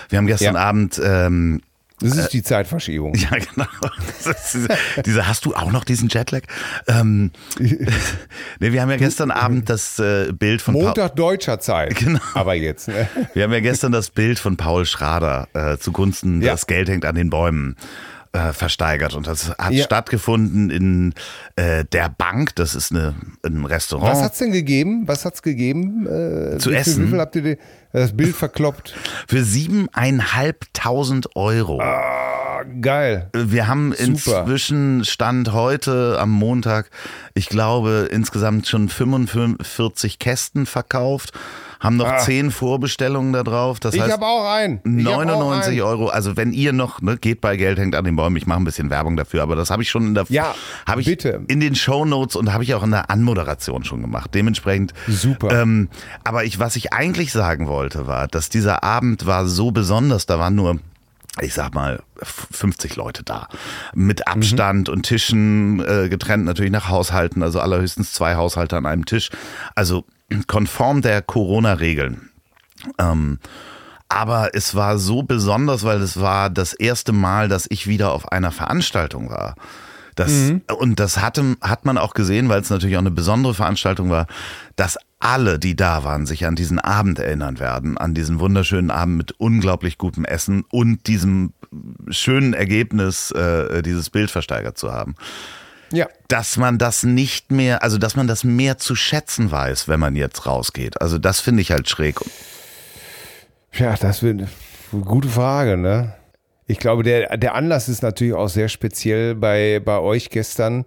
wir 0.10 0.18
haben 0.18 0.28
gestern 0.28 0.56
Ja. 0.56 0.62
Abend 0.62 1.02
ähm, 1.04 1.62
Das 2.10 2.18
ist 2.18 2.34
die 2.34 2.44
Zeitverschiebung. 2.44 3.14
Ja, 3.24 3.30
genau. 3.38 3.68
Ist, 4.20 4.58
diese, 5.06 5.28
hast 5.28 5.46
du 5.46 5.56
auch 5.56 5.72
noch 5.72 5.86
diesen 5.86 6.10
Jetlag? 6.10 6.42
Ähm, 6.88 7.32
nee, 7.60 8.72
wir 8.72 8.82
haben 8.82 8.90
ja 8.90 8.98
gestern 8.98 9.32
Abend 9.32 9.70
das 9.70 9.98
äh, 10.00 10.32
Bild 10.34 10.62
von 10.62 10.74
Paul, 10.74 10.84
Montag 10.86 11.16
deutscher 11.16 11.60
Zeit. 11.60 11.96
Genau. 12.04 12.20
Aber 12.34 12.54
jetzt, 12.54 12.90
ne? 12.90 13.08
wir 13.34 13.44
haben 13.44 13.54
ja 13.54 13.62
gestern 13.62 13.92
das 13.94 14.10
Bild 14.10 14.40
von 14.40 14.58
Paul 14.58 14.86
Schrader 14.86 15.48
äh, 15.54 15.78
zugunsten 15.78 16.42
Ja. 16.42 16.52
das 16.52 16.68
Geld 16.68 16.90
hängt 16.90 17.06
an 17.06 17.16
den 17.16 17.30
Bäumen 17.30 17.78
äh, 18.34 18.52
versteigert 18.52 19.14
und 19.14 19.28
das 19.28 19.50
hat 19.58 19.72
Ja. 19.74 19.84
stattgefunden 19.84 20.70
in 20.72 21.14
äh, 21.56 21.86
der 21.86 22.10
Bank. 22.10 22.56
Das 22.56 22.74
ist 22.76 22.92
eine, 22.92 23.14
ein 23.46 23.64
Restaurant. 23.66 24.12
Was 24.12 24.24
hat's 24.24 24.40
denn 24.40 24.52
gegeben? 24.52 25.04
Was 25.08 25.24
hat's 25.24 25.42
gegeben? 25.44 26.06
Äh, 26.08 26.58
Zu 26.58 26.70
wie 26.72 26.74
viel, 26.74 26.76
essen? 26.76 27.06
Wie 27.06 27.10
viel 27.12 27.20
habt 27.20 27.36
ihr 27.36 27.58
das 27.94 28.18
Bild 28.18 28.36
verkloppt? 28.36 28.96
Für 29.28 29.44
siebeneinhalbtausend 29.44 31.36
Euro. 31.36 31.80
Ah, 31.82 32.64
geil. 32.82 33.30
Wir 33.34 33.68
haben 33.68 33.92
Super. 33.92 34.04
inzwischen 34.42 35.06
Stand 35.06 35.52
heute 35.54 36.18
am 36.20 36.32
Montag, 36.32 36.90
ich 37.36 37.50
glaube, 37.50 38.10
insgesamt 38.12 38.68
schon 38.68 38.90
45 38.90 40.18
Kästen 40.20 40.66
verkauft, 40.66 41.34
haben 41.84 41.98
noch 41.98 42.18
10 42.20 42.50
Vorbestellungen 42.52 43.34
da 43.34 43.44
drauf. 43.44 43.80
Das 43.80 43.94
Ah. 43.94 43.98
Ich 43.98 44.02
heißt, 44.04 44.14
habe 44.14 44.26
auch 44.26 44.52
einen. 44.52 44.80
Ich 45.00 45.06
hab 45.06 45.14
auch 45.16 45.26
99 45.26 45.74
einen. 45.74 45.82
Euro. 45.82 46.08
Also 46.08 46.38
wenn 46.38 46.54
ihr 46.54 46.74
noch, 46.74 47.02
ne, 47.02 47.18
geht 47.18 47.42
bei 47.42 47.58
Geld 47.58 47.78
hängt 47.78 47.96
an 47.96 48.06
den 48.06 48.16
Bäumen. 48.16 48.36
Ich 48.38 48.48
mache 48.48 48.60
ein 48.60 48.64
bisschen 48.64 48.90
Werbung 48.90 49.18
dafür, 49.18 49.44
aber 49.44 49.56
das 49.56 49.70
habe 49.70 49.84
ich 49.84 49.90
schon 49.90 50.08
in 50.08 50.14
der, 50.16 50.26
Ja, 50.30 50.56
habe 50.88 51.02
ich 51.02 51.08
bitte. 51.08 51.42
in 51.48 51.60
den 51.60 51.76
Shownotes 51.76 52.36
und 52.36 52.54
habe 52.54 52.64
ich 52.64 52.74
auch 52.74 52.84
in 52.84 52.92
der 52.92 53.10
Anmoderation 53.12 53.84
schon 53.84 54.02
gemacht. 54.02 54.32
Dementsprechend. 54.34 54.94
Super. 55.08 55.62
Ähm, 55.62 55.90
aber 56.24 56.46
ich, 56.46 56.58
was 56.60 56.76
ich 56.76 56.94
eigentlich 56.94 57.32
sagen 57.32 57.68
wollte, 57.68 58.08
war, 58.08 58.28
dass 58.28 58.50
dieser 58.50 58.84
Abend 58.84 59.26
war 59.26 59.46
so 59.46 59.72
besonders. 59.72 60.26
Da 60.26 60.40
waren 60.40 60.56
nur 60.56 60.80
ich 61.42 61.56
sag 61.56 61.74
mal, 61.74 62.00
50 62.22 62.96
Leute 62.96 63.24
da. 63.24 63.48
Mit 63.96 64.28
Abstand 64.28 64.88
und 64.88 65.02
Tischen 65.02 65.80
äh, 65.84 66.08
getrennt 66.08 66.46
natürlich 66.46 66.72
nach 66.72 66.90
Haushalten, 66.90 67.42
also 67.42 67.60
allerhöchstens 67.60 68.14
zwei 68.14 68.36
Haushalte 68.36 68.78
an 68.78 68.86
einem 68.86 69.06
Tisch. 69.06 69.32
Also 69.74 70.06
konform 70.48 71.02
der 71.02 71.22
Corona-Regeln. 71.22 72.30
Ähm, 72.98 73.40
aber 74.10 74.52
es 74.54 74.76
war 74.76 75.00
so 75.00 75.24
besonders, 75.24 75.84
weil 75.84 76.02
es 76.02 76.20
war 76.20 76.50
das 76.50 76.74
erste 76.74 77.14
Mal, 77.14 77.50
dass 77.50 77.66
ich 77.70 77.88
wieder 77.88 78.12
auf 78.12 78.32
einer 78.32 78.52
Veranstaltung 78.52 79.30
war. 79.30 79.56
Das, 80.16 80.32
Und 80.78 81.00
das 81.00 81.20
hatte, 81.20 81.58
hat 81.62 81.86
man 81.86 81.98
auch 81.98 82.14
gesehen, 82.14 82.48
weil 82.50 82.62
es 82.62 82.70
natürlich 82.70 82.96
auch 82.98 83.02
eine 83.02 83.10
besondere 83.10 83.56
Veranstaltung 83.56 84.12
war, 84.12 84.28
dass 84.76 85.00
alle, 85.20 85.58
die 85.58 85.76
da 85.76 86.04
waren, 86.04 86.26
sich 86.26 86.46
an 86.46 86.56
diesen 86.56 86.80
Abend 86.80 87.18
erinnern 87.18 87.60
werden, 87.60 87.98
an 87.98 88.14
diesen 88.14 88.40
wunderschönen 88.40 88.92
Abend 88.92 89.18
mit 89.18 89.32
unglaublich 89.40 89.98
gutem 89.98 90.26
Essen 90.26 90.66
und 90.70 91.08
diesem 91.08 91.54
schönen 92.10 92.54
Ergebnis, 92.54 93.32
äh, 93.32 93.82
dieses 93.82 94.10
Bild 94.10 94.30
versteigert 94.30 94.78
zu 94.78 94.92
haben. 94.92 95.16
Ja. 95.92 96.08
Dass 96.28 96.58
man 96.58 96.78
das 96.78 97.04
nicht 97.04 97.52
mehr, 97.52 97.84
also 97.84 97.98
dass 97.98 98.16
man 98.16 98.28
das 98.28 98.44
mehr 98.44 98.78
zu 98.78 98.96
schätzen 98.96 99.52
weiß, 99.52 99.88
wenn 99.88 100.00
man 100.00 100.16
jetzt 100.16 100.46
rausgeht. 100.46 101.02
Also 101.02 101.18
das 101.18 101.40
finde 101.40 101.62
ich 101.62 101.72
halt 101.72 101.90
schräg. 101.90 102.20
Ja, 103.74 103.96
das 103.96 104.24
wird 104.24 104.40
eine 104.40 105.02
gute 105.02 105.28
Frage, 105.28 105.78
ne? 105.78 106.14
Ich 106.66 106.80
glaube, 106.80 107.04
der, 107.04 107.38
der 107.38 107.56
Anlass 107.56 107.90
ist 107.90 108.04
natürlich 108.04 108.34
auch 108.34 108.48
sehr 108.48 108.70
speziell 108.70 109.36
bei, 109.36 109.82
bei 109.84 110.00
euch 110.00 110.30
gestern. 110.30 110.86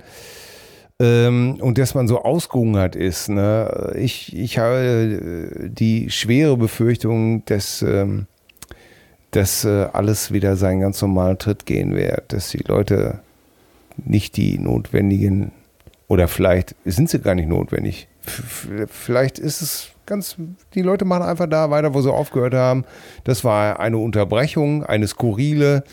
Ähm, 0.99 1.59
und 1.61 1.77
dass 1.77 1.95
man 1.95 2.09
so 2.09 2.23
ausgehungert 2.23 2.97
ist. 2.97 3.29
Ne? 3.29 3.93
Ich, 3.97 4.35
ich 4.35 4.59
habe 4.59 4.79
äh, 4.79 5.69
die 5.69 6.11
schwere 6.11 6.57
Befürchtung, 6.57 7.45
dass, 7.45 7.83
ähm, 7.83 8.27
dass 9.33 9.65
äh, 9.65 9.89
alles 9.93 10.33
wieder 10.33 10.57
seinen 10.57 10.81
ganz 10.81 11.03
normalen 11.03 11.39
Tritt 11.39 11.67
gehen 11.67 11.95
wird. 11.95 12.33
Dass 12.33 12.49
die 12.49 12.65
Leute 12.67 13.21
nicht 14.05 14.37
die 14.37 14.59
notwendigen, 14.59 15.53
oder 16.09 16.29
vielleicht 16.29 16.75
sind 16.85 17.11
sie 17.11 17.19
gar 17.21 17.35
nicht 17.35 17.49
notwendig. 17.49 18.09
Vielleicht 18.89 19.39
ist 19.39 19.61
es 19.61 19.91
ganz, 20.05 20.37
die 20.75 20.83
Leute 20.83 21.05
machen 21.05 21.23
einfach 21.23 21.49
da 21.49 21.71
weiter, 21.71 21.95
wo 21.95 22.01
sie 22.01 22.13
aufgehört 22.13 22.55
haben. 22.55 22.85
Das 23.25 23.45
war 23.45 23.81
eine 23.81 23.99
Unterbrechung, 23.99 24.85
eine 24.85 25.07
skurrile. 25.07 25.85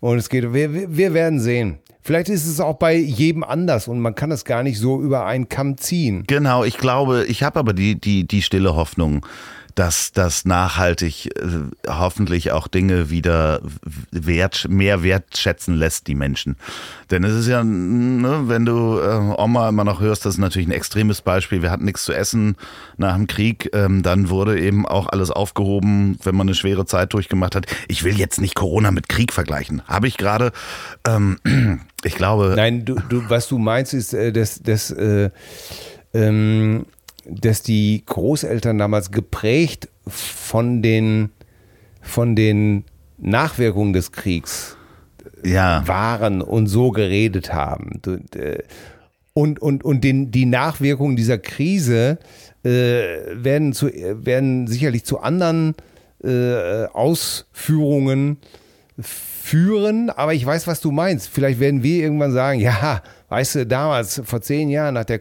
Und 0.00 0.18
es 0.18 0.28
geht, 0.28 0.52
wir, 0.52 0.72
wir 0.72 0.96
wir 0.96 1.14
werden 1.14 1.40
sehen. 1.40 1.78
Vielleicht 2.00 2.30
ist 2.30 2.46
es 2.46 2.60
auch 2.60 2.76
bei 2.76 2.94
jedem 2.94 3.44
anders 3.44 3.86
und 3.88 4.00
man 4.00 4.14
kann 4.14 4.30
es 4.30 4.46
gar 4.46 4.62
nicht 4.62 4.78
so 4.78 5.02
über 5.02 5.26
einen 5.26 5.50
Kamm 5.50 5.76
ziehen. 5.76 6.24
Genau, 6.26 6.64
ich 6.64 6.78
glaube, 6.78 7.26
ich 7.28 7.42
habe 7.42 7.58
aber 7.58 7.74
die, 7.74 8.00
die, 8.00 8.26
die 8.26 8.40
stille 8.40 8.74
Hoffnung, 8.74 9.26
dass 9.78 10.10
das 10.10 10.44
nachhaltig 10.44 11.26
äh, 11.36 11.40
hoffentlich 11.88 12.50
auch 12.50 12.66
Dinge 12.66 13.10
wieder 13.10 13.60
wert, 14.10 14.66
mehr 14.68 15.04
wertschätzen 15.04 15.76
lässt, 15.76 16.08
die 16.08 16.16
Menschen. 16.16 16.56
Denn 17.12 17.22
es 17.22 17.32
ist 17.34 17.46
ja, 17.46 17.62
ne, 17.62 18.44
wenn 18.46 18.64
du 18.64 18.98
äh, 18.98 19.40
Oma 19.40 19.68
immer 19.68 19.84
noch 19.84 20.00
hörst, 20.00 20.26
das 20.26 20.34
ist 20.34 20.40
natürlich 20.40 20.66
ein 20.66 20.72
extremes 20.72 21.22
Beispiel. 21.22 21.62
Wir 21.62 21.70
hatten 21.70 21.84
nichts 21.84 22.04
zu 22.04 22.12
essen 22.12 22.56
nach 22.96 23.14
dem 23.14 23.28
Krieg, 23.28 23.70
ähm, 23.72 24.02
dann 24.02 24.30
wurde 24.30 24.58
eben 24.58 24.84
auch 24.84 25.10
alles 25.10 25.30
aufgehoben, 25.30 26.18
wenn 26.24 26.34
man 26.34 26.48
eine 26.48 26.56
schwere 26.56 26.84
Zeit 26.84 27.12
durchgemacht 27.12 27.54
hat. 27.54 27.66
Ich 27.86 28.02
will 28.02 28.18
jetzt 28.18 28.40
nicht 28.40 28.56
Corona 28.56 28.90
mit 28.90 29.08
Krieg 29.08 29.32
vergleichen. 29.32 29.82
Habe 29.86 30.08
ich 30.08 30.16
gerade, 30.16 30.50
ähm, 31.06 31.38
ich 32.02 32.16
glaube, 32.16 32.54
Nein, 32.56 32.84
du, 32.84 32.96
du, 33.08 33.30
was 33.30 33.46
du 33.46 33.58
meinst, 33.58 33.94
ist, 33.94 34.12
äh, 34.12 34.32
dass, 34.32 34.60
dass, 34.60 34.90
äh, 34.90 35.30
ähm, 36.12 36.86
dass 37.28 37.62
die 37.62 38.02
Großeltern 38.06 38.78
damals 38.78 39.10
geprägt 39.10 39.88
von 40.06 40.82
den, 40.82 41.30
von 42.00 42.36
den 42.36 42.84
Nachwirkungen 43.18 43.92
des 43.92 44.12
Kriegs 44.12 44.76
ja. 45.44 45.86
waren 45.86 46.42
und 46.42 46.66
so 46.66 46.90
geredet 46.90 47.52
haben. 47.52 48.00
Und, 49.34 49.60
und, 49.60 49.84
und 49.84 50.04
den, 50.04 50.30
die 50.30 50.46
Nachwirkungen 50.46 51.16
dieser 51.16 51.38
Krise 51.38 52.18
äh, 52.64 53.00
werden, 53.32 53.72
zu, 53.72 53.86
werden 53.86 54.66
sicherlich 54.66 55.04
zu 55.04 55.20
anderen 55.20 55.74
äh, 56.24 56.86
Ausführungen 56.86 58.38
führen, 59.00 60.10
aber 60.10 60.34
ich 60.34 60.44
weiß, 60.44 60.66
was 60.66 60.80
du 60.80 60.90
meinst. 60.90 61.28
Vielleicht 61.28 61.60
werden 61.60 61.82
wir 61.82 62.02
irgendwann 62.02 62.32
sagen, 62.32 62.60
ja, 62.60 63.02
weißt 63.28 63.54
du, 63.54 63.66
damals, 63.66 64.20
vor 64.24 64.40
zehn 64.40 64.68
Jahren 64.68 64.94
nach 64.94 65.04
der 65.04 65.20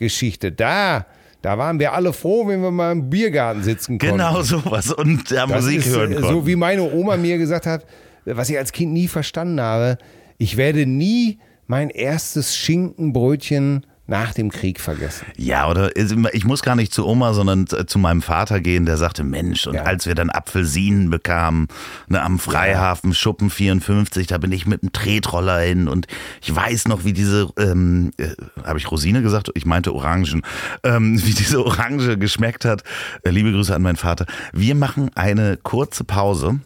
Corona-Geschichte, 0.00 0.52
da, 0.52 1.06
da 1.42 1.58
waren 1.58 1.78
wir 1.78 1.92
alle 1.92 2.12
froh, 2.12 2.48
wenn 2.48 2.62
wir 2.62 2.70
mal 2.70 2.92
im 2.92 3.10
Biergarten 3.10 3.62
sitzen 3.62 3.98
konnten. 3.98 4.16
Genau 4.16 4.42
sowas 4.42 4.92
und 4.92 5.30
der 5.30 5.46
Das 5.46 5.62
Musik 5.62 5.78
ist, 5.78 5.88
hören 5.88 6.12
äh, 6.12 6.14
konnten. 6.16 6.28
So 6.28 6.46
wie 6.46 6.56
meine 6.56 6.82
Oma 6.82 7.16
mir 7.16 7.38
gesagt 7.38 7.66
hat, 7.66 7.84
was 8.24 8.50
ich 8.50 8.58
als 8.58 8.72
Kind 8.72 8.92
nie 8.92 9.08
verstanden 9.08 9.60
habe, 9.60 9.98
ich 10.38 10.56
werde 10.56 10.86
nie 10.86 11.38
mein 11.66 11.90
erstes 11.90 12.56
Schinkenbrötchen 12.56 13.86
nach 14.10 14.34
dem 14.34 14.50
Krieg 14.50 14.80
vergessen. 14.80 15.24
Ja, 15.36 15.70
oder 15.70 15.94
ich 15.96 16.44
muss 16.44 16.62
gar 16.62 16.74
nicht 16.74 16.92
zu 16.92 17.06
Oma, 17.06 17.32
sondern 17.32 17.66
zu 17.68 17.98
meinem 17.98 18.22
Vater 18.22 18.60
gehen, 18.60 18.84
der 18.84 18.96
sagte, 18.96 19.22
Mensch, 19.22 19.66
und 19.68 19.74
Ja. 19.74 19.84
als 19.84 20.06
wir 20.06 20.16
dann 20.16 20.30
Apfelsinen 20.30 21.10
bekamen, 21.10 21.68
ne, 22.08 22.20
am 22.20 22.40
Freihafen 22.40 23.14
Schuppen 23.14 23.50
54, 23.50 24.26
da 24.26 24.38
bin 24.38 24.50
ich 24.50 24.66
mit 24.66 24.82
dem 24.82 24.92
Tretroller 24.92 25.60
hin 25.60 25.86
und 25.88 26.08
ich 26.42 26.54
weiß 26.54 26.88
noch, 26.88 27.04
wie 27.04 27.12
diese, 27.12 27.48
ähm, 27.56 28.10
äh, 28.18 28.30
habe 28.64 28.78
ich 28.78 28.90
Rosine 28.90 29.22
gesagt? 29.22 29.50
Ich 29.54 29.64
meinte 29.64 29.94
Orangen, 29.94 30.42
ähm, 30.82 31.16
wie 31.24 31.32
diese 31.32 31.64
Orange 31.64 32.18
geschmeckt 32.18 32.64
hat. 32.64 32.82
Äh, 33.22 33.30
liebe 33.30 33.52
Grüße 33.52 33.72
an 33.74 33.82
meinen 33.82 33.96
Vater. 33.96 34.26
Wir 34.52 34.74
machen 34.74 35.10
eine 35.14 35.56
kurze 35.56 36.02
Pause. 36.02 36.58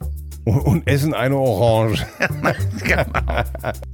Und, 0.44 0.60
und 0.60 0.86
essen 0.88 1.12
eine 1.12 1.36
Orange. 1.36 2.06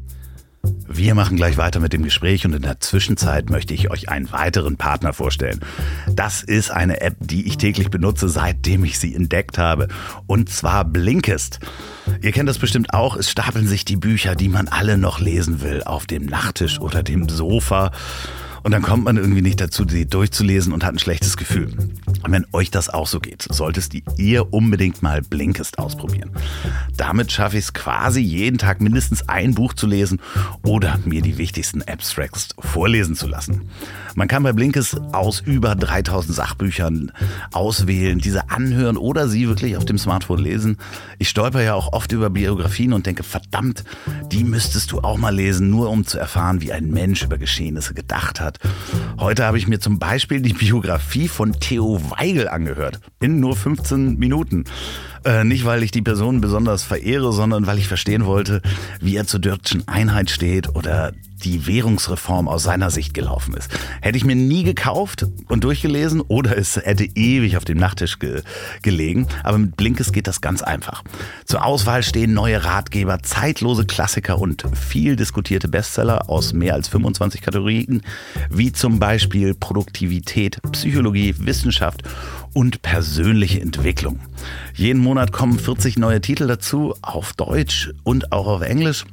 Wir 0.88 1.14
machen 1.14 1.36
gleich 1.36 1.56
weiter 1.56 1.80
mit 1.80 1.92
dem 1.92 2.02
Gespräch 2.02 2.44
und 2.44 2.54
in 2.54 2.62
der 2.62 2.80
Zwischenzeit 2.80 3.50
möchte 3.50 3.74
ich 3.74 3.90
euch 3.90 4.08
einen 4.08 4.30
weiteren 4.32 4.76
Partner 4.76 5.12
vorstellen. 5.12 5.60
Das 6.08 6.42
ist 6.42 6.70
eine 6.70 7.00
App, 7.00 7.16
die 7.20 7.46
ich 7.46 7.58
täglich 7.58 7.90
benutze, 7.90 8.28
seitdem 8.28 8.84
ich 8.84 8.98
sie 8.98 9.14
entdeckt 9.14 9.58
habe. 9.58 9.88
Und 10.26 10.50
zwar 10.50 10.84
Blinkist. 10.84 11.60
Ihr 12.22 12.32
kennt 12.32 12.48
das 12.48 12.58
bestimmt 12.58 12.92
auch. 12.92 13.16
Es 13.16 13.30
stapeln 13.30 13.66
sich 13.66 13.84
die 13.84 13.96
Bücher, 13.96 14.34
die 14.34 14.48
man 14.48 14.68
alle 14.68 14.98
noch 14.98 15.20
lesen 15.20 15.60
will, 15.60 15.82
auf 15.82 16.06
dem 16.06 16.26
Nachttisch 16.26 16.80
oder 16.80 17.02
dem 17.02 17.28
Sofa. 17.28 17.92
Und 18.62 18.72
dann 18.72 18.82
kommt 18.82 19.04
man 19.04 19.16
irgendwie 19.16 19.42
nicht 19.42 19.60
dazu, 19.60 19.84
die 19.84 20.06
durchzulesen 20.06 20.72
und 20.72 20.84
hat 20.84 20.94
ein 20.94 20.98
schlechtes 20.98 21.36
Gefühl. 21.36 21.72
Und 22.22 22.32
wenn 22.32 22.46
euch 22.52 22.70
das 22.70 22.88
auch 22.88 23.06
so 23.06 23.20
geht, 23.20 23.46
solltest 23.50 23.94
ihr 24.16 24.52
unbedingt 24.52 25.02
mal 25.02 25.22
Blinkist 25.22 25.78
ausprobieren. 25.78 26.30
Damit 26.96 27.32
schaffe 27.32 27.56
ich 27.56 27.64
es 27.64 27.72
quasi 27.72 28.20
jeden 28.20 28.58
Tag 28.58 28.80
mindestens 28.80 29.28
ein 29.28 29.54
Buch 29.54 29.74
zu 29.74 29.86
lesen 29.86 30.20
oder 30.62 30.98
mir 31.04 31.22
die 31.22 31.38
wichtigsten 31.38 31.82
Abstracts 31.82 32.48
vorlesen 32.58 33.14
zu 33.14 33.26
lassen. 33.26 33.70
Man 34.14 34.28
kann 34.28 34.42
bei 34.42 34.52
Blinkist 34.52 35.00
aus 35.12 35.40
über 35.40 35.74
3000 35.74 36.34
Sachbüchern 36.34 37.12
auswählen, 37.52 38.18
diese 38.18 38.50
anhören 38.50 38.96
oder 38.96 39.28
sie 39.28 39.48
wirklich 39.48 39.76
auf 39.76 39.84
dem 39.84 39.98
Smartphone 39.98 40.40
lesen. 40.40 40.78
Ich 41.18 41.28
stolper 41.28 41.62
ja 41.62 41.74
auch 41.74 41.92
oft 41.92 42.12
über 42.12 42.28
Biografien 42.30 42.92
und 42.92 43.06
denke, 43.06 43.22
verdammt, 43.22 43.84
die 44.32 44.44
müsstest 44.44 44.92
du 44.92 45.00
auch 45.00 45.16
mal 45.16 45.34
lesen, 45.34 45.70
nur 45.70 45.90
um 45.90 46.06
zu 46.06 46.18
erfahren, 46.18 46.60
wie 46.60 46.72
ein 46.72 46.90
Mensch 46.90 47.22
über 47.22 47.38
Geschehnisse 47.38 47.94
gedacht 47.94 48.40
hat. 48.40 48.49
Heute 49.18 49.44
habe 49.44 49.58
ich 49.58 49.68
mir 49.68 49.80
zum 49.80 49.98
Beispiel 49.98 50.40
die 50.40 50.52
Biografie 50.52 51.28
von 51.28 51.52
Theo 51.60 52.00
Weigel 52.10 52.48
angehört. 52.48 53.00
In 53.20 53.40
nur 53.40 53.56
15 53.56 54.18
Minuten. 54.18 54.64
Äh, 55.24 55.44
nicht, 55.44 55.64
weil 55.64 55.82
ich 55.82 55.90
die 55.90 56.02
Person 56.02 56.40
besonders 56.40 56.82
verehre, 56.82 57.32
sondern 57.32 57.66
weil 57.66 57.78
ich 57.78 57.88
verstehen 57.88 58.24
wollte, 58.24 58.62
wie 59.00 59.16
er 59.16 59.26
zur 59.26 59.40
deutschen 59.40 59.86
Einheit 59.86 60.30
steht 60.30 60.74
oder 60.74 61.12
die 61.44 61.66
Währungsreform 61.66 62.48
aus 62.48 62.62
seiner 62.62 62.90
Sicht 62.90 63.14
gelaufen 63.14 63.54
ist. 63.54 63.70
Hätte 64.00 64.18
ich 64.18 64.24
mir 64.24 64.36
nie 64.36 64.62
gekauft 64.62 65.26
und 65.48 65.64
durchgelesen 65.64 66.20
oder 66.20 66.56
es 66.56 66.76
hätte 66.76 67.04
ewig 67.04 67.56
auf 67.56 67.64
dem 67.64 67.78
Nachttisch 67.78 68.18
ge 68.18 68.42
gelegen. 68.82 69.26
Aber 69.42 69.58
mit 69.58 69.76
Blinkes 69.76 70.12
geht 70.12 70.26
das 70.26 70.40
ganz 70.40 70.62
einfach. 70.62 71.02
Zur 71.44 71.64
Auswahl 71.64 72.02
stehen 72.02 72.34
neue 72.34 72.64
Ratgeber, 72.64 73.22
zeitlose 73.22 73.86
Klassiker 73.86 74.38
und 74.38 74.64
viel 74.74 75.16
diskutierte 75.16 75.68
Bestseller 75.68 76.28
aus 76.28 76.52
mehr 76.52 76.74
als 76.74 76.88
25 76.88 77.40
Kategorien, 77.40 78.02
wie 78.50 78.72
zum 78.72 78.98
Beispiel 78.98 79.54
Produktivität, 79.54 80.60
Psychologie, 80.72 81.34
Wissenschaft 81.38 82.02
und 82.52 82.82
persönliche 82.82 83.60
Entwicklung. 83.60 84.20
Jeden 84.74 85.00
Monat 85.00 85.32
kommen 85.32 85.58
40 85.58 85.98
neue 85.98 86.20
Titel 86.20 86.46
dazu, 86.46 86.94
auf 87.02 87.32
Deutsch 87.32 87.92
und 88.02 88.32
auch 88.32 88.46
auf 88.46 88.62
Englisch. 88.62 89.04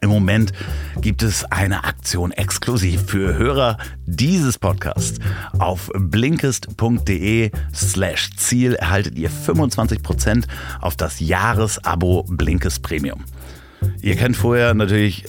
Im 0.00 0.10
Moment 0.10 0.52
gibt 1.00 1.22
es 1.22 1.44
eine 1.44 1.84
Aktion 1.84 2.32
exklusiv 2.32 3.02
für 3.06 3.36
Hörer 3.36 3.78
dieses 4.06 4.58
Podcasts. 4.58 5.18
Auf 5.58 5.90
blinkist.de 5.94 7.50
slash 7.74 8.30
Ziel 8.36 8.74
erhaltet 8.74 9.18
ihr 9.18 9.30
25% 9.30 10.44
auf 10.80 10.96
das 10.96 11.20
Jahresabo 11.20 12.24
Blinkist 12.28 12.82
Premium. 12.82 13.24
Ihr 14.00 14.16
könnt 14.16 14.36
vorher 14.36 14.74
natürlich 14.74 15.26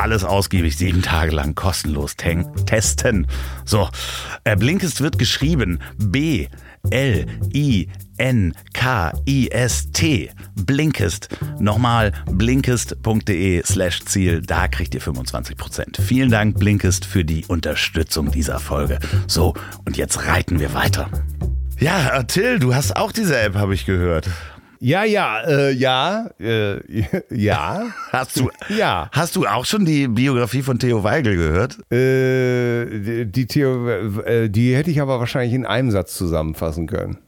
alles 0.00 0.24
ausgiebig 0.24 0.76
sieben 0.76 1.02
Tage 1.02 1.32
lang 1.32 1.54
kostenlos 1.54 2.16
testen. 2.16 3.26
So, 3.64 3.88
äh, 4.44 4.56
Blinkist 4.56 5.00
wird 5.00 5.18
geschrieben 5.18 5.80
B 5.98 6.48
L 6.90 7.26
I 7.52 7.88
N-K-I-S-T. 8.20 8.60
Blinkist. 10.54 11.28
Nochmal 11.58 12.12
blinkist.de 12.30 13.62
slash 13.64 14.04
Ziel. 14.04 14.42
Da 14.42 14.68
kriegt 14.68 14.94
ihr 14.94 15.00
25%. 15.00 16.00
Vielen 16.02 16.30
Dank, 16.30 16.58
Blinkist, 16.58 17.06
für 17.06 17.24
die 17.24 17.46
Unterstützung 17.46 18.30
dieser 18.30 18.58
Folge. 18.58 18.98
So, 19.26 19.54
und 19.86 19.96
jetzt 19.96 20.26
reiten 20.26 20.60
wir 20.60 20.74
weiter. 20.74 21.08
Ja, 21.78 22.22
Till, 22.24 22.58
du 22.58 22.74
hast 22.74 22.94
auch 22.94 23.10
diese 23.10 23.40
App, 23.40 23.54
habe 23.54 23.74
ich 23.74 23.86
gehört. 23.86 24.28
Ja, 24.82 25.04
ja, 25.04 25.42
äh, 25.42 25.72
ja, 25.72 26.30
äh, 26.40 26.80
ja. 27.30 27.88
Hast 28.12 28.40
du, 28.40 28.50
ja. 28.70 29.10
Hast 29.12 29.36
du 29.36 29.46
auch 29.46 29.66
schon 29.66 29.84
die 29.84 30.08
Biografie 30.08 30.62
von 30.62 30.78
Theo 30.78 31.04
Weigel 31.04 31.36
gehört? 31.36 31.76
Äh, 31.92 33.26
die, 33.26 33.46
Theo, 33.46 33.88
äh, 33.88 34.48
die 34.48 34.74
hätte 34.74 34.90
ich 34.90 35.02
aber 35.02 35.20
wahrscheinlich 35.20 35.52
in 35.52 35.66
einem 35.66 35.90
Satz 35.90 36.14
zusammenfassen 36.14 36.86
können. 36.86 37.18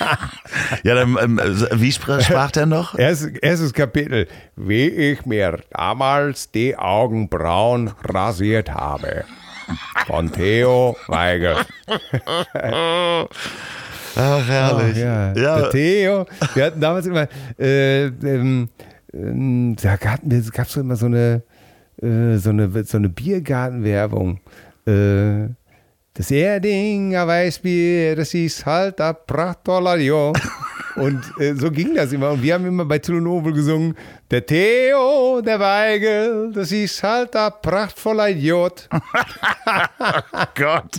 ja, 0.82 0.94
dann, 0.94 1.16
ähm, 1.18 1.40
wie 1.72 1.92
sprach, 1.92 2.20
sprach 2.20 2.50
der 2.50 2.66
noch? 2.66 2.94
Erstes, 2.98 3.30
erstes 3.38 3.72
Kapitel. 3.72 4.28
Wie 4.54 4.86
ich 4.86 5.24
mir 5.24 5.60
damals 5.70 6.50
die 6.50 6.76
Augenbrauen 6.76 7.92
rasiert 8.04 8.70
habe. 8.70 9.24
Von 10.06 10.30
Theo 10.30 10.94
Weigel. 11.06 11.56
Ach, 14.16 14.48
herrlich. 14.48 14.96
Oh, 14.96 15.00
ja. 15.00 15.32
ja. 15.34 15.60
Der 15.60 15.70
Theo, 15.70 16.26
wir 16.54 16.64
hatten 16.64 16.80
damals 16.80 17.06
immer, 17.06 17.28
äh, 17.58 18.06
ähm, 18.06 18.68
äh, 19.12 19.76
da 19.82 19.96
gab 19.96 20.20
es 20.22 20.76
immer 20.76 20.96
so 20.96 21.06
eine, 21.06 21.42
äh, 22.02 22.36
so 22.36 22.50
eine, 22.50 22.84
so 22.84 22.96
eine 22.98 23.08
Biergartenwerbung. 23.08 24.40
Äh, 24.86 25.48
das 26.14 26.30
Erdinger 26.30 27.26
Weißbier, 27.26 28.16
das 28.16 28.34
ist 28.34 28.66
halt 28.66 29.00
ein 29.00 29.14
Prachtvoller, 29.26 29.96
jo. 29.96 30.32
Und 31.00 31.22
äh, 31.40 31.54
so 31.54 31.70
ging 31.70 31.94
das 31.94 32.12
immer. 32.12 32.30
Und 32.30 32.42
wir 32.42 32.54
haben 32.54 32.66
immer 32.66 32.84
bei 32.84 32.98
Tulonovel 32.98 33.52
gesungen, 33.52 33.96
der 34.30 34.46
Theo, 34.46 35.40
der 35.44 35.58
Weigel, 35.58 36.52
das 36.52 36.70
ist 36.70 37.02
halt 37.02 37.34
ein 37.34 37.50
prachtvoller 37.62 38.30
Idiot. 38.30 38.88
oh 38.92 40.44
Gott. 40.54 40.96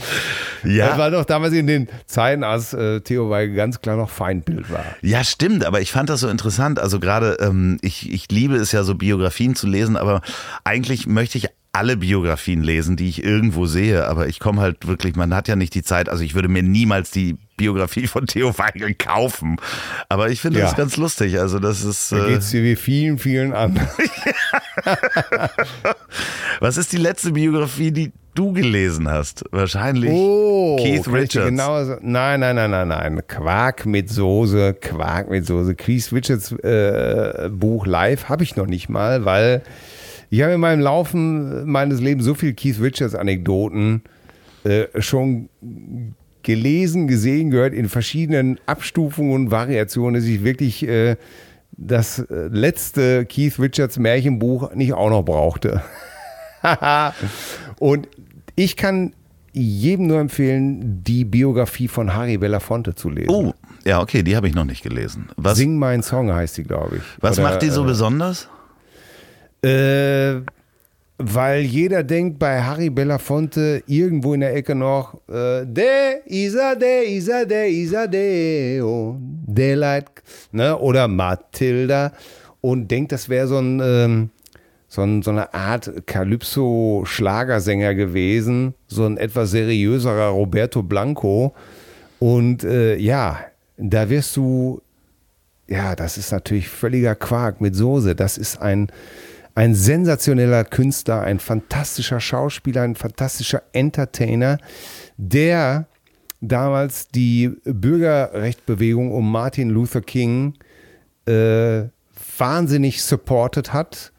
Ja. 0.64 0.90
Das 0.90 0.98
war 0.98 1.12
doch 1.12 1.26
damals 1.26 1.54
in 1.54 1.68
den 1.68 1.88
Zeiten, 2.06 2.44
als 2.44 2.74
äh, 2.74 3.00
Theo 3.02 3.30
Weigel 3.30 3.56
ganz 3.56 3.80
klar 3.82 3.96
noch 3.96 4.10
Feindbild 4.10 4.70
war. 4.70 4.84
Ja, 5.02 5.24
stimmt, 5.24 5.66
aber 5.66 5.82
ich 5.82 5.92
fand 5.92 6.10
das 6.10 6.20
so 6.20 6.28
interessant. 6.30 6.80
Also 6.80 7.00
gerade, 7.00 7.38
ähm, 7.40 7.78
ich, 7.82 8.12
ich 8.12 8.30
liebe 8.32 8.56
es 8.56 8.72
ja 8.72 8.84
so 8.84 8.96
Biografien 8.96 9.56
zu 9.56 9.68
lesen, 9.68 9.96
aber 9.96 10.22
eigentlich 10.64 11.08
möchte 11.08 11.38
ich 11.38 11.48
alle 11.74 11.96
Biografien 11.96 12.64
lesen, 12.64 12.98
die 12.98 13.08
ich 13.08 13.24
irgendwo 13.24 13.66
sehe, 13.66 14.06
aber 14.06 14.28
ich 14.28 14.40
komme 14.40 14.62
halt 14.62 14.88
wirklich, 14.88 15.16
man 15.16 15.34
hat 15.34 15.48
ja 15.48 15.56
nicht 15.56 15.74
die 15.74 15.84
Zeit, 15.84 16.10
also 16.10 16.24
ich 16.24 16.36
würde 16.36 16.50
mir 16.50 16.64
niemals 16.64 17.12
die 17.12 17.38
Biografie 17.62 18.08
von 18.08 18.26
Theo 18.26 18.58
Weigel 18.58 18.96
kaufen, 18.96 19.58
aber 20.10 20.30
ich 20.30 20.42
finde 20.42 20.60
ja. 20.60 20.66
das 20.66 20.76
ganz 20.76 20.98
lustig, 20.98 21.40
also 21.40 21.60
das 21.60 21.84
ist... 21.84 22.12
Da 22.12 22.28
geht 22.28 22.40
es 22.40 22.50
dir 22.50 22.64
wie 22.64 22.76
vielen, 22.76 23.20
vielen 23.20 23.54
anderen. 23.54 23.88
Was 26.60 26.78
ist 26.78 26.92
die 26.92 26.98
letzte 26.98 27.32
Biografie, 27.32 27.92
die 27.92 28.12
du 28.34 28.54
gelesen 28.54 29.10
hast? 29.10 29.44
Wahrscheinlich 29.52 30.12
oh, 30.12 30.78
Keith 30.78 31.08
Richards. 31.08 31.48
Genau 31.48 31.84
so. 31.84 31.98
Nein, 32.02 32.40
nein, 32.40 32.56
nein, 32.56 32.72
nein, 32.72 32.88
nein. 32.88 33.22
Quark 33.28 33.86
mit 33.86 34.10
Soße, 34.10 34.74
Quark 34.76 35.30
mit 35.30 35.46
Soße. 35.46 35.76
Keith 35.76 36.12
Richards 36.12 36.52
äh, 36.52 37.50
Buch 37.52 37.86
live 37.86 38.30
habe 38.30 38.44
ich 38.44 38.56
noch 38.56 38.68
nicht 38.68 38.90
mal, 38.90 39.26
weil 39.26 39.64
ich 40.30 40.42
habe 40.42 40.54
in 40.54 40.60
meinem 40.62 40.82
Laufen 40.82 41.70
meines 41.70 42.00
Lebens 42.00 42.26
so 42.26 42.34
viel 42.34 42.54
Keith 42.54 42.80
Richards 42.82 43.16
Anekdoten 43.16 44.04
äh, 44.64 44.86
schon 45.00 45.50
gelesen, 46.44 47.08
gesehen, 47.08 47.52
gehört 47.52 47.74
in 47.74 47.90
verschiedenen 47.90 48.60
Abstufungen 48.66 49.34
und 49.34 49.52
Variationen, 49.52 50.16
dass 50.16 50.26
ich 50.26 50.44
wirklich 50.44 50.88
äh, 50.88 51.16
das 51.72 52.20
äh, 52.20 52.48
letzte 52.48 53.26
Keith 53.26 53.60
Richards 53.60 53.98
Märchenbuch 53.98 54.74
nicht 54.74 54.94
auch 54.94 55.10
noch 55.10 55.24
brauchte. 55.24 55.82
und 57.80 58.08
ich 58.56 58.76
kann 58.76 59.14
jedem 59.54 60.08
nur 60.08 60.20
empfehlen, 60.20 61.04
die 61.04 61.26
Biografie 61.26 61.88
von 61.88 62.14
Harry 62.14 62.38
Belafonte 62.38 62.96
zu 62.96 63.10
lesen. 63.10 63.30
Oh, 63.30 63.54
ja, 63.84 64.02
okay, 64.02 64.24
die 64.24 64.36
habe 64.36 64.48
ich 64.48 64.56
noch 64.56 64.64
nicht 64.64 64.84
gelesen. 64.84 65.30
Was, 65.36 65.58
Sing 65.58 65.78
mein 65.78 66.04
Song 66.04 66.32
heißt 66.32 66.58
die, 66.58 66.64
glaube 66.64 66.98
ich. 66.98 67.04
Was 67.20 67.40
Oder, 67.40 67.50
macht 67.50 67.62
die 67.62 67.70
so 67.70 67.84
äh, 67.84 67.88
besonders? 67.88 68.48
Äh, 69.64 70.42
weil 71.24 71.62
jeder 71.62 72.04
denkt 72.04 72.40
bei 72.40 72.62
Harry 72.62 72.90
Belafonte 72.90 73.84
irgendwo 73.88 74.34
in 74.34 74.42
der 74.42 74.56
Ecke 74.56 74.76
noch, 74.76 75.16
äh, 75.28 75.66
de 75.66 76.22
Isa, 76.26 76.76
de 76.76 77.06
Isa, 77.16 77.46
de 77.46 77.70
Isa, 77.70 78.08
de, 78.08 78.82
oh, 78.82 79.16
Daylight, 79.48 80.06
ne, 80.52 80.78
oder 80.78 81.08
Matilda 81.08 82.12
und 82.62 82.90
denkt, 82.90 83.12
das 83.12 83.30
wäre 83.30 83.48
so 83.48 83.60
ähm, 83.60 84.30
so, 84.92 85.22
so 85.22 85.32
eine 85.32 85.54
Art 85.54 86.06
Calypso-Schlagersänger 86.06 87.96
gewesen, 87.96 88.74
so 88.88 89.06
ein 89.06 89.16
etwas 89.16 89.52
seriöserer 89.52 90.28
Roberto 90.28 90.84
Blanco. 90.84 91.54
Und 92.20 92.66
äh, 92.66 92.98
ja, 92.98 93.40
da 93.78 94.10
wirst 94.10 94.36
du, 94.36 94.82
ja, 95.70 95.96
das 95.96 96.18
ist 96.18 96.34
natürlich 96.34 96.68
völliger 96.68 97.16
Quark 97.16 97.62
mit 97.62 97.74
Soße. 97.74 98.16
Das 98.16 98.38
ist 98.38 98.62
ein, 98.62 98.92
ein 99.62 99.76
sensationeller 99.76 100.64
Künstler, 100.64 101.22
ein 101.22 101.38
fantastischer 101.38 102.20
Schauspieler, 102.20 102.82
ein 102.82 102.96
fantastischer 102.96 103.62
Entertainer, 103.74 104.58
der 105.18 105.86
damals 106.40 107.10
die 107.10 107.52
Bürgerrechtsbewegung 107.66 109.12
um 109.12 109.32
Martin 109.32 109.70
Luther 109.70 110.02
King 110.02 110.56
äh, 111.28 111.84
wahnsinnig 112.40 113.04
supported 113.04 113.72
hat, 113.72 114.12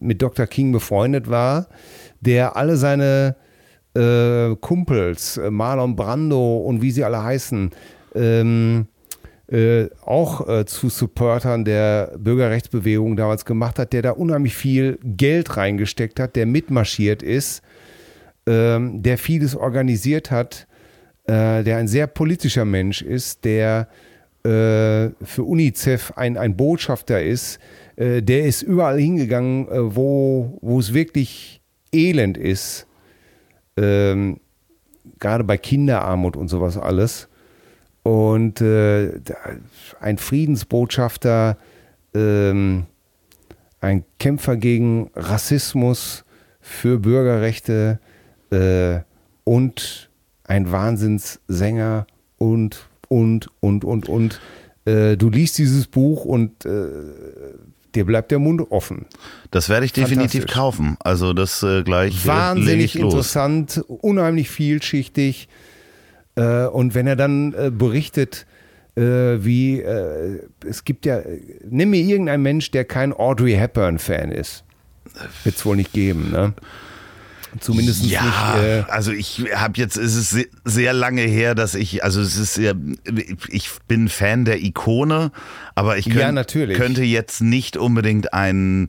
mit 0.00 0.22
Dr. 0.22 0.46
King 0.46 0.70
befreundet 0.70 1.28
war, 1.28 1.66
der 2.20 2.54
alle 2.54 2.76
seine 2.76 3.34
äh, 3.96 4.54
Kumpels, 4.60 5.38
äh, 5.38 5.50
Marlon 5.50 5.96
Brando 5.96 6.58
und 6.58 6.82
wie 6.82 6.92
sie 6.92 7.02
alle 7.02 7.20
heißen, 7.20 7.72
ähm, 8.14 8.86
äh, 9.48 9.88
auch 10.04 10.48
äh, 10.48 10.64
zu 10.64 10.88
Supportern 10.88 11.64
der 11.64 12.14
Bürgerrechtsbewegung 12.18 13.16
damals 13.16 13.44
gemacht 13.44 13.78
hat, 13.78 13.92
der 13.92 14.02
da 14.02 14.10
unheimlich 14.12 14.54
viel 14.54 14.98
Geld 15.02 15.56
reingesteckt 15.56 16.18
hat, 16.18 16.36
der 16.36 16.46
mitmarschiert 16.46 17.22
ist. 17.22 17.62
ähm, 18.46 19.02
der 19.02 19.18
vieles 19.18 19.56
organisiert 19.56 20.30
hat, 20.30 20.66
äh, 21.26 21.62
der 21.62 21.78
ein 21.78 21.88
sehr 21.88 22.06
politischer 22.06 22.64
Mensch 22.64 23.02
ist, 23.02 23.44
der 23.44 23.88
äh, 24.44 25.08
für 25.22 25.44
UNICEF 25.44 26.12
ein, 26.16 26.36
ein 26.36 26.56
Botschafter 26.56 27.22
ist, 27.22 27.58
äh, 27.96 28.22
der 28.22 28.44
ist 28.44 28.62
überall 28.62 28.98
hingegangen, 28.98 29.66
wo, 29.70 30.58
wo 30.60 30.78
es 30.78 30.92
wirklich 30.92 31.62
elend 31.92 32.36
ist. 32.36 32.86
Ähm, 33.76 34.40
gerade 35.18 35.44
bei 35.44 35.56
Kinderarmut 35.56 36.36
und 36.36 36.48
sowas 36.48 36.76
alles. 36.76 37.28
Und 38.04 38.60
äh, 38.60 39.20
ein 39.98 40.18
Friedensbotschafter, 40.18 41.58
ähm, 42.14 42.84
ein 43.80 44.04
Kämpfer 44.18 44.56
gegen 44.56 45.10
Rassismus, 45.16 46.24
für 46.64 46.98
Bürgerrechte 46.98 48.00
äh, 48.50 49.00
und 49.44 50.08
ein 50.44 50.72
Wahnsinnssänger 50.72 52.06
und, 52.38 52.88
und, 53.08 53.50
und, 53.60 53.84
und, 53.84 54.08
und. 54.08 54.40
Äh, 54.86 55.16
du 55.18 55.28
liest 55.28 55.58
dieses 55.58 55.86
Buch 55.86 56.24
und 56.24 56.64
äh, 56.64 56.88
dir 57.94 58.06
bleibt 58.06 58.30
der 58.30 58.38
Mund 58.38 58.62
offen. 58.70 59.04
Das 59.50 59.68
werde 59.68 59.84
ich 59.84 59.92
definitiv 59.92 60.46
kaufen. 60.46 60.96
Also 61.00 61.34
das 61.34 61.62
äh, 61.62 61.82
gleich. 61.82 62.24
Äh, 62.24 62.28
Wahnsinnig 62.28 62.98
interessant, 62.98 63.84
unheimlich 63.86 64.48
vielschichtig. 64.48 65.48
Äh, 66.36 66.66
und 66.66 66.94
wenn 66.94 67.06
er 67.06 67.16
dann 67.16 67.54
äh, 67.54 67.70
berichtet, 67.70 68.46
äh, 68.96 69.02
wie 69.02 69.80
äh, 69.80 70.40
es 70.66 70.84
gibt 70.84 71.06
ja, 71.06 71.20
nimm 71.68 71.90
mir 71.90 72.00
irgendeinen 72.00 72.42
Mensch, 72.42 72.70
der 72.70 72.84
kein 72.84 73.12
Audrey 73.12 73.54
Hepburn-Fan 73.54 74.30
ist. 74.32 74.64
Wird 75.44 75.56
es 75.56 75.64
wohl 75.64 75.76
nicht 75.76 75.92
geben, 75.92 76.30
ne? 76.30 76.54
Zumindest 77.60 78.04
ja, 78.04 78.22
nicht. 78.22 78.64
Äh 78.64 78.84
also 78.88 79.12
ich 79.12 79.44
habe 79.54 79.74
jetzt, 79.78 79.96
es 79.96 80.16
ist 80.16 80.48
sehr 80.64 80.92
lange 80.92 81.22
her, 81.22 81.54
dass 81.54 81.74
ich, 81.74 82.02
also 82.02 82.20
es 82.20 82.36
ist 82.36 82.54
sehr, 82.54 82.74
ich 83.48 83.70
bin 83.86 84.08
Fan 84.08 84.44
der 84.44 84.62
Ikone, 84.62 85.30
aber 85.74 85.96
ich 85.96 86.10
könnt, 86.10 86.54
ja, 86.54 86.66
könnte 86.66 87.04
jetzt 87.04 87.40
nicht 87.40 87.76
unbedingt 87.76 88.34
einen 88.34 88.88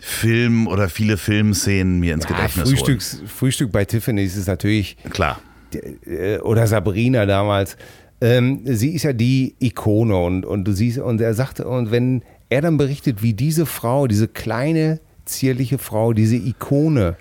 Film 0.00 0.66
oder 0.66 0.88
viele 0.88 1.16
Filmszenen 1.16 2.00
mir 2.00 2.14
ins 2.14 2.24
ja, 2.24 2.30
Gedächtnis 2.30 2.68
Frühstücks, 2.68 3.18
holen. 3.18 3.28
Frühstück 3.28 3.72
bei 3.72 3.84
Tiffany 3.84 4.24
ist 4.24 4.36
es 4.36 4.46
natürlich. 4.46 4.96
Klar. 5.10 5.40
Äh, 5.74 6.38
oder 6.38 6.66
Sabrina 6.66 7.26
damals. 7.26 7.76
Ähm, 8.20 8.60
sie 8.64 8.94
ist 8.94 9.02
ja 9.02 9.12
die 9.12 9.54
Ikone 9.58 10.16
und, 10.16 10.46
und 10.46 10.64
du 10.64 10.72
siehst, 10.72 10.98
und 10.98 11.20
er 11.20 11.34
sagte, 11.34 11.66
und 11.68 11.90
wenn 11.90 12.22
er 12.48 12.62
dann 12.62 12.76
berichtet, 12.76 13.22
wie 13.22 13.34
diese 13.34 13.66
Frau, 13.66 14.06
diese 14.06 14.28
kleine, 14.28 15.00
zierliche 15.24 15.78
Frau, 15.78 16.12
diese 16.12 16.36
Ikone, 16.36 17.16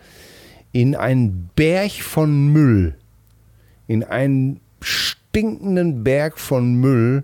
in 0.72 0.96
einen 0.96 1.50
Berg 1.56 1.92
von 1.92 2.48
Müll, 2.48 2.96
in 3.88 4.04
einen 4.04 4.62
stinkenden 4.82 6.04
Berg 6.04 6.38
von 6.38 6.76
Müll, 6.76 7.24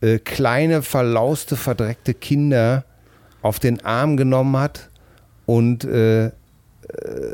äh, 0.00 0.18
kleine, 0.18 0.82
verlauste, 0.82 1.56
verdreckte 1.56 2.14
Kinder 2.14 2.84
auf 3.42 3.58
den 3.58 3.84
Arm 3.84 4.16
genommen 4.16 4.56
hat 4.56 4.90
und 5.44 5.84
äh, 5.84 6.26
äh, 6.26 6.30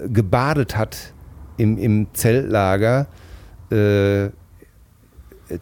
gebadet 0.08 0.76
hat 0.76 1.12
im, 1.60 1.78
im 1.78 2.06
Zeltlager, 2.12 3.06
äh, 3.70 4.28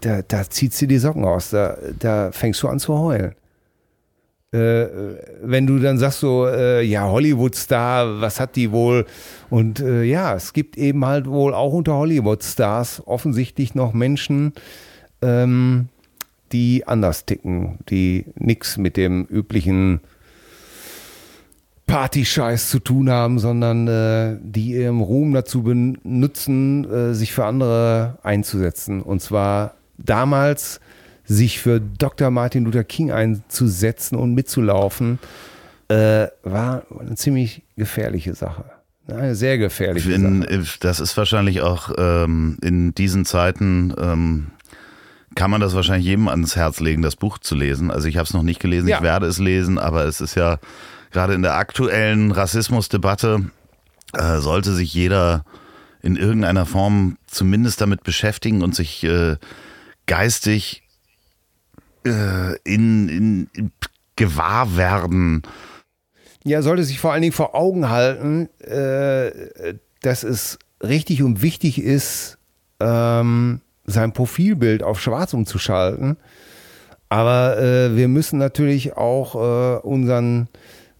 da, 0.00 0.22
da 0.26 0.50
zieht 0.50 0.74
sie 0.74 0.86
die 0.86 0.98
Socken 0.98 1.24
aus, 1.24 1.50
da, 1.50 1.76
da 1.98 2.30
fängst 2.32 2.62
du 2.62 2.68
an 2.68 2.78
zu 2.78 2.96
heulen 2.98 3.34
äh, 4.52 4.86
wenn 5.42 5.66
du 5.66 5.78
dann 5.78 5.98
sagst 5.98 6.20
so, 6.20 6.46
äh, 6.46 6.82
ja, 6.82 7.06
Hollywood-Star, 7.06 8.20
was 8.20 8.40
hat 8.40 8.56
die 8.56 8.72
wohl? 8.72 9.04
Und 9.50 9.80
äh, 9.80 10.04
ja, 10.04 10.34
es 10.34 10.52
gibt 10.52 10.78
eben 10.78 11.04
halt 11.04 11.26
wohl 11.26 11.52
auch 11.52 11.72
unter 11.72 11.94
Hollywood-Stars 11.94 13.02
offensichtlich 13.06 13.74
noch 13.74 13.92
Menschen, 13.92 14.54
ähm, 15.20 15.88
die 16.52 16.86
anders 16.86 17.26
ticken, 17.26 17.78
die 17.90 18.24
nichts 18.36 18.78
mit 18.78 18.96
dem 18.96 19.26
üblichen 19.26 20.00
Partyscheiß 21.88 22.68
zu 22.68 22.78
tun 22.78 23.10
haben, 23.10 23.38
sondern 23.38 23.88
äh, 23.88 24.36
die 24.40 24.72
ihren 24.72 25.00
Ruhm 25.00 25.32
dazu 25.32 25.64
benutzen, 25.64 26.88
äh, 26.88 27.14
sich 27.14 27.32
für 27.32 27.46
andere 27.46 28.18
einzusetzen. 28.22 29.02
Und 29.02 29.20
zwar 29.20 29.74
damals 29.96 30.80
sich 31.24 31.60
für 31.60 31.80
Dr. 31.80 32.30
Martin 32.30 32.64
Luther 32.64 32.84
King 32.84 33.10
einzusetzen 33.10 34.16
und 34.16 34.34
mitzulaufen, 34.34 35.18
äh, 35.88 36.28
war 36.42 36.84
eine 36.98 37.16
ziemlich 37.16 37.62
gefährliche 37.76 38.34
Sache. 38.34 38.66
Eine 39.08 39.34
sehr 39.34 39.56
gefährliche 39.56 40.12
in, 40.12 40.42
Sache. 40.42 40.78
Das 40.80 41.00
ist 41.00 41.16
wahrscheinlich 41.16 41.62
auch 41.62 41.90
ähm, 41.96 42.58
in 42.62 42.94
diesen 42.94 43.24
Zeiten. 43.24 43.94
Ähm 43.98 44.46
kann 45.34 45.52
man 45.52 45.60
das 45.60 45.74
wahrscheinlich 45.74 46.06
jedem 46.06 46.26
ans 46.26 46.56
Herz 46.56 46.80
legen, 46.80 47.00
das 47.00 47.14
Buch 47.14 47.38
zu 47.38 47.54
lesen. 47.54 47.92
Also 47.92 48.08
ich 48.08 48.16
habe 48.16 48.24
es 48.24 48.34
noch 48.34 48.42
nicht 48.42 48.58
gelesen, 48.58 48.88
ja. 48.88 48.96
ich 48.96 49.02
werde 49.04 49.26
es 49.26 49.38
lesen, 49.38 49.78
aber 49.78 50.04
es 50.04 50.20
ist 50.20 50.34
ja 50.34 50.58
gerade 51.10 51.34
in 51.34 51.42
der 51.42 51.56
aktuellen 51.56 52.32
Rassismusdebatte 52.32 53.50
äh, 54.14 54.38
sollte 54.38 54.74
sich 54.74 54.92
jeder 54.94 55.44
in 56.02 56.16
irgendeiner 56.16 56.66
Form 56.66 57.16
zumindest 57.26 57.80
damit 57.80 58.02
beschäftigen 58.04 58.62
und 58.62 58.74
sich 58.74 59.04
äh, 59.04 59.36
geistig 60.06 60.82
äh, 62.06 62.56
in, 62.64 63.08
in, 63.08 63.50
in 63.52 63.72
gewahr 64.16 64.76
werden. 64.76 65.42
Ja, 66.44 66.62
sollte 66.62 66.84
sich 66.84 66.98
vor 66.98 67.12
allen 67.12 67.22
Dingen 67.22 67.32
vor 67.32 67.54
Augen 67.54 67.88
halten, 67.88 68.48
äh, 68.60 69.74
dass 70.02 70.22
es 70.22 70.58
richtig 70.82 71.22
und 71.22 71.42
wichtig 71.42 71.80
ist, 71.80 72.38
ähm, 72.80 73.60
sein 73.84 74.12
Profilbild 74.12 74.82
auf 74.82 75.00
schwarz 75.00 75.34
umzuschalten. 75.34 76.16
Aber 77.08 77.58
äh, 77.58 77.96
wir 77.96 78.08
müssen 78.08 78.38
natürlich 78.38 78.96
auch 78.96 79.34
äh, 79.34 79.78
unseren 79.80 80.48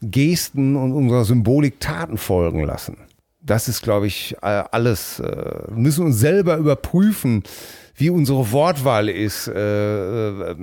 Gesten 0.03 0.76
und 0.76 0.92
unserer 0.92 1.24
Symbolik 1.24 1.80
Taten 1.80 2.18
folgen 2.18 2.64
lassen. 2.64 2.96
Das 3.40 3.68
ist, 3.68 3.82
glaube 3.82 4.07
ich, 4.07 4.36
äh, 4.42 4.64
alles. 4.70 5.20
Äh, 5.20 5.24
wir 5.24 5.76
müssen 5.76 6.05
uns 6.05 6.18
selber 6.18 6.57
überprüfen, 6.57 7.42
wie 7.94 8.11
unsere 8.11 8.53
Wortwahl 8.53 9.09
ist. 9.09 9.49
Äh, 9.49 10.51
äh, 10.51 10.57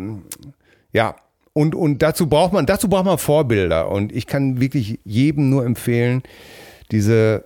ja, 0.93 1.15
und, 1.53 1.73
und 1.73 2.01
dazu 2.01 2.27
braucht 2.27 2.53
man, 2.53 2.65
dazu 2.65 2.89
braucht 2.89 3.05
man 3.05 3.17
Vorbilder. 3.17 3.89
Und 3.89 4.11
ich 4.11 4.27
kann 4.27 4.59
wirklich 4.59 4.99
jedem 5.03 5.49
nur 5.49 5.65
empfehlen, 5.65 6.21
diese 6.91 7.45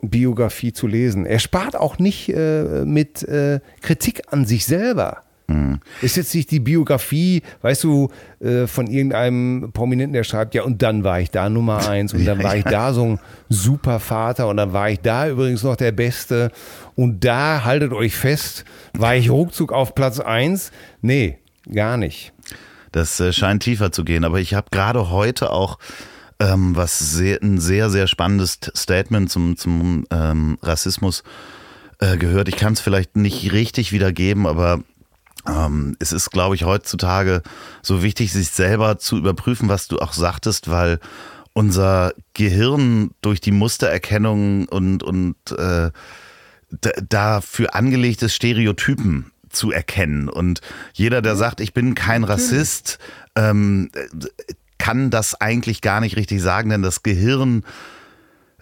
Biografie 0.00 0.72
zu 0.72 0.86
lesen. 0.86 1.26
Er 1.26 1.38
spart 1.38 1.74
auch 1.74 1.98
nicht 1.98 2.28
äh, 2.28 2.84
mit 2.84 3.22
äh, 3.24 3.60
Kritik 3.80 4.22
an 4.30 4.46
sich 4.46 4.66
selber. 4.66 5.22
Mhm. 5.48 5.80
Ist 6.02 6.16
jetzt 6.16 6.34
nicht 6.34 6.50
die 6.50 6.60
Biografie, 6.60 7.42
weißt 7.62 7.84
du, 7.84 8.10
äh, 8.40 8.66
von 8.66 8.86
irgendeinem 8.86 9.70
Prominenten, 9.72 10.12
der 10.12 10.24
schreibt, 10.24 10.54
ja, 10.54 10.62
und 10.62 10.82
dann 10.82 11.04
war 11.04 11.20
ich 11.20 11.30
da 11.30 11.48
Nummer 11.48 11.88
eins 11.88 12.12
und 12.12 12.24
dann 12.26 12.42
war 12.44 12.56
ich 12.56 12.64
da 12.64 12.92
so 12.92 13.04
ein 13.04 13.20
super 13.48 13.98
Vater 13.98 14.48
und 14.48 14.58
dann 14.58 14.72
war 14.72 14.90
ich 14.90 15.00
da 15.00 15.28
übrigens 15.28 15.62
noch 15.62 15.76
der 15.76 15.92
Beste 15.92 16.52
und 16.94 17.24
da, 17.24 17.64
haltet 17.64 17.92
euch 17.92 18.14
fest, 18.14 18.64
war 18.92 19.16
ich 19.16 19.30
ruckzuck 19.30 19.72
auf 19.72 19.94
Platz 19.94 20.20
eins. 20.20 20.70
Nee, 21.00 21.38
gar 21.72 21.96
nicht. 21.96 22.32
Das 22.92 23.18
äh, 23.20 23.32
scheint 23.32 23.62
tiefer 23.62 23.90
zu 23.90 24.04
gehen, 24.04 24.24
aber 24.24 24.40
ich 24.40 24.52
habe 24.52 24.68
gerade 24.70 25.10
heute 25.10 25.50
auch 25.50 25.78
ähm, 26.40 26.76
was 26.76 26.98
sehr, 26.98 27.42
ein 27.42 27.58
sehr, 27.58 27.88
sehr 27.90 28.06
spannendes 28.06 28.58
Statement 28.76 29.30
zum, 29.30 29.56
zum 29.56 30.06
ähm, 30.10 30.58
Rassismus 30.62 31.22
äh, 32.00 32.16
gehört. 32.16 32.48
Ich 32.48 32.56
kann 32.56 32.74
es 32.74 32.80
vielleicht 32.80 33.16
nicht 33.16 33.52
richtig 33.52 33.92
wiedergeben, 33.92 34.46
aber 34.46 34.80
ähm, 35.48 35.96
es 35.98 36.12
ist, 36.12 36.30
glaube 36.30 36.54
ich, 36.54 36.64
heutzutage 36.64 37.42
so 37.82 38.02
wichtig, 38.02 38.32
sich 38.32 38.50
selber 38.50 38.98
zu 38.98 39.16
überprüfen, 39.16 39.68
was 39.68 39.88
du 39.88 39.98
auch 39.98 40.12
sagtest, 40.12 40.70
weil 40.70 41.00
unser 41.52 42.12
Gehirn 42.34 43.10
durch 43.20 43.40
die 43.40 43.50
Mustererkennung 43.50 44.68
und, 44.68 45.02
und 45.02 45.36
äh, 45.56 45.90
dafür 47.08 47.74
angelegt 47.74 48.22
ist, 48.22 48.34
Stereotypen 48.34 49.32
zu 49.48 49.72
erkennen. 49.72 50.28
Und 50.28 50.60
jeder, 50.92 51.22
der 51.22 51.36
sagt, 51.36 51.60
ich 51.60 51.72
bin 51.72 51.94
kein 51.94 52.24
Rassist, 52.24 52.98
ähm, 53.34 53.90
kann 54.78 55.10
das 55.10 55.34
eigentlich 55.34 55.80
gar 55.80 56.00
nicht 56.00 56.16
richtig 56.16 56.40
sagen, 56.42 56.70
denn 56.70 56.82
das 56.82 57.02
Gehirn 57.02 57.64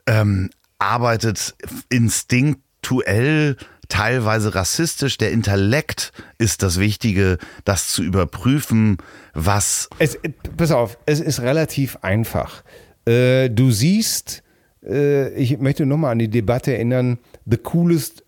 ähm, 0.07 0.51
arbeitet 0.79 1.55
instinktuell 1.89 3.57
teilweise 3.89 4.55
rassistisch. 4.55 5.19
Der 5.19 5.31
Intellekt 5.31 6.13
ist 6.39 6.63
das 6.63 6.79
Wichtige, 6.79 7.39
das 7.65 7.89
zu 7.89 8.03
überprüfen, 8.03 8.99
was. 9.35 9.89
Es, 9.99 10.19
pass 10.57 10.71
auf, 10.71 10.99
es 11.07 11.21
ist 11.21 11.41
relativ 11.41 11.99
einfach. 12.03 12.63
Äh, 13.07 13.51
du 13.51 13.71
siehst, 13.71 14.43
äh, 14.85 15.29
ich 15.35 15.59
möchte 15.59 15.87
nochmal 15.87 16.13
an 16.13 16.19
die 16.19 16.29
Debatte 16.29 16.75
erinnern, 16.75 17.19
The 17.45 17.59
Coolest 17.59 18.25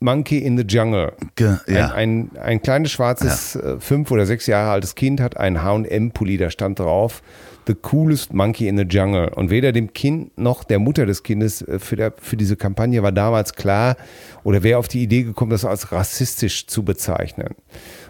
Monkey 0.00 0.38
in 0.38 0.58
the 0.58 0.64
Jungle. 0.64 1.12
Ge, 1.36 1.56
ja. 1.66 1.92
ein, 1.92 2.30
ein, 2.34 2.38
ein, 2.38 2.62
kleines 2.62 2.92
schwarzes, 2.92 3.54
ja. 3.54 3.74
Äh, 3.74 3.80
fünf 3.80 4.10
oder 4.10 4.26
sechs 4.26 4.46
Jahre 4.46 4.70
altes 4.70 4.94
Kind 4.94 5.20
hat 5.20 5.36
einen 5.36 5.62
HM-Pulli, 5.62 6.36
da 6.36 6.50
stand 6.50 6.78
drauf, 6.78 7.22
the 7.66 7.74
coolest 7.74 8.32
monkey 8.32 8.68
in 8.68 8.76
the 8.76 8.84
jungle. 8.84 9.28
Und 9.34 9.50
weder 9.50 9.72
dem 9.72 9.92
Kind 9.92 10.36
noch 10.38 10.64
der 10.64 10.78
Mutter 10.78 11.06
des 11.06 11.22
Kindes 11.22 11.62
äh, 11.62 11.78
für, 11.78 11.96
der, 11.96 12.12
für 12.16 12.36
diese 12.36 12.56
Kampagne 12.56 13.02
war 13.02 13.12
damals 13.12 13.54
klar 13.54 13.96
oder 14.42 14.62
wer 14.62 14.78
auf 14.78 14.88
die 14.88 15.02
Idee 15.02 15.22
gekommen, 15.22 15.50
das 15.50 15.64
als 15.64 15.92
rassistisch 15.92 16.66
zu 16.66 16.84
bezeichnen. 16.84 17.54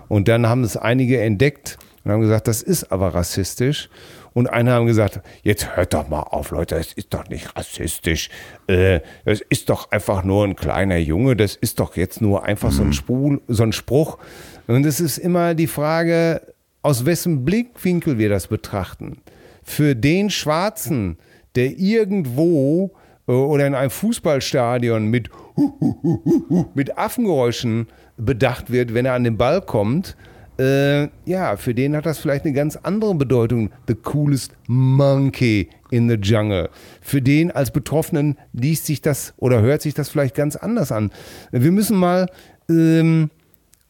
Und 0.08 0.28
dann 0.28 0.46
haben 0.46 0.64
es 0.64 0.76
einige 0.76 1.20
entdeckt 1.20 1.78
und 2.04 2.12
haben 2.12 2.20
gesagt, 2.20 2.48
das 2.48 2.62
ist 2.62 2.92
aber 2.92 3.14
rassistisch. 3.14 3.88
Und 4.34 4.48
eine 4.48 4.72
haben 4.72 4.86
gesagt, 4.86 5.20
jetzt 5.44 5.76
hört 5.76 5.94
doch 5.94 6.08
mal 6.08 6.20
auf, 6.22 6.50
Leute, 6.50 6.74
das 6.74 6.92
ist 6.92 7.14
doch 7.14 7.28
nicht 7.28 7.56
rassistisch. 7.56 8.30
Äh, 8.66 9.00
das 9.24 9.40
ist 9.48 9.70
doch 9.70 9.92
einfach 9.92 10.24
nur 10.24 10.44
ein 10.44 10.56
kleiner 10.56 10.96
Junge, 10.96 11.36
das 11.36 11.54
ist 11.54 11.78
doch 11.78 11.96
jetzt 11.96 12.20
nur 12.20 12.44
einfach 12.44 12.72
so 12.72 12.82
ein, 12.82 12.92
Spul, 12.92 13.40
so 13.46 13.62
ein 13.62 13.72
Spruch. 13.72 14.18
Und 14.66 14.84
es 14.84 14.98
ist 14.98 15.18
immer 15.18 15.54
die 15.54 15.68
Frage, 15.68 16.42
aus 16.82 17.06
wessen 17.06 17.44
Blickwinkel 17.44 18.18
wir 18.18 18.28
das 18.28 18.48
betrachten. 18.48 19.22
Für 19.64 19.96
den 19.96 20.30
Schwarzen, 20.30 21.18
der 21.56 21.78
irgendwo 21.78 22.92
äh, 23.26 23.32
oder 23.32 23.66
in 23.66 23.74
einem 23.74 23.90
Fußballstadion 23.90 25.06
mit, 25.06 25.30
mit 26.74 26.96
Affengeräuschen 26.96 27.88
bedacht 28.16 28.70
wird, 28.70 28.94
wenn 28.94 29.06
er 29.06 29.14
an 29.14 29.24
den 29.24 29.36
Ball 29.36 29.60
kommt, 29.60 30.16
äh, 30.58 31.08
ja, 31.24 31.56
für 31.56 31.74
den 31.74 31.96
hat 31.96 32.06
das 32.06 32.18
vielleicht 32.18 32.44
eine 32.44 32.54
ganz 32.54 32.76
andere 32.76 33.14
Bedeutung. 33.14 33.70
The 33.88 33.94
coolest 33.94 34.52
monkey 34.68 35.68
in 35.90 36.08
the 36.08 36.14
jungle. 36.14 36.70
Für 37.00 37.20
den 37.20 37.50
als 37.50 37.72
Betroffenen 37.72 38.38
liest 38.52 38.86
sich 38.86 39.02
das 39.02 39.34
oder 39.36 39.62
hört 39.62 39.82
sich 39.82 39.94
das 39.94 40.08
vielleicht 40.08 40.36
ganz 40.36 40.54
anders 40.54 40.92
an. 40.92 41.10
Wir 41.50 41.72
müssen 41.72 41.96
mal 41.96 42.28
ähm, 42.68 43.30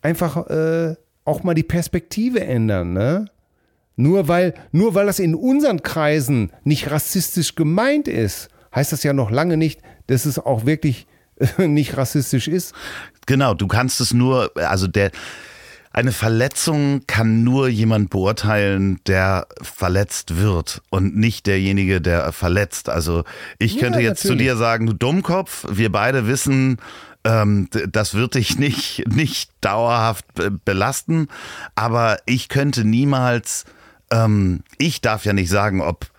einfach 0.01 0.49
äh, 0.49 0.95
auch 1.27 1.43
mal 1.43 1.55
die 1.55 1.63
Perspektive 1.63 2.41
ändern, 2.41 2.93
ne? 2.95 3.27
Nur 3.97 4.29
weil, 4.29 4.55
nur 4.73 4.95
weil 4.95 5.07
das 5.07 5.19
in 5.19 5.35
unseren 5.35 5.83
Kreisen 5.83 6.51
nicht 6.65 6.91
rassistisch 6.91 7.55
gemeint 7.55 8.09
ist, 8.09 8.49
heißt 8.75 8.93
das 8.93 9.03
ja 9.03 9.13
noch 9.13 9.31
lange 9.31 9.57
nicht, 9.57 9.81
dass 10.07 10.27
es 10.27 10.39
auch 10.39 10.67
wirklich 10.67 11.07
nicht 11.59 11.97
rassistisch 11.97 12.49
ist. 12.49 12.75
Genau, 13.27 13.55
du 13.55 13.67
kannst 13.67 14.01
es 14.01 14.13
nur, 14.13 14.51
also 14.57 14.87
der, 14.87 15.11
eine 15.93 16.11
Verletzung 16.11 17.03
kann 17.07 17.45
nur 17.45 17.69
jemand 17.69 18.11
beurteilen, 18.11 18.99
der 19.07 19.47
verletzt 19.63 20.37
wird 20.37 20.83
und 20.91 21.17
nicht 21.17 21.47
derjenige, 21.47 22.01
der 22.01 22.33
verletzt. 22.33 22.89
Also 22.89 23.23
ich 23.59 23.79
könnte 23.79 24.01
ja, 24.01 24.09
jetzt 24.09 24.23
zu 24.23 24.35
dir 24.35 24.57
sagen, 24.57 24.87
du 24.87 24.93
Dummkopf, 24.93 25.67
wir 25.71 25.93
beide 25.93 26.27
wissen, 26.27 26.79
ähm, 27.23 27.69
das 27.89 28.15
wird 28.15 28.35
dich 28.35 28.59
nicht, 28.59 29.05
nicht 29.07 29.51
dauerhaft 29.61 30.27
belasten, 30.65 31.29
aber 31.77 32.19
ich 32.27 32.49
könnte 32.49 32.85
niemals, 32.85 33.65
ähm, 34.11 34.63
ich 34.79 35.01
darf 35.01 35.25
ja 35.25 35.33
nicht 35.33 35.51
sagen, 35.51 35.81
ob 35.81 36.11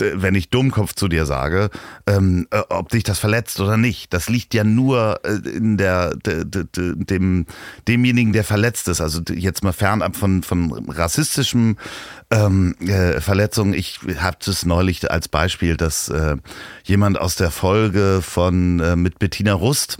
wenn 0.00 0.34
ich 0.34 0.50
Dummkopf 0.50 0.94
zu 0.94 1.08
dir 1.08 1.26
sage, 1.26 1.70
ähm, 2.06 2.46
äh, 2.50 2.62
ob 2.68 2.88
dich 2.90 3.04
das 3.04 3.18
verletzt 3.18 3.60
oder 3.60 3.76
nicht. 3.76 4.12
Das 4.12 4.28
liegt 4.28 4.54
ja 4.54 4.64
nur 4.64 5.20
äh, 5.24 5.48
in 5.48 5.76
der, 5.76 6.14
de, 6.16 6.44
de, 6.44 6.64
de, 6.64 6.94
dem, 6.96 7.46
demjenigen, 7.86 8.32
der 8.32 8.44
verletzt 8.44 8.88
ist. 8.88 9.00
Also 9.00 9.20
jetzt 9.32 9.64
mal 9.64 9.72
fernab 9.72 10.16
von, 10.16 10.42
von 10.42 10.72
rassistischem 10.88 11.76
ähm, 12.30 12.74
äh, 12.80 13.20
Verletzungen. 13.20 13.74
Ich 13.74 14.00
habe 14.18 14.38
es 14.46 14.64
neulich 14.64 15.10
als 15.10 15.28
Beispiel, 15.28 15.76
dass 15.76 16.08
äh, 16.08 16.36
jemand 16.84 17.18
aus 17.18 17.36
der 17.36 17.50
Folge 17.50 18.20
von 18.22 18.80
äh, 18.80 18.96
mit 18.96 19.18
Bettina 19.18 19.52
Rust 19.52 19.98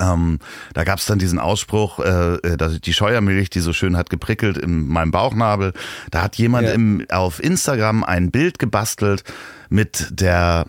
ähm, 0.00 0.38
da 0.72 0.84
gab 0.84 0.98
es 0.98 1.06
dann 1.06 1.18
diesen 1.18 1.38
Ausspruch, 1.38 1.98
äh, 2.00 2.34
äh, 2.36 2.56
dass 2.56 2.80
die 2.80 2.92
Scheuermilch, 2.92 3.50
die 3.50 3.60
so 3.60 3.72
schön 3.72 3.96
hat 3.96 4.10
geprickelt 4.10 4.58
in 4.58 4.88
meinem 4.88 5.10
Bauchnabel. 5.10 5.72
Da 6.10 6.22
hat 6.22 6.36
jemand 6.36 6.68
ja. 6.68 6.74
im, 6.74 7.06
auf 7.10 7.42
Instagram 7.42 8.04
ein 8.04 8.30
Bild 8.30 8.58
gebastelt 8.58 9.24
mit 9.68 10.08
der 10.10 10.66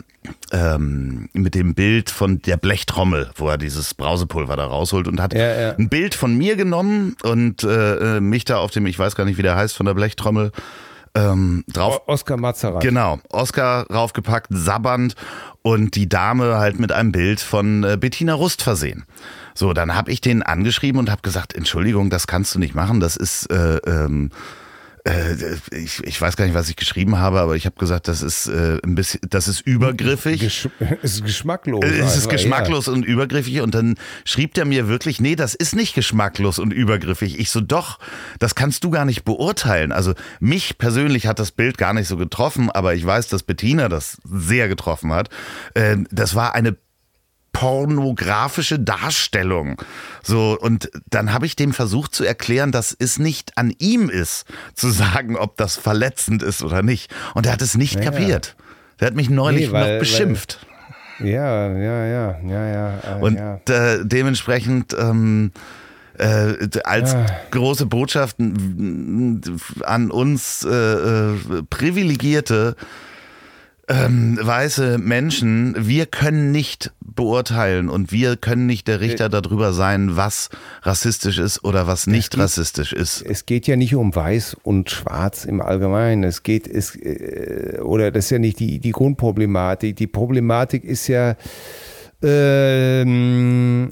ähm, 0.51 1.30
mit 1.34 1.53
dem 1.53 1.76
Bild 1.76 2.09
von 2.09 2.41
der 2.41 2.57
Blechtrommel, 2.57 3.30
wo 3.36 3.47
er 3.47 3.59
dieses 3.59 3.93
Brausepulver 3.93 4.55
da 4.55 4.65
rausholt 4.65 5.07
und 5.07 5.21
hat 5.21 5.36
ja, 5.36 5.59
ja. 5.59 5.76
ein 5.76 5.89
Bild 5.89 6.15
von 6.15 6.36
mir 6.36 6.55
genommen 6.55 7.15
und 7.21 7.63
äh, 7.63 8.17
äh 8.17 8.21
mich 8.21 8.43
da 8.43 8.57
auf 8.57 8.71
dem, 8.71 8.88
ich 8.88 8.97
weiß 8.97 9.15
gar 9.15 9.26
nicht, 9.26 9.38
wie 9.38 9.43
der 9.43 9.55
heißt, 9.55 9.76
von 9.76 9.86
der 9.86 9.93
Blechtrommel 9.93 10.51
ähm, 11.16 11.63
drauf. 11.72 12.01
Oscar 12.07 12.38
Mazerat. 12.38 12.82
Genau, 12.82 13.20
Oscar 13.30 13.88
raufgepackt, 13.89 14.47
sabbernd 14.51 15.16
und 15.61 15.95
die 15.95 16.07
Dame 16.07 16.57
halt 16.57 16.80
mit 16.80 16.91
einem 16.91 17.11
Bild 17.11 17.39
von 17.39 17.84
äh, 17.84 17.97
Bettina 17.99 18.34
Rust 18.34 18.61
versehen. 18.61 19.05
So, 19.53 19.74
dann 19.74 19.95
habe 19.95 20.11
ich 20.11 20.22
den 20.22 20.43
angeschrieben 20.43 20.99
und 20.99 21.09
habe 21.09 21.22
gesagt, 21.22 21.53
Entschuldigung, 21.55 22.09
das 22.09 22.28
kannst 22.28 22.53
du 22.53 22.59
nicht 22.59 22.76
machen, 22.76 22.99
das 22.99 23.16
ist 23.16 23.49
äh, 23.49 23.78
ähm, 23.78 24.30
äh, 24.30 24.64
ich, 25.71 26.03
ich 26.03 26.19
weiß 26.19 26.35
gar 26.35 26.45
nicht, 26.45 26.55
was 26.55 26.67
ich 26.67 26.75
geschrieben 26.75 27.19
habe, 27.19 27.39
aber 27.39 27.55
ich 27.55 27.67
habe 27.67 27.75
gesagt, 27.75 28.07
das 28.07 28.23
ist 28.23 28.47
äh, 28.47 28.79
ein 28.83 28.95
bisschen, 28.95 29.21
das 29.29 29.47
ist 29.47 29.61
übergriffig. 29.61 30.39
Gesch 30.39 30.67
es 31.03 31.13
ist 31.13 31.25
geschmacklos. 31.25 31.83
Äh, 31.85 31.99
es 31.99 32.17
ist 32.17 32.29
geschmacklos 32.29 32.87
ja. 32.87 32.93
und 32.93 33.05
übergriffig. 33.05 33.61
Und 33.61 33.75
dann 33.75 33.95
schrieb 34.23 34.55
der 34.55 34.65
mir 34.65 34.87
wirklich, 34.87 35.21
nee, 35.21 35.35
das 35.35 35.53
ist 35.53 35.75
nicht 35.75 35.93
geschmacklos 35.93 36.57
und 36.57 36.73
übergriffig. 36.73 37.39
Ich 37.39 37.51
so, 37.51 37.61
doch, 37.61 37.99
das 38.39 38.55
kannst 38.55 38.83
du 38.83 38.89
gar 38.89 39.05
nicht 39.05 39.25
beurteilen. 39.25 39.91
Also 39.91 40.13
mich 40.39 40.79
persönlich 40.79 41.27
hat 41.27 41.37
das 41.37 41.51
Bild 41.51 41.77
gar 41.77 41.93
nicht 41.93 42.07
so 42.07 42.17
getroffen, 42.17 42.71
aber 42.71 42.95
ich 42.95 43.05
weiß, 43.05 43.27
dass 43.27 43.43
Bettina 43.43 43.89
das 43.89 44.17
sehr 44.23 44.67
getroffen 44.67 45.13
hat. 45.13 45.29
Äh, 45.75 45.97
das 46.09 46.33
war 46.33 46.55
eine 46.55 46.75
pornografische 47.55 48.77
Darstellung. 48.77 49.81
So, 50.21 50.57
und 50.59 50.89
dann 51.09 51.31
habe 51.31 51.45
ich 51.45 51.55
dem 51.55 51.71
versucht 51.71 52.13
zu 52.13 52.25
erklären, 52.25 52.73
dass 52.73 52.93
es 52.99 53.17
nicht 53.17 53.57
an 53.57 53.73
ihm 53.79 54.09
ist, 54.09 54.43
zu 54.73 54.89
sagen, 54.89 55.37
ob 55.37 55.55
das 55.55 55.77
verletzend 55.77 56.43
ist 56.43 56.63
oder 56.63 56.83
nicht. 56.83 57.15
Und 57.33 57.45
er 57.45 57.53
hat 57.53 57.61
es 57.61 57.77
nicht 57.77 57.95
ja, 57.95 58.01
kapiert. 58.01 58.57
Der 58.99 59.07
hat 59.07 59.15
mich 59.15 59.29
neulich 59.29 59.67
nee, 59.67 59.71
weil, 59.71 59.93
noch 59.93 59.99
beschimpft. 59.99 60.67
Weil, 61.19 61.29
ja, 61.29 61.71
ja, 61.71 62.05
ja, 62.05 62.39
ja, 62.45 62.67
ja. 62.67 63.19
Äh, 63.19 63.21
und 63.21 63.35
ja. 63.37 63.61
Äh, 63.69 63.99
dementsprechend. 64.03 64.93
Ähm, 64.93 65.51
äh, 66.17 66.69
als 66.85 67.11
ja. 67.11 67.25
große 67.51 67.87
Botschaft 67.87 68.39
an 68.39 70.11
uns 70.11 70.63
äh, 70.63 70.69
äh 70.69 71.63
Privilegierte, 71.69 72.77
ähm, 73.88 74.39
weiße 74.41 74.97
Menschen, 74.97 75.75
wir 75.77 76.05
können 76.05 76.51
nicht 76.51 76.91
beurteilen 76.99 77.89
und 77.89 78.11
wir 78.11 78.36
können 78.36 78.65
nicht 78.65 78.88
der 78.88 78.99
Richter 78.99 79.29
darüber 79.29 79.73
sein, 79.73 80.15
was 80.15 80.49
rassistisch 80.81 81.38
ist 81.38 81.63
oder 81.63 81.88
was 81.88 82.07
nicht 82.07 82.31
geht, 82.31 82.39
rassistisch 82.41 82.93
ist. 82.93 83.21
Es 83.21 83.45
geht 83.45 83.67
ja 83.67 83.75
nicht 83.75 83.95
um 83.95 84.15
weiß 84.15 84.57
und 84.63 84.89
schwarz 84.89 85.45
im 85.45 85.61
Allgemeinen. 85.61 86.23
Es 86.23 86.43
geht, 86.43 86.67
es, 86.67 86.95
äh, 86.95 87.79
oder 87.81 88.11
das 88.11 88.25
ist 88.25 88.31
ja 88.31 88.39
nicht 88.39 88.59
die, 88.59 88.79
die 88.79 88.91
Grundproblematik. 88.91 89.95
Die 89.95 90.07
Problematik 90.07 90.83
ist 90.83 91.07
ja, 91.07 91.36
ähm, 92.23 93.89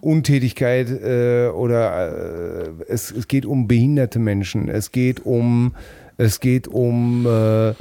Untätigkeit 0.00 0.90
äh, 0.90 1.48
oder 1.48 2.66
äh, 2.66 2.70
es, 2.88 3.10
es 3.10 3.28
geht 3.28 3.46
um 3.46 3.66
behinderte 3.66 4.18
Menschen, 4.18 4.68
es 4.68 4.92
geht 4.92 5.24
um, 5.24 5.74
es 6.16 6.40
geht 6.40 6.68
um 6.68 7.26
äh, 7.26 7.74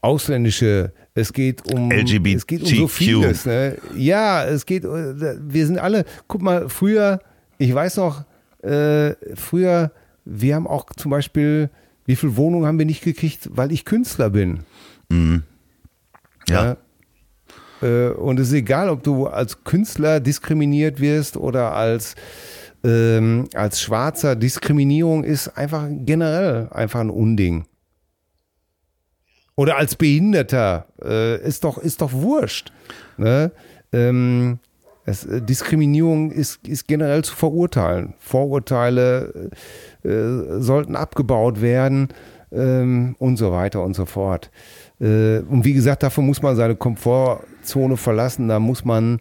ausländische, 0.00 0.92
es 1.14 1.32
geht 1.32 1.72
um 1.72 1.90
LGBTQ. 1.90 2.36
es 2.36 2.46
geht 2.46 2.62
um 2.62 2.68
so 2.68 2.88
vieles. 2.88 3.46
Ne? 3.46 3.76
Ja, 3.96 4.44
es 4.44 4.66
geht, 4.66 4.84
wir 4.84 5.66
sind 5.66 5.78
alle, 5.78 6.04
guck 6.28 6.42
mal, 6.42 6.68
früher, 6.68 7.20
ich 7.58 7.74
weiß 7.74 7.96
noch, 7.96 8.24
äh, 8.62 9.14
früher, 9.34 9.92
wir 10.24 10.54
haben 10.54 10.66
auch 10.66 10.86
zum 10.96 11.10
Beispiel, 11.10 11.70
wie 12.06 12.16
viele 12.16 12.36
Wohnungen 12.36 12.66
haben 12.66 12.78
wir 12.78 12.86
nicht 12.86 13.02
gekriegt, 13.02 13.48
weil 13.52 13.72
ich 13.72 13.84
Künstler 13.84 14.30
bin. 14.30 14.60
Mhm. 15.08 15.42
Ja. 16.48 16.64
ja. 16.64 16.76
Äh, 17.82 18.10
und 18.10 18.40
es 18.40 18.48
ist 18.48 18.54
egal, 18.54 18.88
ob 18.88 19.02
du 19.02 19.26
als 19.26 19.64
Künstler 19.64 20.20
diskriminiert 20.20 21.00
wirst 21.00 21.36
oder 21.36 21.74
als 21.74 22.14
ähm, 22.84 23.48
als 23.54 23.80
Schwarzer 23.80 24.36
Diskriminierung 24.36 25.24
ist 25.24 25.48
einfach 25.48 25.88
generell 25.90 26.68
einfach 26.70 27.00
ein 27.00 27.10
Unding. 27.10 27.64
Oder 29.58 29.76
als 29.76 29.96
Behinderter. 29.96 30.86
Äh, 31.04 31.44
ist, 31.44 31.64
doch, 31.64 31.78
ist 31.78 32.00
doch 32.00 32.12
wurscht. 32.12 32.70
Ne? 33.16 33.50
Ähm, 33.92 34.60
es, 35.04 35.26
äh, 35.26 35.42
Diskriminierung 35.42 36.30
ist, 36.30 36.64
ist 36.68 36.86
generell 36.86 37.24
zu 37.24 37.34
verurteilen. 37.34 38.14
Vorurteile 38.20 39.50
äh, 40.04 40.60
sollten 40.60 40.94
abgebaut 40.94 41.60
werden 41.60 42.06
ähm, 42.52 43.16
und 43.18 43.36
so 43.36 43.50
weiter 43.50 43.82
und 43.82 43.94
so 43.94 44.06
fort. 44.06 44.52
Äh, 45.00 45.40
und 45.40 45.64
wie 45.64 45.72
gesagt, 45.72 46.04
dafür 46.04 46.22
muss 46.22 46.40
man 46.40 46.54
seine 46.54 46.76
Komfortzone 46.76 47.96
verlassen. 47.96 48.46
Da 48.46 48.60
muss 48.60 48.84
man 48.84 49.18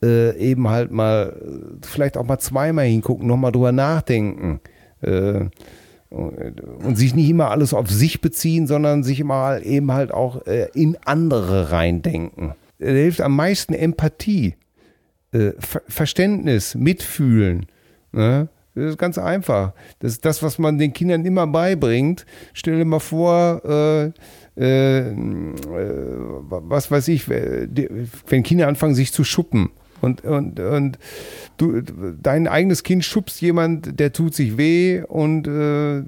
äh, 0.00 0.36
eben 0.38 0.68
halt 0.68 0.92
mal, 0.92 1.34
vielleicht 1.82 2.16
auch 2.16 2.24
mal 2.24 2.38
zweimal 2.38 2.84
hingucken, 2.84 3.26
nochmal 3.26 3.50
drüber 3.50 3.72
nachdenken. 3.72 4.60
Und 6.12 6.96
sich 6.96 7.14
nicht 7.14 7.30
immer 7.30 7.50
alles 7.50 7.72
auf 7.72 7.90
sich 7.90 8.20
beziehen, 8.20 8.66
sondern 8.66 9.02
sich 9.02 9.20
immer 9.20 9.62
eben 9.62 9.92
halt 9.92 10.12
auch 10.12 10.46
äh, 10.46 10.68
in 10.74 10.98
andere 11.04 11.70
reindenken. 11.70 12.54
Da 12.78 12.86
hilft 12.86 13.20
am 13.22 13.34
meisten 13.34 13.72
Empathie, 13.72 14.56
äh, 15.32 15.52
Verständnis, 15.58 16.74
Mitfühlen. 16.74 17.66
Ne? 18.12 18.48
Das 18.74 18.90
ist 18.90 18.98
ganz 18.98 19.16
einfach. 19.16 19.72
Das 20.00 20.12
ist 20.12 20.24
das, 20.24 20.42
was 20.42 20.58
man 20.58 20.78
den 20.78 20.92
Kindern 20.92 21.24
immer 21.24 21.46
beibringt. 21.46 22.26
Stell 22.52 22.76
dir 22.76 22.84
mal 22.84 23.00
vor, 23.00 23.62
äh, 23.64 24.04
äh, 24.56 25.08
äh 25.08 25.14
was 25.14 26.90
weiß 26.90 27.08
ich, 27.08 27.28
wenn 27.28 28.42
Kinder 28.42 28.68
anfangen, 28.68 28.94
sich 28.94 29.12
zu 29.12 29.24
schuppen 29.24 29.70
und, 30.02 30.24
und, 30.24 30.60
und 30.60 30.98
du, 31.56 31.80
dein 32.20 32.48
eigenes 32.48 32.82
Kind 32.82 33.04
schubst 33.04 33.40
jemand, 33.40 33.98
der 33.98 34.12
tut 34.12 34.34
sich 34.34 34.58
weh 34.58 35.02
und 35.02 35.46
äh, 35.46 36.02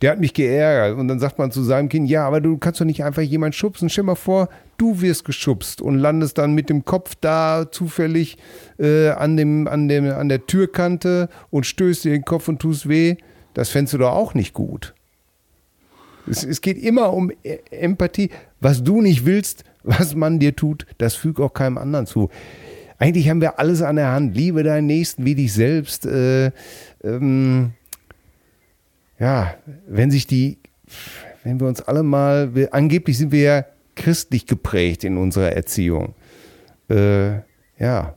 der 0.00 0.12
hat 0.12 0.20
mich 0.20 0.32
geärgert. 0.34 0.98
Und 0.98 1.08
dann 1.08 1.18
sagt 1.18 1.38
man 1.38 1.50
zu 1.50 1.62
seinem 1.62 1.88
Kind, 1.88 2.08
ja, 2.08 2.26
aber 2.26 2.40
du 2.40 2.56
kannst 2.56 2.80
doch 2.80 2.84
nicht 2.84 3.04
einfach 3.04 3.22
jemand 3.22 3.54
schubsen. 3.54 3.90
Stell 3.90 4.04
mal 4.04 4.14
vor, 4.14 4.48
du 4.76 5.00
wirst 5.00 5.24
geschubst 5.24 5.82
und 5.82 5.98
landest 5.98 6.38
dann 6.38 6.54
mit 6.54 6.70
dem 6.70 6.84
Kopf 6.84 7.14
da 7.20 7.66
zufällig 7.70 8.38
äh, 8.78 9.10
an, 9.10 9.36
dem, 9.36 9.68
an, 9.68 9.88
dem, 9.88 10.10
an 10.10 10.28
der 10.28 10.46
Türkante 10.46 11.28
und 11.50 11.66
stößt 11.66 12.04
dir 12.04 12.12
den 12.12 12.24
Kopf 12.24 12.48
und 12.48 12.60
tust 12.60 12.88
weh. 12.88 13.16
Das 13.54 13.70
fändest 13.70 13.94
du 13.94 13.98
doch 13.98 14.12
auch 14.12 14.34
nicht 14.34 14.54
gut. 14.54 14.94
Es, 16.30 16.44
es 16.44 16.60
geht 16.60 16.78
immer 16.78 17.12
um 17.12 17.30
e-, 17.42 17.58
Empathie. 17.70 18.30
Was 18.60 18.82
du 18.82 19.00
nicht 19.00 19.26
willst, 19.26 19.64
was 19.82 20.14
man 20.14 20.38
dir 20.38 20.54
tut, 20.54 20.86
das 20.98 21.14
füg 21.14 21.40
auch 21.40 21.52
keinem 21.52 21.78
anderen 21.78 22.06
zu. 22.06 22.30
Eigentlich 22.98 23.28
haben 23.28 23.40
wir 23.40 23.58
alles 23.58 23.80
an 23.82 23.96
der 23.96 24.10
Hand. 24.10 24.36
Liebe 24.36 24.62
deinen 24.62 24.86
Nächsten 24.86 25.24
wie 25.24 25.34
dich 25.34 25.52
selbst. 25.52 26.04
Äh, 26.04 26.50
ähm, 27.04 27.72
ja, 29.18 29.54
wenn 29.86 30.10
sich 30.10 30.26
die, 30.26 30.58
wenn 31.44 31.60
wir 31.60 31.68
uns 31.68 31.80
alle 31.82 32.02
mal, 32.02 32.54
wir, 32.54 32.74
angeblich 32.74 33.18
sind 33.18 33.32
wir 33.32 33.40
ja 33.40 33.64
christlich 33.94 34.46
geprägt 34.46 35.04
in 35.04 35.16
unserer 35.16 35.52
Erziehung. 35.52 36.14
Äh, 36.88 37.36
ja, 37.78 38.14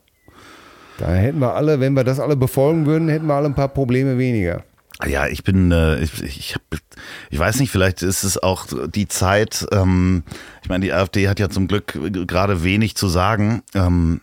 da 0.97 1.13
hätten 1.13 1.39
wir 1.39 1.55
alle, 1.55 1.79
wenn 1.79 1.93
wir 1.93 2.03
das 2.03 2.19
alle 2.19 2.36
befolgen 2.36 2.86
würden, 2.86 3.09
hätten 3.09 3.25
wir 3.27 3.34
alle 3.36 3.47
ein 3.47 3.55
paar 3.55 3.69
Probleme 3.69 4.17
weniger. 4.17 4.63
Ja, 5.07 5.27
ich 5.27 5.43
bin, 5.43 5.71
äh, 5.71 5.99
ich, 5.99 6.21
ich, 6.21 6.55
hab, 6.55 6.61
ich 7.29 7.39
weiß 7.39 7.59
nicht, 7.59 7.71
vielleicht 7.71 8.03
ist 8.03 8.23
es 8.23 8.41
auch 8.41 8.67
die 8.88 9.07
Zeit, 9.07 9.65
ähm, 9.71 10.23
ich 10.61 10.69
meine, 10.69 10.86
die 10.86 10.93
AfD 10.93 11.27
hat 11.27 11.39
ja 11.39 11.49
zum 11.49 11.67
Glück 11.67 11.97
gerade 12.27 12.63
wenig 12.63 12.95
zu 12.95 13.07
sagen. 13.07 13.63
Ähm, 13.73 14.21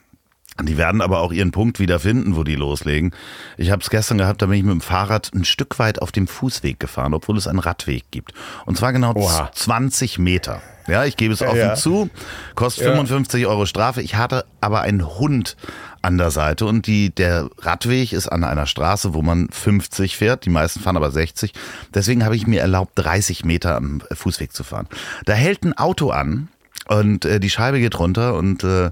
die 0.66 0.76
werden 0.76 1.00
aber 1.00 1.20
auch 1.20 1.32
ihren 1.32 1.52
Punkt 1.52 1.78
wieder 1.78 2.00
finden, 2.00 2.36
wo 2.36 2.42
die 2.42 2.56
loslegen. 2.56 3.12
Ich 3.56 3.70
habe 3.70 3.82
es 3.82 3.90
gestern 3.90 4.18
gehabt, 4.18 4.42
da 4.42 4.46
bin 4.46 4.56
ich 4.56 4.64
mit 4.64 4.72
dem 4.72 4.80
Fahrrad 4.80 5.30
ein 5.34 5.44
Stück 5.44 5.78
weit 5.78 6.02
auf 6.02 6.10
dem 6.10 6.26
Fußweg 6.26 6.80
gefahren, 6.80 7.14
obwohl 7.14 7.36
es 7.36 7.46
einen 7.46 7.60
Radweg 7.60 8.10
gibt. 8.10 8.32
Und 8.66 8.76
zwar 8.76 8.92
genau 8.92 9.14
Oha. 9.14 9.50
20 9.52 10.18
Meter. 10.18 10.60
Ja, 10.88 11.04
ich 11.04 11.16
gebe 11.16 11.34
es 11.34 11.42
offen 11.42 11.58
ja. 11.58 11.74
zu. 11.74 12.08
Kostet 12.54 12.84
ja. 12.84 12.90
55 12.92 13.46
Euro 13.46 13.66
Strafe. 13.66 14.00
Ich 14.00 14.16
hatte 14.16 14.46
aber 14.60 14.80
einen 14.80 15.06
Hund 15.06 15.56
an 16.00 16.16
der 16.16 16.30
Seite 16.30 16.64
und 16.64 16.86
die, 16.86 17.10
der 17.10 17.50
Radweg 17.58 18.12
ist 18.12 18.28
an 18.28 18.42
einer 18.42 18.66
Straße, 18.66 19.12
wo 19.12 19.20
man 19.20 19.48
50 19.50 20.16
fährt. 20.16 20.46
Die 20.46 20.50
meisten 20.50 20.80
fahren 20.80 20.96
aber 20.96 21.10
60. 21.10 21.52
Deswegen 21.92 22.24
habe 22.24 22.36
ich 22.36 22.46
mir 22.46 22.62
erlaubt, 22.62 22.92
30 22.94 23.44
Meter 23.44 23.76
am 23.76 24.00
Fußweg 24.10 24.52
zu 24.52 24.64
fahren. 24.64 24.88
Da 25.26 25.34
hält 25.34 25.64
ein 25.64 25.76
Auto 25.76 26.10
an 26.10 26.48
und 26.88 27.26
äh, 27.26 27.38
die 27.38 27.50
Scheibe 27.50 27.80
geht 27.80 27.98
runter 27.98 28.34
und 28.34 28.64
äh, 28.64 28.90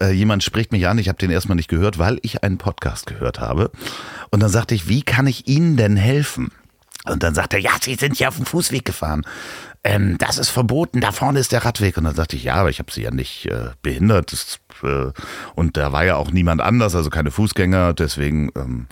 äh, 0.00 0.10
jemand 0.10 0.42
spricht 0.42 0.72
mich 0.72 0.86
an, 0.88 0.98
ich 0.98 1.08
habe 1.08 1.18
den 1.18 1.30
erstmal 1.30 1.56
nicht 1.56 1.68
gehört, 1.68 1.98
weil 1.98 2.18
ich 2.22 2.42
einen 2.42 2.58
Podcast 2.58 3.06
gehört 3.06 3.40
habe. 3.40 3.70
Und 4.30 4.42
dann 4.42 4.50
sagte 4.50 4.74
ich, 4.74 4.88
wie 4.88 5.02
kann 5.02 5.26
ich 5.26 5.48
Ihnen 5.48 5.76
denn 5.76 5.96
helfen? 5.96 6.50
Und 7.04 7.22
dann 7.22 7.34
sagt 7.34 7.52
er, 7.52 7.60
ja, 7.60 7.72
Sie 7.80 7.94
sind 7.96 8.18
ja 8.18 8.28
auf 8.28 8.36
dem 8.36 8.46
Fußweg 8.46 8.84
gefahren. 8.84 9.26
Ähm, 9.86 10.16
das 10.16 10.38
ist 10.38 10.48
verboten, 10.48 11.02
da 11.02 11.12
vorne 11.12 11.38
ist 11.38 11.52
der 11.52 11.64
Radweg. 11.64 11.98
Und 11.98 12.04
dann 12.04 12.14
sagte 12.14 12.36
ich, 12.36 12.44
ja, 12.44 12.54
aber 12.54 12.70
ich 12.70 12.78
habe 12.78 12.90
Sie 12.90 13.02
ja 13.02 13.10
nicht 13.10 13.46
äh, 13.46 13.70
behindert. 13.82 14.32
Das, 14.32 14.58
äh, 14.82 15.12
und 15.54 15.76
da 15.76 15.92
war 15.92 16.06
ja 16.06 16.16
auch 16.16 16.30
niemand 16.30 16.62
anders, 16.62 16.94
also 16.94 17.10
keine 17.10 17.30
Fußgänger. 17.30 17.92
Deswegen, 17.92 18.50
ähm, 18.56 18.86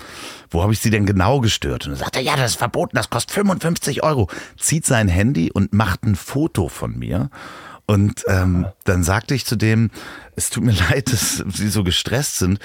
wo 0.50 0.62
habe 0.62 0.74
ich 0.74 0.80
Sie 0.80 0.90
denn 0.90 1.06
genau 1.06 1.40
gestört? 1.40 1.86
Und 1.86 1.92
dann 1.92 1.98
sagt 1.98 2.16
er, 2.16 2.22
ja, 2.22 2.36
das 2.36 2.52
ist 2.52 2.58
verboten, 2.58 2.96
das 2.96 3.08
kostet 3.08 3.32
55 3.32 4.02
Euro. 4.02 4.28
Zieht 4.58 4.84
sein 4.84 5.08
Handy 5.08 5.50
und 5.50 5.72
macht 5.72 6.04
ein 6.04 6.14
Foto 6.14 6.68
von 6.68 6.98
mir 6.98 7.30
und 7.86 8.24
ähm, 8.28 8.66
dann 8.84 9.02
sagte 9.04 9.34
ich 9.34 9.44
zu 9.44 9.56
dem, 9.56 9.90
es 10.36 10.50
tut 10.50 10.64
mir 10.64 10.72
leid, 10.90 11.12
dass 11.12 11.44
Sie 11.48 11.68
so 11.68 11.84
gestresst 11.84 12.38
sind. 12.38 12.58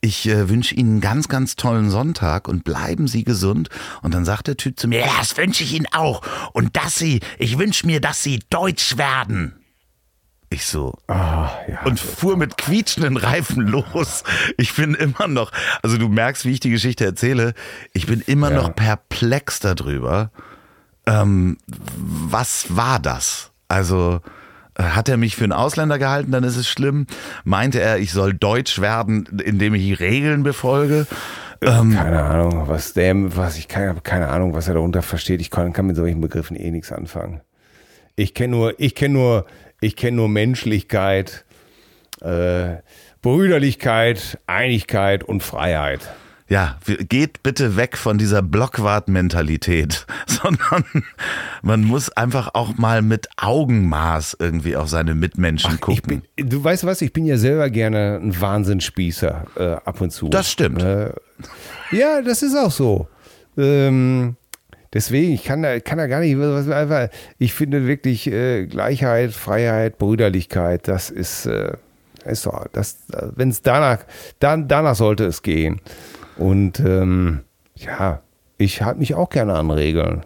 Ich 0.00 0.26
äh, 0.28 0.48
wünsche 0.48 0.74
Ihnen 0.74 0.92
einen 0.92 1.00
ganz, 1.00 1.28
ganz 1.28 1.56
tollen 1.56 1.90
Sonntag 1.90 2.48
und 2.48 2.64
bleiben 2.64 3.06
Sie 3.06 3.24
gesund. 3.24 3.68
Und 4.02 4.14
dann 4.14 4.24
sagt 4.24 4.46
der 4.46 4.56
Typ 4.56 4.78
zu 4.78 4.88
mir, 4.88 5.00
ja, 5.00 5.12
das 5.18 5.36
wünsche 5.36 5.62
ich 5.62 5.74
Ihnen 5.74 5.88
auch. 5.92 6.22
Und 6.52 6.76
dass 6.76 6.96
Sie, 6.96 7.20
ich 7.38 7.58
wünsche 7.58 7.86
mir, 7.86 8.00
dass 8.00 8.22
Sie 8.22 8.40
deutsch 8.48 8.96
werden. 8.96 9.56
Ich 10.52 10.66
so. 10.66 10.94
Oh, 11.06 11.14
ja. 11.14 11.82
Und 11.84 12.00
fuhr 12.00 12.36
mit 12.36 12.56
quietschenden 12.56 13.16
Reifen 13.16 13.66
los. 13.68 14.24
Ich 14.56 14.74
bin 14.74 14.94
immer 14.94 15.28
noch, 15.28 15.52
also 15.82 15.96
du 15.96 16.08
merkst, 16.08 16.44
wie 16.44 16.52
ich 16.52 16.60
die 16.60 16.70
Geschichte 16.70 17.04
erzähle, 17.04 17.54
ich 17.92 18.06
bin 18.06 18.20
immer 18.20 18.50
ja. 18.50 18.56
noch 18.56 18.74
perplex 18.74 19.60
darüber. 19.60 20.32
Ähm, 21.06 21.58
was 21.66 22.76
war 22.76 22.98
das? 22.98 23.52
Also, 23.68 24.20
hat 24.82 25.08
er 25.08 25.16
mich 25.16 25.36
für 25.36 25.44
einen 25.44 25.52
Ausländer 25.52 25.98
gehalten, 25.98 26.32
dann 26.32 26.44
ist 26.44 26.56
es 26.56 26.68
schlimm. 26.68 27.06
Meinte 27.44 27.80
er, 27.80 27.98
ich 27.98 28.12
soll 28.12 28.34
deutsch 28.34 28.80
werden, 28.80 29.26
indem 29.44 29.74
ich 29.74 30.00
Regeln 30.00 30.42
befolge? 30.42 31.06
Ähm, 31.62 31.94
keine 31.94 32.22
Ahnung, 32.22 32.68
was 32.68 32.94
der, 32.94 33.14
was 33.36 33.58
ich 33.58 33.68
keine, 33.68 33.94
keine 34.02 34.28
Ahnung, 34.28 34.54
was 34.54 34.68
er 34.68 34.74
darunter 34.74 35.02
versteht. 35.02 35.40
Ich 35.40 35.50
kann, 35.50 35.72
kann 35.72 35.86
mit 35.86 35.96
solchen 35.96 36.20
Begriffen 36.20 36.56
eh 36.56 36.70
nichts 36.70 36.90
anfangen. 36.90 37.42
Ich 38.16 38.34
kenne 38.34 38.56
nur, 38.56 38.74
ich 38.78 38.94
kenne 38.94 39.14
nur, 39.14 39.46
ich 39.80 39.96
kenne 39.96 40.16
nur 40.16 40.28
Menschlichkeit, 40.28 41.44
äh, 42.22 42.76
Brüderlichkeit, 43.22 44.38
Einigkeit 44.46 45.22
und 45.24 45.42
Freiheit 45.42 46.08
ja, 46.50 46.78
geht 47.08 47.44
bitte 47.44 47.76
weg 47.76 47.96
von 47.96 48.18
dieser 48.18 48.42
Blockwart-Mentalität, 48.42 50.04
sondern 50.26 50.84
man 51.62 51.84
muss 51.84 52.10
einfach 52.10 52.50
auch 52.54 52.76
mal 52.76 53.02
mit 53.02 53.28
Augenmaß 53.36 54.36
irgendwie 54.40 54.74
auf 54.74 54.88
seine 54.88 55.14
Mitmenschen 55.14 55.74
Ach, 55.76 55.80
gucken. 55.80 56.22
Bin, 56.34 56.48
du 56.50 56.62
weißt 56.62 56.84
was, 56.84 57.02
ich 57.02 57.12
bin 57.12 57.24
ja 57.24 57.38
selber 57.38 57.70
gerne 57.70 58.18
ein 58.20 58.38
Wahnsinnsspießer 58.38 59.46
äh, 59.56 59.62
ab 59.88 60.00
und 60.00 60.10
zu. 60.10 60.28
Das 60.28 60.50
stimmt. 60.50 60.82
Äh, 60.82 61.12
ja, 61.92 62.20
das 62.20 62.42
ist 62.42 62.56
auch 62.56 62.72
so. 62.72 63.06
Ähm, 63.56 64.34
deswegen, 64.92 65.32
ich 65.34 65.44
kann 65.44 65.62
da, 65.62 65.78
kann 65.78 65.98
da 65.98 66.08
gar 66.08 66.18
nicht, 66.18 66.36
einfach, 66.36 67.10
ich 67.38 67.54
finde 67.54 67.86
wirklich 67.86 68.26
äh, 68.26 68.66
Gleichheit, 68.66 69.32
Freiheit, 69.34 69.98
Brüderlichkeit, 69.98 70.88
das 70.88 71.10
ist, 71.10 71.46
äh, 71.46 71.74
ist 72.24 72.42
so, 72.42 72.52
das, 72.72 72.98
wenn 73.36 73.50
es 73.50 73.62
danach, 73.62 74.00
dann, 74.40 74.66
danach 74.66 74.96
sollte 74.96 75.26
es 75.26 75.42
gehen. 75.42 75.80
Und 76.40 76.80
ähm, 76.80 77.40
ja, 77.76 78.22
ich 78.56 78.80
halte 78.80 78.98
mich 78.98 79.14
auch 79.14 79.28
gerne 79.28 79.54
an 79.54 79.70
Regeln. 79.70 80.24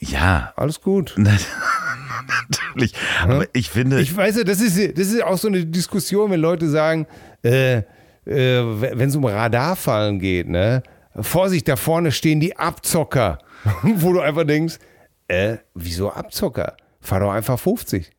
Ja. 0.00 0.52
Alles 0.56 0.80
gut. 0.80 1.14
Natürlich. 1.18 2.94
Aber 3.22 3.46
ich 3.52 3.70
finde. 3.70 4.00
Ich 4.00 4.14
weiß 4.14 4.38
ja, 4.38 4.44
das 4.44 4.60
ist, 4.60 4.76
das 4.98 5.08
ist 5.08 5.22
auch 5.22 5.38
so 5.38 5.46
eine 5.46 5.64
Diskussion, 5.64 6.32
wenn 6.32 6.40
Leute 6.40 6.68
sagen, 6.68 7.06
äh, 7.44 7.78
äh, 7.78 7.84
wenn 8.26 9.08
es 9.08 9.14
um 9.14 9.24
Radarfallen 9.24 10.18
geht, 10.18 10.48
ne? 10.48 10.82
Vorsicht, 11.14 11.68
da 11.68 11.76
vorne 11.76 12.10
stehen 12.10 12.40
die 12.40 12.56
Abzocker. 12.56 13.38
Wo 13.82 14.12
du 14.12 14.20
einfach 14.20 14.44
denkst, 14.44 14.78
äh, 15.28 15.58
wieso 15.74 16.12
Abzocker? 16.12 16.76
Fahr 17.00 17.20
doch 17.20 17.32
einfach 17.32 17.58
50. 17.58 18.10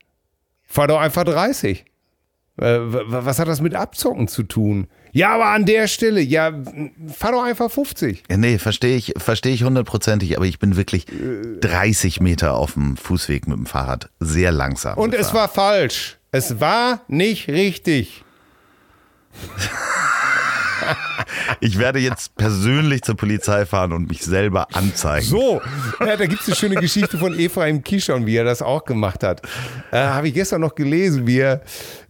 Fahr 0.64 0.88
doch 0.88 1.00
einfach 1.00 1.26
30. 1.26 1.86
Äh, 2.58 2.80
was 2.80 3.38
hat 3.38 3.50
das 3.50 3.60
mit 3.60 3.76
Abzocken 3.76 4.30
zu 4.30 4.44
tun? 4.44 4.88
Ja, 5.12 5.34
aber 5.36 5.48
an 5.48 5.66
der 5.66 5.88
Stelle, 5.88 6.22
ja, 6.22 6.52
fahr 7.14 7.32
doch 7.32 7.44
einfach 7.44 7.72
50. 7.72 8.24
Ja, 8.30 8.38
nee, 8.38 8.58
verstehe 8.58 8.96
ich, 8.96 9.14
verstehe 9.18 9.54
ich 9.54 9.64
hundertprozentig, 9.64 10.38
aber 10.38 10.46
ich 10.46 10.60
bin 10.60 10.76
wirklich 10.76 11.06
30 11.62 12.22
Meter 12.22 12.54
auf 12.56 12.74
dem 12.74 12.98
Fußweg 12.98 13.48
mit 13.48 13.58
dem 13.58 13.66
Fahrrad 13.66 14.10
sehr 14.20 14.52
langsam. 14.52 14.98
Und 14.98 15.12
gefahren. 15.12 15.28
es 15.28 15.34
war 15.34 15.50
falsch. 15.50 16.18
Es 16.32 16.60
war 16.60 17.02
nicht 17.08 17.48
richtig. 17.48 18.24
Ich 21.60 21.78
werde 21.78 22.00
jetzt 22.00 22.36
persönlich 22.36 23.04
zur 23.04 23.16
Polizei 23.16 23.66
fahren 23.66 23.94
und 23.94 24.08
mich 24.10 24.24
selber 24.24 24.68
anzeigen. 24.74 25.26
So, 25.26 25.62
ja, 26.00 26.16
da 26.18 26.26
gibt 26.26 26.42
es 26.42 26.48
eine 26.48 26.56
schöne 26.56 26.76
Geschichte 26.76 27.18
von 27.18 27.38
Ephraim 27.38 27.84
Kishon, 27.84 28.26
wie 28.26 28.36
er 28.36 28.44
das 28.44 28.62
auch 28.62 28.84
gemacht 28.86 29.24
hat. 29.24 29.42
Äh, 29.92 29.98
Habe 29.98 30.30
ich 30.30 30.34
gestern 30.34 30.62
noch 30.62 30.76
gelesen, 30.76 31.28
wie 31.28 31.40
er, 31.40 31.62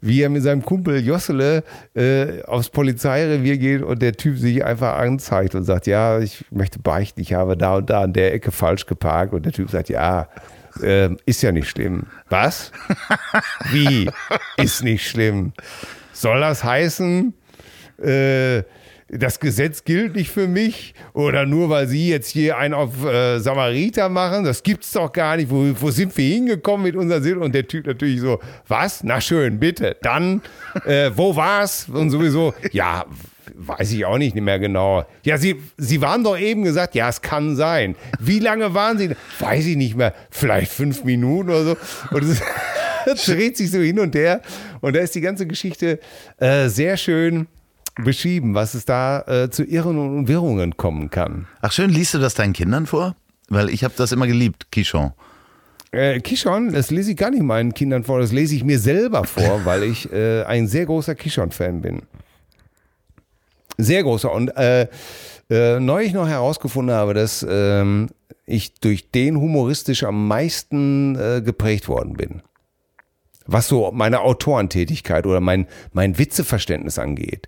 wie 0.01 0.21
er 0.21 0.29
mit 0.29 0.43
seinem 0.43 0.63
Kumpel 0.63 1.05
Jossele 1.05 1.63
äh, 1.95 2.43
aufs 2.43 2.69
Polizeirevier 2.69 3.57
geht 3.57 3.81
und 3.81 4.01
der 4.01 4.13
Typ 4.13 4.37
sich 4.37 4.63
einfach 4.63 4.97
anzeigt 4.97 5.55
und 5.55 5.63
sagt, 5.63 5.87
ja, 5.87 6.19
ich 6.19 6.45
möchte 6.51 6.79
beichten, 6.79 7.19
ich 7.21 7.33
habe 7.33 7.57
da 7.57 7.75
und 7.75 7.89
da 7.89 8.01
an 8.03 8.13
der 8.13 8.33
Ecke 8.33 8.51
falsch 8.51 8.85
geparkt 8.85 9.33
und 9.33 9.45
der 9.45 9.53
Typ 9.53 9.69
sagt, 9.69 9.89
ja, 9.89 10.27
äh, 10.81 11.09
ist 11.25 11.41
ja 11.41 11.51
nicht 11.51 11.69
schlimm. 11.69 12.03
Was? 12.29 12.71
Wie? 13.71 14.09
Ist 14.57 14.83
nicht 14.83 15.07
schlimm. 15.07 15.53
Soll 16.13 16.41
das 16.41 16.63
heißen, 16.63 17.33
äh, 18.03 18.63
das 19.11 19.39
Gesetz 19.39 19.83
gilt 19.83 20.15
nicht 20.15 20.29
für 20.29 20.47
mich 20.47 20.93
oder 21.13 21.45
nur 21.45 21.69
weil 21.69 21.87
Sie 21.87 22.09
jetzt 22.09 22.29
hier 22.29 22.57
einen 22.57 22.73
auf 22.73 23.03
äh, 23.03 23.39
Samariter 23.39 24.07
machen, 24.09 24.43
das 24.43 24.61
gibt's 24.63 24.91
doch 24.91 25.11
gar 25.11 25.37
nicht. 25.37 25.49
Wo, 25.49 25.73
wo 25.79 25.89
sind 25.89 26.15
wir 26.15 26.27
hingekommen 26.27 26.85
mit 26.85 26.95
unserer 26.95 27.21
Sinn? 27.21 27.39
Und 27.39 27.55
der 27.55 27.67
Typ 27.67 27.87
natürlich 27.87 28.21
so, 28.21 28.39
was? 28.67 29.03
Na 29.03 29.19
schön, 29.19 29.59
bitte. 29.59 29.97
Dann, 30.01 30.41
äh, 30.85 31.11
wo 31.15 31.35
war's? 31.35 31.87
Und 31.89 32.11
sowieso, 32.11 32.53
ja, 32.71 33.05
weiß 33.55 33.91
ich 33.93 34.05
auch 34.05 34.17
nicht 34.17 34.35
mehr 34.35 34.59
genau. 34.59 35.05
Ja, 35.23 35.37
Sie, 35.37 35.55
Sie 35.77 36.01
waren 36.01 36.23
doch 36.23 36.37
eben 36.37 36.63
gesagt, 36.63 36.93
ja, 36.93 37.09
es 37.09 37.21
kann 37.21 37.55
sein. 37.55 37.95
Wie 38.19 38.39
lange 38.39 38.73
waren 38.75 38.97
Sie? 38.97 39.09
Weiß 39.39 39.65
ich 39.65 39.75
nicht 39.75 39.95
mehr. 39.97 40.13
Vielleicht 40.29 40.71
fünf 40.71 41.03
Minuten 41.03 41.49
oder 41.49 41.63
so. 41.63 41.77
Und 42.11 42.23
es 42.23 42.41
dreht 43.25 43.57
sich 43.57 43.71
so 43.71 43.79
hin 43.79 43.99
und 43.99 44.13
her. 44.13 44.41
Und 44.81 44.95
da 44.95 44.99
ist 44.99 45.15
die 45.15 45.21
ganze 45.21 45.47
Geschichte 45.47 45.99
äh, 46.37 46.69
sehr 46.69 46.95
schön 46.95 47.47
beschrieben, 48.03 48.53
was 48.53 48.73
es 48.73 48.85
da 48.85 49.21
äh, 49.21 49.49
zu 49.49 49.63
Irren 49.63 49.97
und 49.97 50.27
Wirrungen 50.27 50.77
kommen 50.77 51.09
kann. 51.09 51.47
Ach 51.61 51.71
schön, 51.71 51.89
liest 51.89 52.13
du 52.13 52.19
das 52.19 52.33
deinen 52.33 52.53
Kindern 52.53 52.85
vor? 52.85 53.15
Weil 53.49 53.69
ich 53.69 53.83
habe 53.83 53.93
das 53.97 54.11
immer 54.11 54.27
geliebt, 54.27 54.71
Quichon. 54.71 55.13
Äh, 55.91 56.19
Kishon, 56.19 56.71
das 56.71 56.91
lese 56.91 57.11
ich 57.11 57.17
gar 57.17 57.31
nicht 57.31 57.41
meinen 57.41 57.73
Kindern 57.73 58.03
vor, 58.03 58.19
das 58.19 58.31
lese 58.31 58.55
ich 58.55 58.63
mir 58.63 58.79
selber 58.79 59.23
vor, 59.23 59.61
weil 59.65 59.83
ich 59.83 60.11
äh, 60.13 60.43
ein 60.43 60.67
sehr 60.67 60.85
großer 60.85 61.15
Kishon-Fan 61.15 61.81
bin. 61.81 62.03
Sehr 63.77 64.03
großer. 64.03 64.31
Und 64.31 64.49
äh, 64.57 64.87
äh, 65.49 65.79
neulich 65.79 66.13
noch 66.13 66.27
herausgefunden 66.27 66.93
habe, 66.93 67.13
dass 67.13 67.45
ähm, 67.49 68.09
ich 68.45 68.75
durch 68.75 69.09
den 69.09 69.39
humoristisch 69.39 70.03
am 70.03 70.27
meisten 70.27 71.15
äh, 71.15 71.41
geprägt 71.41 71.87
worden 71.87 72.13
bin. 72.13 72.41
Was 73.45 73.67
so 73.67 73.91
meine 73.91 74.21
Autorentätigkeit 74.21 75.25
oder 75.25 75.39
mein, 75.39 75.65
mein 75.91 76.19
Witzeverständnis 76.19 76.99
angeht. 76.99 77.47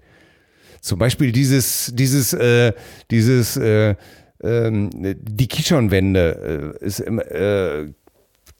Zum 0.81 0.97
Beispiel 0.97 1.31
dieses, 1.31 1.91
dieses, 1.93 2.33
äh, 2.33 2.73
dieses, 3.11 3.55
äh, 3.55 3.95
ähm, 4.43 4.89
die 4.93 5.47
Kishon-Wende 5.47 6.75
äh, 6.81 6.85
ist, 6.85 6.99
äh, 6.99 7.85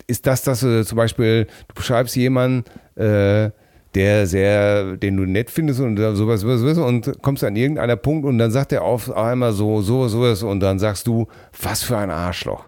ist 0.06 0.28
das, 0.28 0.44
dass 0.44 0.60
du 0.60 0.86
zum 0.86 0.96
Beispiel, 0.96 1.48
du 1.68 1.76
beschreibst 1.76 2.16
jemanden, 2.16 2.64
äh, 2.96 3.50
der 3.96 4.28
sehr, 4.28 4.98
den 4.98 5.18
du 5.18 5.26
nett 5.26 5.50
findest 5.50 5.80
und 5.80 5.98
sowas, 5.98 6.42
sowas, 6.42 6.60
sowas 6.60 6.78
und 6.78 7.22
kommst 7.22 7.44
an 7.44 7.56
irgendeiner 7.56 7.98
Punkt 7.98 8.26
und 8.26 8.38
dann 8.38 8.52
sagt 8.52 8.72
er 8.72 8.84
auf 8.84 9.12
einmal 9.12 9.52
so, 9.52 9.82
so, 9.82 10.08
sowas 10.08 10.44
und 10.44 10.60
dann 10.60 10.80
sagst 10.80 11.08
du, 11.08 11.28
was 11.62 11.84
für 11.84 11.98
ein 11.98 12.12
Arschloch. 12.12 12.66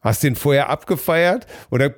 Hast 0.00 0.22
den 0.22 0.36
vorher 0.36 0.70
abgefeiert 0.70 1.46
oder 1.70 1.94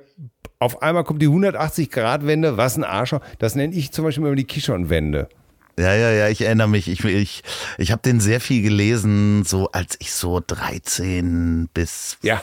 auf 0.59 0.81
einmal 0.81 1.03
kommt 1.03 1.21
die 1.21 1.29
180-Grad-Wende, 1.29 2.57
was 2.57 2.77
ein 2.77 2.83
Arschloch. 2.83 3.21
Das 3.39 3.55
nenne 3.55 3.75
ich 3.75 3.91
zum 3.91 4.05
Beispiel 4.05 4.25
immer 4.25 4.35
die 4.35 4.45
Kishon-Wende. 4.45 5.29
Ja, 5.77 5.93
ja, 5.93 6.11
ja, 6.11 6.29
ich 6.29 6.41
erinnere 6.41 6.69
mich. 6.69 6.87
Ich, 6.87 7.03
ich, 7.03 7.43
ich 7.77 7.91
habe 7.91 8.01
den 8.01 8.19
sehr 8.21 8.39
viel 8.39 8.61
gelesen, 8.61 9.43
so 9.43 9.69
als 9.71 9.95
ich 9.99 10.13
so 10.13 10.41
13 10.45 11.69
bis. 11.73 12.17
Ja. 12.21 12.41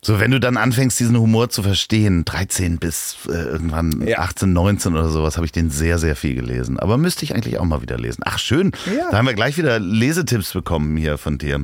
So, 0.00 0.20
wenn 0.20 0.30
du 0.30 0.38
dann 0.38 0.58
anfängst, 0.58 1.00
diesen 1.00 1.18
Humor 1.18 1.48
zu 1.48 1.62
verstehen, 1.62 2.24
13 2.26 2.78
bis 2.78 3.16
äh, 3.26 3.32
irgendwann 3.32 4.06
Ja. 4.06 4.18
18, 4.18 4.52
19 4.52 4.92
oder 4.92 5.08
sowas, 5.08 5.36
habe 5.36 5.46
ich 5.46 5.52
den 5.52 5.70
sehr, 5.70 5.98
sehr 5.98 6.14
viel 6.14 6.34
gelesen. 6.34 6.78
Aber 6.78 6.98
müsste 6.98 7.24
ich 7.24 7.34
eigentlich 7.34 7.58
auch 7.58 7.64
mal 7.64 7.80
wieder 7.80 7.98
lesen. 7.98 8.22
Ach, 8.26 8.38
schön. 8.38 8.72
Ja. 8.94 9.10
Da 9.10 9.16
haben 9.18 9.26
wir 9.26 9.32
gleich 9.34 9.56
wieder 9.56 9.78
Lesetipps 9.78 10.52
bekommen 10.52 10.96
hier 10.98 11.16
von 11.16 11.38
dir. 11.38 11.54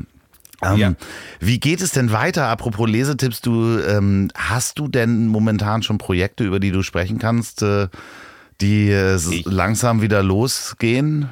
Ähm, 0.63 0.77
Ja. 0.77 0.95
Wie 1.39 1.61
geht 1.61 1.83
es 1.83 1.93
denn 1.93 2.13
weiter? 2.13 2.47
Apropos 2.49 2.89
Lesetipps, 2.89 3.43
du 3.43 3.79
ähm, 3.81 4.31
hast 4.35 4.79
du 4.79 4.89
denn 4.89 5.27
momentan 5.27 5.83
schon 5.83 5.99
Projekte, 5.99 6.43
über 6.45 6.61
die 6.61 6.71
du 6.71 6.83
sprechen 6.83 7.19
kannst, 7.19 7.61
äh, 7.63 7.89
die 8.61 8.91
äh, 8.91 9.17
Ich- 9.17 9.45
langsam 9.47 10.03
wieder 10.03 10.23
losgehen? 10.23 11.29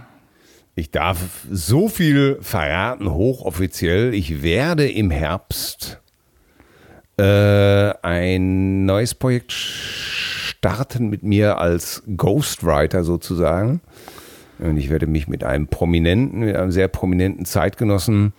Ich 0.74 0.90
darf 0.90 1.18
so 1.50 1.88
viel 1.88 2.38
verraten, 2.40 3.10
hochoffiziell. 3.10 4.14
Ich 4.14 4.42
werde 4.42 4.88
im 4.88 5.10
Herbst 5.10 6.00
äh, 7.18 7.92
ein 8.02 8.84
neues 8.84 9.14
Projekt 9.14 9.50
starten 9.52 11.08
mit 11.08 11.24
mir 11.24 11.58
als 11.58 12.02
Ghostwriter 12.16 13.02
sozusagen. 13.02 13.80
Und 14.60 14.76
ich 14.76 14.88
werde 14.88 15.06
mich 15.06 15.26
mit 15.28 15.42
einem 15.44 15.66
prominenten, 15.68 16.40
mit 16.40 16.56
einem 16.56 16.70
sehr 16.70 16.88
prominenten 16.88 17.44
Zeitgenossen 17.44 18.32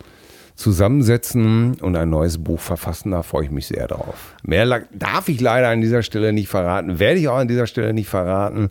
zusammensetzen 0.60 1.74
und 1.80 1.96
ein 1.96 2.10
neues 2.10 2.38
Buch 2.38 2.60
verfassen. 2.60 3.10
Da 3.10 3.22
freue 3.22 3.44
ich 3.44 3.50
mich 3.50 3.66
sehr 3.66 3.88
drauf. 3.88 4.34
Mehr 4.42 4.82
darf 4.92 5.28
ich 5.28 5.40
leider 5.40 5.68
an 5.68 5.80
dieser 5.80 6.02
Stelle 6.02 6.32
nicht 6.32 6.48
verraten, 6.48 6.98
werde 6.98 7.18
ich 7.18 7.28
auch 7.28 7.38
an 7.38 7.48
dieser 7.48 7.66
Stelle 7.66 7.92
nicht 7.92 8.08
verraten. 8.08 8.70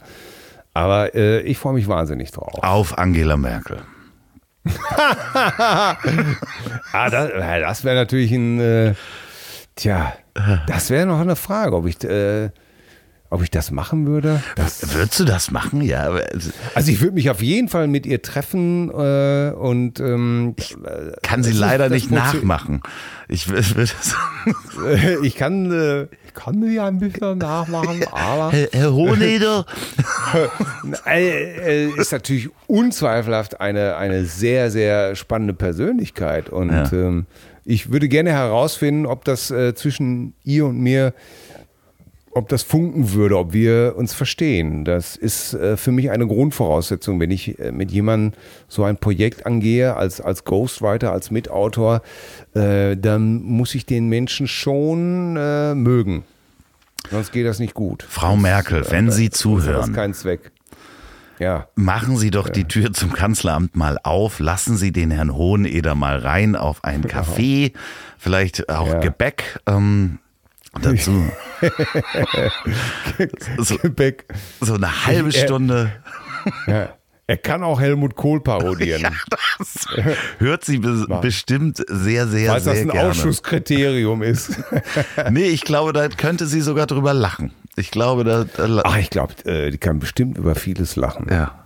Aber 0.73 1.15
äh, 1.15 1.41
ich 1.41 1.57
freue 1.57 1.73
mich 1.73 1.87
wahnsinnig 1.87 2.31
drauf. 2.31 2.53
Auf 2.63 2.97
Angela 2.97 3.37
Merkel. 3.37 3.79
Ah, 6.91 7.09
das, 7.09 7.29
äh, 7.29 7.59
das 7.61 7.83
wäre 7.83 7.95
natürlich 7.95 8.31
ein, 8.31 8.59
äh, 8.59 8.93
tja, 9.75 10.13
das 10.67 10.89
wäre 10.89 11.05
noch 11.05 11.19
eine 11.19 11.35
Frage, 11.35 11.75
ob 11.75 11.87
ich, 11.87 12.03
äh, 12.03 12.49
ob 13.31 13.43
ich 13.43 13.51
das 13.51 13.69
machen 13.71 14.07
würde. 14.07 14.41
Das, 14.55 14.93
Würdest 14.95 15.19
du 15.19 15.25
das 15.25 15.51
machen? 15.51 15.81
Ja, 15.81 16.09
also 16.73 16.91
ich 16.91 16.99
würde 17.01 17.13
mich 17.13 17.29
auf 17.29 17.41
jeden 17.41 17.67
Fall 17.69 17.87
mit 17.87 18.05
ihr 18.05 18.21
treffen 18.21 18.89
äh, 18.89 19.51
und 19.51 19.99
ähm, 19.99 20.55
kann 21.21 21.43
sie 21.43 21.51
leider 21.51 21.85
das 21.89 21.91
nicht 21.91 22.11
nachmachen. 22.11 22.81
Ich 23.27 23.45
wür- 23.45 23.75
würde 23.75 23.91
sagen, 24.01 25.23
ich 25.23 25.35
kann, 25.35 25.71
äh, 25.71 26.03
ich 26.25 26.33
kann 26.33 26.61
sie 26.63 26.75
ja 26.75 26.87
ein 26.87 26.97
bisschen 26.99 27.37
nachmachen, 27.37 28.03
aber 28.11 28.51
Herr, 28.51 28.69
Herr 28.71 28.93
Hohneder. 28.93 29.65
äh, 31.05 31.87
ist 31.89 32.11
natürlich 32.11 32.49
unzweifelhaft 32.67 33.59
eine, 33.61 33.95
eine 33.97 34.25
sehr, 34.25 34.71
sehr 34.71 35.15
spannende 35.15 35.53
Persönlichkeit. 35.53 36.49
Und 36.49 36.69
Ja. 36.71 36.91
ähm, 36.91 37.25
ich 37.65 37.91
würde 37.91 38.07
gerne 38.09 38.31
herausfinden, 38.31 39.05
ob 39.05 39.25
das 39.25 39.51
äh, 39.51 39.75
zwischen 39.75 40.33
ihr 40.43 40.65
und 40.65 40.79
mir, 40.79 41.13
ob 42.31 42.49
das 42.49 42.63
funken 42.63 43.13
würde, 43.13 43.37
ob 43.37 43.53
wir 43.53 43.93
uns 43.97 44.13
verstehen. 44.13 44.85
Das 44.85 45.15
ist 45.15 45.53
äh, 45.53 45.77
für 45.77 45.91
mich 45.91 46.11
eine 46.11 46.27
Grundvoraussetzung, 46.27 47.19
wenn 47.19 47.31
ich 47.31 47.59
äh, 47.59 47.71
mit 47.71 47.91
jemandem 47.91 48.39
so 48.67 48.83
ein 48.83 48.97
Projekt 48.97 49.45
angehe, 49.45 49.95
als, 49.95 50.21
als 50.21 50.43
Ghostwriter, 50.45 51.11
als 51.11 51.31
Mitautor, 51.31 52.01
äh, 52.53 52.95
dann 52.97 53.41
muss 53.41 53.75
ich 53.75 53.85
den 53.85 54.07
Menschen 54.09 54.47
schon 54.47 55.35
äh, 55.37 55.73
mögen. 55.75 56.23
Sonst 57.09 57.31
geht 57.31 57.45
das 57.45 57.59
nicht 57.59 57.73
gut. 57.73 58.05
Frau 58.07 58.35
Merkel, 58.35 58.85
wenn 58.89 59.09
Sie 59.09 59.25
hat 59.25 59.33
das 59.33 59.39
zuhören, 59.39 59.93
keinen 59.93 60.13
Zweck. 60.13 60.51
Ja. 61.39 61.67
machen 61.75 62.17
Sie 62.17 62.31
doch 62.31 62.49
die 62.49 62.65
Tür 62.65 62.91
zum 62.91 63.13
Kanzleramt 63.13 63.75
mal 63.75 63.97
auf. 64.03 64.39
Lassen 64.39 64.75
Sie 64.75 64.91
den 64.91 65.09
Herrn 65.09 65.33
Hoheneder 65.33 65.95
mal 65.95 66.17
rein 66.19 66.57
auf 66.57 66.83
ein 66.83 67.05
Café, 67.05 67.71
vielleicht 68.17 68.67
auch 68.69 68.87
Ja. 68.89 68.99
Gebäck. 68.99 69.59
Ähm, 69.65 70.19
dazu 70.81 71.25
so, 73.57 73.77
so 74.61 74.73
eine 74.73 75.05
halbe 75.05 75.31
Stunde. 75.31 75.91
Ja. 76.67 76.89
Er 77.27 77.37
kann 77.37 77.61
auch 77.63 77.79
Helmut 77.79 78.15
Kohl 78.15 78.41
parodieren. 78.41 79.05
Das 79.59 79.87
hört 80.37 80.63
sie 80.63 80.79
be 80.79 81.05
bestimmt 81.21 81.83
sehr, 81.87 82.27
sehr, 82.27 82.51
Falls 82.51 82.63
das 82.63 82.75
sehr 82.75 82.83
ein 82.85 82.89
gerne. 82.89 83.09
Ausschusskriterium 83.09 84.23
ist. 84.23 84.57
Nee, 85.29 85.47
ich 85.49 85.61
glaube, 85.61 85.91
da 85.91 86.07
könnte 86.07 86.47
sie 86.47 86.61
sogar 86.61 86.87
drüber 86.87 87.13
lachen. 87.13 87.51
Ich 87.75 87.91
glaube, 87.91 88.23
da, 88.23 88.45
da 88.45 88.81
Ach, 88.85 88.97
ich 88.97 89.09
glaube, 89.09 89.33
äh, 89.45 89.69
die 89.69 89.77
kann 89.77 89.99
bestimmt 89.99 90.37
über 90.37 90.55
vieles 90.55 90.95
lachen. 90.95 91.27
ja. 91.29 91.65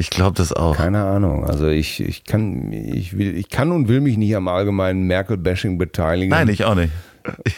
Ich 0.00 0.10
glaube 0.10 0.36
das 0.36 0.52
auch. 0.52 0.76
Keine 0.76 1.04
Ahnung. 1.04 1.44
Also 1.44 1.66
ich, 1.66 2.00
ich 2.00 2.22
kann, 2.22 2.72
ich 2.72 3.18
will, 3.18 3.36
ich 3.36 3.48
kann 3.48 3.72
und 3.72 3.88
will 3.88 4.00
mich 4.00 4.16
nicht 4.16 4.36
am 4.36 4.46
allgemeinen 4.46 5.02
Merkel-Bashing 5.08 5.76
beteiligen. 5.76 6.30
Nein, 6.30 6.48
ich 6.48 6.64
auch 6.64 6.76
nicht. 6.76 6.92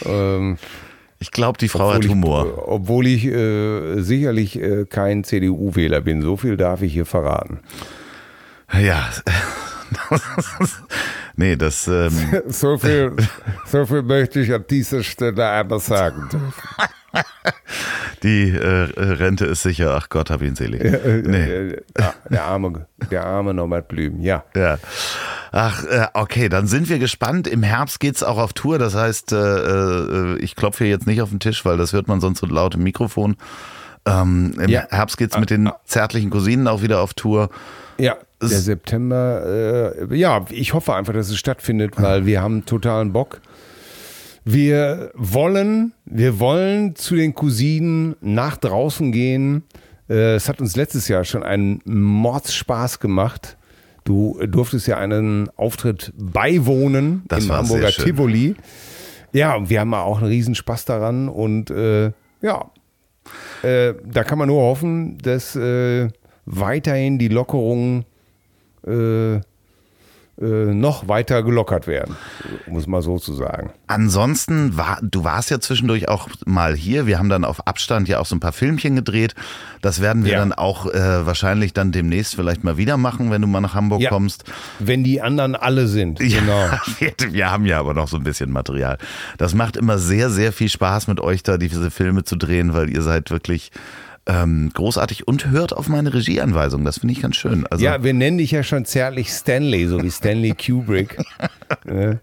Ähm, 0.04 0.58
Ich 1.18 1.30
glaube, 1.30 1.58
die 1.58 1.68
Frau 1.68 1.92
hat 1.92 2.06
Humor. 2.08 2.46
Ich, 2.46 2.52
obwohl 2.66 3.06
ich 3.06 3.26
äh, 3.26 4.00
sicherlich 4.00 4.58
äh, 4.60 4.86
kein 4.86 5.22
CDU-Wähler 5.24 6.00
bin. 6.00 6.22
So 6.22 6.36
viel 6.36 6.56
darf 6.56 6.82
ich 6.82 6.92
hier 6.92 7.06
verraten. 7.06 7.60
Ja. 8.80 9.10
nee, 11.36 11.56
das. 11.56 11.88
Ähm, 11.88 12.12
So 12.48 12.78
viel, 12.78 13.16
so 13.66 13.86
viel 13.86 14.02
möchte 14.02 14.40
ich 14.40 14.52
an 14.52 14.64
dieser 14.70 15.02
Stelle 15.02 15.48
einmal 15.50 15.80
sagen. 15.80 16.28
die 18.22 18.50
äh, 18.50 18.88
Rente 18.96 19.46
ist 19.46 19.62
sicher. 19.62 19.94
Ach 19.96 20.08
Gott, 20.08 20.30
hab 20.30 20.42
ihn 20.42 20.54
selig. 20.56 20.82
Nee. 20.82 20.88
Äh, 21.44 21.82
der, 21.96 22.14
der 22.30 22.44
arme, 22.44 22.86
der 23.10 23.24
arme 23.24 23.54
Norbert 23.54 23.88
Blüm, 23.88 24.20
ja. 24.20 24.44
Ja. 24.54 24.78
Ach, 25.52 25.84
äh, 25.84 26.06
okay, 26.14 26.48
dann 26.48 26.66
sind 26.66 26.88
wir 26.88 26.98
gespannt. 26.98 27.46
Im 27.48 27.62
Herbst 27.62 28.00
geht's 28.00 28.22
auch 28.22 28.38
auf 28.38 28.52
Tour. 28.52 28.78
Das 28.78 28.94
heißt, 28.94 29.32
äh, 29.32 29.36
äh, 29.36 30.36
ich 30.38 30.54
klopfe 30.56 30.84
hier 30.84 30.92
jetzt 30.92 31.06
nicht 31.06 31.22
auf 31.22 31.30
den 31.30 31.40
Tisch, 31.40 31.64
weil 31.64 31.76
das 31.76 31.92
hört 31.92 32.08
man 32.08 32.20
sonst 32.20 32.40
so 32.40 32.46
laut 32.46 32.74
im 32.74 32.82
Mikrofon. 32.82 33.36
Ähm, 34.06 34.54
Im 34.58 34.68
Ja. 34.68 34.86
Herbst 34.90 35.18
geht's 35.18 35.38
mit 35.38 35.50
den 35.50 35.70
zärtlichen 35.84 36.30
Cousinen 36.30 36.68
auch 36.68 36.82
wieder 36.82 37.00
auf 37.00 37.14
Tour. 37.14 37.50
Ja, 37.98 38.16
der 38.40 38.48
September, 38.48 39.92
äh, 40.10 40.16
ja, 40.16 40.46
ich 40.48 40.72
hoffe 40.72 40.94
einfach, 40.94 41.12
dass 41.12 41.28
es 41.28 41.36
stattfindet, 41.36 42.00
weil 42.00 42.24
wir 42.24 42.40
haben 42.40 42.64
totalen 42.64 43.12
Bock. 43.12 43.40
Wir 44.52 45.12
wollen, 45.14 45.92
wir 46.04 46.40
wollen 46.40 46.96
zu 46.96 47.14
den 47.14 47.34
Cousinen 47.34 48.16
nach 48.20 48.56
draußen 48.56 49.12
gehen, 49.12 49.62
Äh, 50.10 50.34
es 50.34 50.48
hat 50.48 50.60
uns 50.60 50.74
letztes 50.74 51.06
Jahr 51.06 51.24
schon 51.24 51.44
einen 51.44 51.80
Mordsspaß 51.84 52.98
gemacht. 52.98 53.56
Du 54.02 54.40
durftest 54.44 54.88
ja 54.88 54.96
einen 54.98 55.48
Auftritt 55.56 56.12
beiwohnen 56.18 57.22
Das 57.28 57.44
im 57.44 57.52
Hamburger. 57.52 57.90
Tivoli. 57.90 58.56
Ja, 59.32 59.54
und 59.54 59.70
wir 59.70 59.78
haben 59.78 59.94
auch 59.94 60.18
einen 60.18 60.26
Riesenspaß 60.26 60.84
daran 60.84 61.28
und 61.28 61.70
äh, 61.70 62.10
ja, 62.42 62.70
äh, 63.62 63.94
da 64.04 64.24
kann 64.24 64.38
man 64.38 64.48
nur 64.48 64.62
hoffen, 64.62 65.18
dass 65.18 65.54
äh, 65.54 66.08
weiterhin 66.44 67.20
die 67.20 67.28
Lockerungen 67.28 68.04
äh, 68.84 69.38
noch 70.46 71.06
weiter 71.06 71.42
gelockert 71.42 71.86
werden, 71.86 72.16
es 72.74 72.86
mal 72.86 73.02
so 73.02 73.18
zu 73.18 73.34
sagen. 73.34 73.72
Ansonsten, 73.88 74.76
war, 74.76 74.98
du 75.02 75.22
warst 75.22 75.50
ja 75.50 75.60
zwischendurch 75.60 76.08
auch 76.08 76.28
mal 76.46 76.74
hier. 76.74 77.06
Wir 77.06 77.18
haben 77.18 77.28
dann 77.28 77.44
auf 77.44 77.66
Abstand 77.66 78.08
ja 78.08 78.18
auch 78.20 78.26
so 78.26 78.34
ein 78.36 78.40
paar 78.40 78.52
Filmchen 78.52 78.96
gedreht. 78.96 79.34
Das 79.82 80.00
werden 80.00 80.24
wir 80.24 80.32
Ja. 80.32 80.38
dann 80.38 80.52
auch 80.54 80.86
äh, 80.86 81.26
wahrscheinlich 81.26 81.74
dann 81.74 81.92
demnächst 81.92 82.34
vielleicht 82.36 82.64
mal 82.64 82.78
wieder 82.78 82.96
machen, 82.96 83.30
wenn 83.30 83.42
du 83.42 83.48
mal 83.48 83.60
nach 83.60 83.74
Hamburg 83.74 84.00
Ja. 84.00 84.08
kommst. 84.08 84.44
Wenn 84.78 85.04
die 85.04 85.20
anderen 85.20 85.54
alle 85.54 85.86
sind, 85.86 86.20
Ja, 86.20 86.40
genau. 86.40 86.70
wir, 86.98 87.12
wir 87.32 87.50
haben 87.50 87.66
ja 87.66 87.78
aber 87.78 87.92
noch 87.92 88.08
so 88.08 88.16
ein 88.16 88.24
bisschen 88.24 88.50
Material. 88.50 88.96
Das 89.36 89.54
macht 89.54 89.76
immer 89.76 89.98
sehr, 89.98 90.30
sehr 90.30 90.52
viel 90.52 90.70
Spaß 90.70 91.06
mit 91.06 91.20
euch 91.20 91.42
da 91.42 91.58
diese 91.58 91.90
Filme 91.90 92.24
zu 92.24 92.36
drehen, 92.36 92.72
weil 92.72 92.88
ihr 92.88 93.02
seid 93.02 93.30
wirklich 93.30 93.72
ähm, 94.26 94.70
großartig 94.74 95.26
und 95.26 95.50
hört 95.50 95.72
auf 95.72 95.88
meine 95.88 96.12
Regieanweisung. 96.12 96.84
Das 96.84 96.98
finde 96.98 97.12
ich 97.12 97.22
ganz 97.22 97.36
schön. 97.36 97.66
Also, 97.66 97.84
Ja, 97.84 98.02
wir 98.02 98.14
nennen 98.14 98.38
dich 98.38 98.50
ja 98.50 98.62
schon 98.62 98.84
zärtlich 98.84 99.30
Stanley, 99.30 99.86
so 99.86 100.02
wie 100.02 100.10
Stanley 100.10 100.54
Kubrick. 100.54 101.16
Ne? 101.84 102.20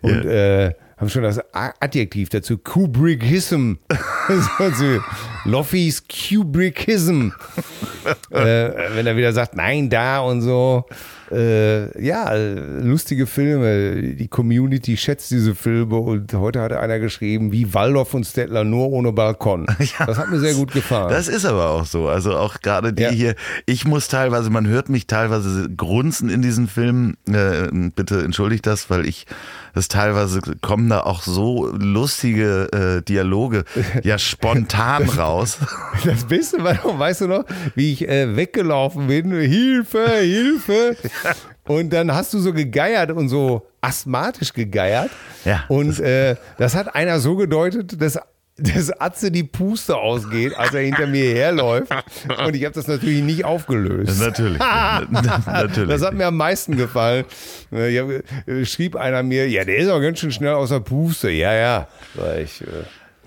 Und 0.00 0.24
äh, 0.26 0.72
haben 0.96 1.10
schon 1.10 1.22
das 1.22 1.40
Adjektiv 1.52 2.30
dazu, 2.30 2.56
Kubrickism. 2.56 3.74
Loffis 5.44 6.02
Kubrickism. 6.08 7.30
äh, 8.30 8.70
wenn 8.94 9.06
er 9.06 9.16
wieder 9.16 9.32
sagt, 9.32 9.56
nein, 9.56 9.90
da 9.90 10.20
und 10.20 10.40
so. 10.40 10.86
Äh, 11.30 12.04
ja, 12.04 12.32
lustige 12.34 13.26
Filme. 13.26 14.14
Die 14.14 14.28
Community 14.28 14.96
schätzt 14.96 15.30
diese 15.32 15.54
Filme 15.54 15.96
und 15.96 16.32
heute 16.32 16.60
hat 16.60 16.72
einer 16.72 16.98
geschrieben, 16.98 17.52
wie 17.52 17.74
Waldorf 17.74 18.14
und 18.14 18.24
Stettler 18.24 18.64
nur 18.64 18.90
ohne 18.90 19.12
Balkon. 19.12 19.66
Das 20.06 20.18
hat 20.18 20.30
mir 20.30 20.38
sehr 20.38 20.54
gut 20.54 20.72
gefallen. 20.72 21.08
Das 21.10 21.26
ist 21.28 21.44
aber 21.44 21.70
auch 21.70 21.84
so. 21.84 22.08
Also 22.08 22.36
auch 22.36 22.60
gerade 22.60 22.92
die 22.92 23.02
Ja. 23.02 23.10
hier, 23.10 23.34
ich 23.66 23.84
muss 23.84 24.08
teilweise, 24.08 24.50
man 24.50 24.66
hört 24.66 24.88
mich 24.88 25.06
teilweise 25.06 25.68
grunzen 25.74 26.28
in 26.28 26.42
diesen 26.42 26.68
Filmen. 26.68 27.16
Äh, 27.28 27.68
bitte 27.94 28.22
entschuldigt 28.22 28.66
das, 28.66 28.88
weil 28.88 29.06
ich 29.06 29.26
das 29.76 29.88
teilweise 29.88 30.40
kommen 30.62 30.88
da 30.88 31.02
auch 31.02 31.20
so 31.20 31.66
lustige 31.66 32.72
äh, 32.72 33.02
Dialoge 33.02 33.64
ja 34.02 34.16
spontan 34.18 35.06
raus. 35.06 35.58
Das 36.02 36.24
Beste 36.24 36.64
war 36.64 36.72
noch, 36.76 36.98
weißt 36.98 37.20
du 37.20 37.26
noch, 37.26 37.44
wie 37.74 37.92
ich 37.92 38.08
äh, 38.08 38.36
weggelaufen 38.36 39.06
bin, 39.08 39.32
Hilfe, 39.32 40.20
Hilfe. 40.20 40.96
Und 41.64 41.92
dann 41.92 42.14
hast 42.14 42.32
du 42.32 42.38
so 42.38 42.54
gegeiert 42.54 43.10
und 43.10 43.28
so 43.28 43.66
asthmatisch 43.82 44.54
gegeiert. 44.54 45.10
Ja. 45.44 45.64
Und 45.68 46.00
äh, 46.00 46.36
das 46.56 46.74
hat 46.74 46.94
einer 46.94 47.20
so 47.20 47.36
gedeutet, 47.36 48.00
dass 48.00 48.18
dass 48.58 48.90
Atze 49.00 49.30
die 49.30 49.42
Puste 49.44 49.96
ausgeht, 49.96 50.56
als 50.56 50.72
er 50.72 50.80
hinter 50.80 51.06
mir 51.06 51.34
herläuft. 51.34 51.92
Und 52.46 52.56
ich 52.56 52.64
habe 52.64 52.74
das 52.74 52.86
natürlich 52.88 53.22
nicht 53.22 53.44
aufgelöst. 53.44 54.18
Natürlich. 54.20 54.58
Natürlich. 55.46 55.88
Das 55.90 56.02
hat 56.02 56.14
mir 56.14 56.26
am 56.26 56.36
meisten 56.36 56.76
gefallen. 56.76 57.24
Hab, 57.72 58.66
schrieb 58.66 58.96
einer 58.96 59.22
mir, 59.22 59.48
ja, 59.48 59.64
der 59.64 59.76
ist 59.76 59.88
auch 59.90 60.00
ganz 60.00 60.18
schön 60.20 60.32
schnell 60.32 60.54
aus 60.54 60.70
der 60.70 60.80
Puste. 60.80 61.30
Ja, 61.30 61.52
ja. 61.52 61.88
Ich, 62.42 62.62
äh, 62.62 62.66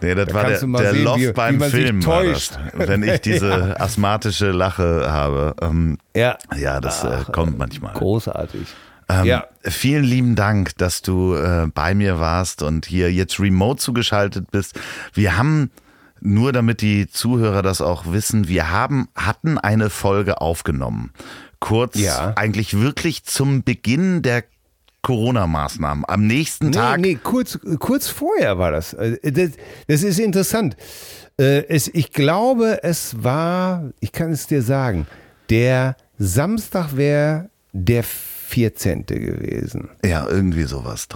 Nee, 0.01 0.15
das 0.15 0.27
Da 0.29 0.33
war 0.33 0.45
der, 0.45 0.59
du 0.61 0.67
mal 0.67 0.81
der 0.81 0.93
sehen, 0.93 1.03
Loft 1.03 1.19
wie- 1.19 1.27
wie 1.27 1.31
beim 1.33 1.59
sich 1.59 1.71
Film, 1.71 2.01
wenn 2.73 3.03
ich 3.03 3.19
diese 3.19 3.77
asthmatische 3.81 4.51
Lache 4.51 5.11
habe. 5.11 5.53
Ähm, 5.61 5.97
ja. 6.15 6.37
ja, 6.57 6.79
das 6.79 7.03
äh, 7.03 7.17
kommt 7.33 7.57
manchmal. 7.57 7.93
Großartig. 7.95 8.61
Ähm, 9.09 9.25
ja. 9.25 9.45
Vielen 9.63 10.03
lieben 10.03 10.35
Dank, 10.35 10.77
dass 10.77 11.01
du 11.01 11.33
äh, 11.35 11.67
bei 11.73 11.93
mir 11.95 12.19
warst 12.19 12.61
und 12.61 12.85
hier 12.85 13.11
jetzt 13.11 13.39
remote 13.39 13.79
zugeschaltet 13.81 14.51
bist. 14.51 14.79
Wir 15.13 15.35
haben, 15.37 15.71
nur 16.21 16.51
damit 16.53 16.81
die 16.81 17.09
Zuhörer 17.09 17.61
das 17.63 17.81
auch 17.81 18.11
wissen, 18.11 18.47
wir 18.47 18.69
haben, 18.71 19.07
hatten 19.15 19.57
eine 19.57 19.89
Folge 19.89 20.41
aufgenommen. 20.41 21.11
Kurz, 21.59 21.95
Ja. 21.97 22.33
eigentlich 22.35 22.79
wirklich 22.79 23.23
zum 23.23 23.63
Beginn 23.63 24.21
der 24.21 24.43
Corona-Maßnahmen. 25.01 26.03
Am 26.07 26.27
nächsten 26.27 26.67
Nee, 26.67 26.71
Tag. 26.73 26.99
nee, 26.99 27.15
kurz, 27.21 27.57
kurz 27.79 28.07
vorher 28.09 28.57
war 28.57 28.71
das. 28.71 28.93
Äh, 28.93 29.17
Das, 29.31 29.51
das 29.87 30.03
ist 30.03 30.19
interessant. 30.19 30.75
Äh, 31.39 31.63
Es, 31.67 31.87
ich 31.87 32.11
glaube, 32.11 32.83
es 32.83 33.23
war, 33.23 33.91
ich 34.01 34.11
kann 34.11 34.31
es 34.31 34.47
dir 34.47 34.61
sagen, 34.61 35.07
der 35.49 35.95
Samstag 36.17 36.95
wäre 36.97 37.49
der 37.71 38.03
14. 38.49 39.05
gewesen. 39.05 39.89
Ja, 40.03 40.27
irgendwie 40.27 40.63
sowas. 40.63 41.07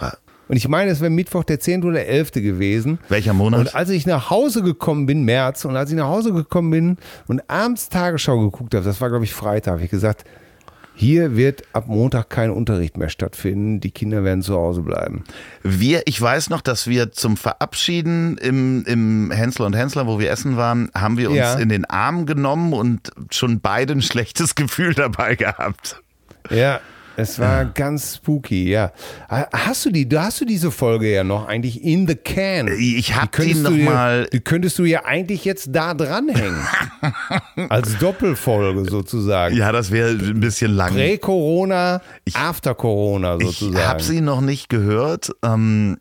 Und 0.47 0.57
ich 0.57 0.67
meine, 0.67 0.91
es 0.91 1.01
wäre 1.01 1.09
Mittwoch 1.09 1.43
der 1.43 1.59
10. 1.59 1.83
oder 1.83 2.05
11. 2.05 2.33
gewesen. 2.33 2.99
Welcher 3.09 3.33
Monat? 3.33 3.59
Und 3.61 3.75
als 3.75 3.89
ich 3.89 4.05
nach 4.05 4.29
Hause 4.29 4.61
gekommen 4.61 5.05
bin, 5.07 5.23
März, 5.23 5.65
und 5.65 5.75
als 5.75 5.89
ich 5.89 5.95
nach 5.97 6.07
Hause 6.07 6.31
gekommen 6.31 6.69
bin 6.69 6.97
und 7.27 7.49
abends 7.49 7.89
Tagesschau 7.89 8.39
geguckt 8.39 8.75
habe, 8.75 8.85
das 8.85 9.01
war 9.01 9.09
glaube 9.09 9.25
ich 9.25 9.33
Freitag, 9.33 9.73
habe 9.73 9.83
ich 9.83 9.89
gesagt, 9.89 10.25
hier 10.95 11.35
wird 11.35 11.63
ab 11.73 11.85
Montag 11.87 12.29
kein 12.29 12.51
Unterricht 12.51 12.97
mehr 12.97 13.09
stattfinden, 13.09 13.79
die 13.79 13.89
Kinder 13.89 14.23
werden 14.23 14.43
zu 14.43 14.53
Hause 14.53 14.81
bleiben. 14.83 15.23
Wir, 15.63 16.03
ich 16.05 16.21
weiß 16.21 16.51
noch, 16.51 16.61
dass 16.61 16.85
wir 16.85 17.11
zum 17.11 17.35
Verabschieden 17.35 18.37
im, 18.37 18.83
im 18.85 19.31
Hensler 19.31 19.65
und 19.65 19.75
Hensler, 19.75 20.05
wo 20.05 20.19
wir 20.19 20.29
essen 20.29 20.55
waren, 20.55 20.91
haben 20.93 21.17
wir 21.17 21.29
uns 21.31 21.39
Ja. 21.39 21.55
in 21.55 21.69
den 21.69 21.85
Arm 21.85 22.27
genommen 22.27 22.73
und 22.73 23.09
schon 23.31 23.59
beide 23.59 23.93
ein 23.93 24.03
schlechtes 24.03 24.53
Gefühl 24.55 24.93
dabei 24.93 25.33
gehabt. 25.33 25.99
Ja, 26.51 26.79
es 27.15 27.39
war 27.39 27.65
ganz 27.65 28.15
spooky, 28.15 28.69
ja. 28.69 28.91
Hast 29.29 29.85
du 29.85 29.91
die, 29.91 30.07
hast 30.17 30.41
du 30.41 30.45
diese 30.45 30.71
Folge 30.71 31.11
ja 31.13 31.23
noch 31.23 31.47
eigentlich 31.47 31.83
in 31.83 32.07
the 32.07 32.15
can. 32.15 32.67
Ich 32.79 33.15
hab 33.15 33.31
die 33.33 33.53
du 33.53 33.59
noch 33.59 33.71
dir- 33.71 33.83
mal- 33.85 34.27
Die 34.33 34.39
könntest 34.39 34.79
du 34.79 34.85
ja 34.85 35.05
eigentlich 35.05 35.45
jetzt 35.45 35.69
da 35.71 35.93
dranhängen. 35.93 36.59
Als 37.69 37.97
Doppelfolge 37.99 38.89
sozusagen. 38.89 39.55
Ja, 39.55 39.71
das 39.71 39.91
wäre 39.91 40.09
ein 40.11 40.39
bisschen 40.39 40.71
lang. 40.73 40.93
Prä-Corona, 40.93 42.01
After-Corona 42.33 43.37
Ich 43.39 43.45
sozusagen. 43.59 43.87
habe 43.87 44.03
sie 44.03 44.21
noch 44.21 44.41
nicht 44.41 44.69
gehört. 44.69 45.31
Ähm, 45.43 45.97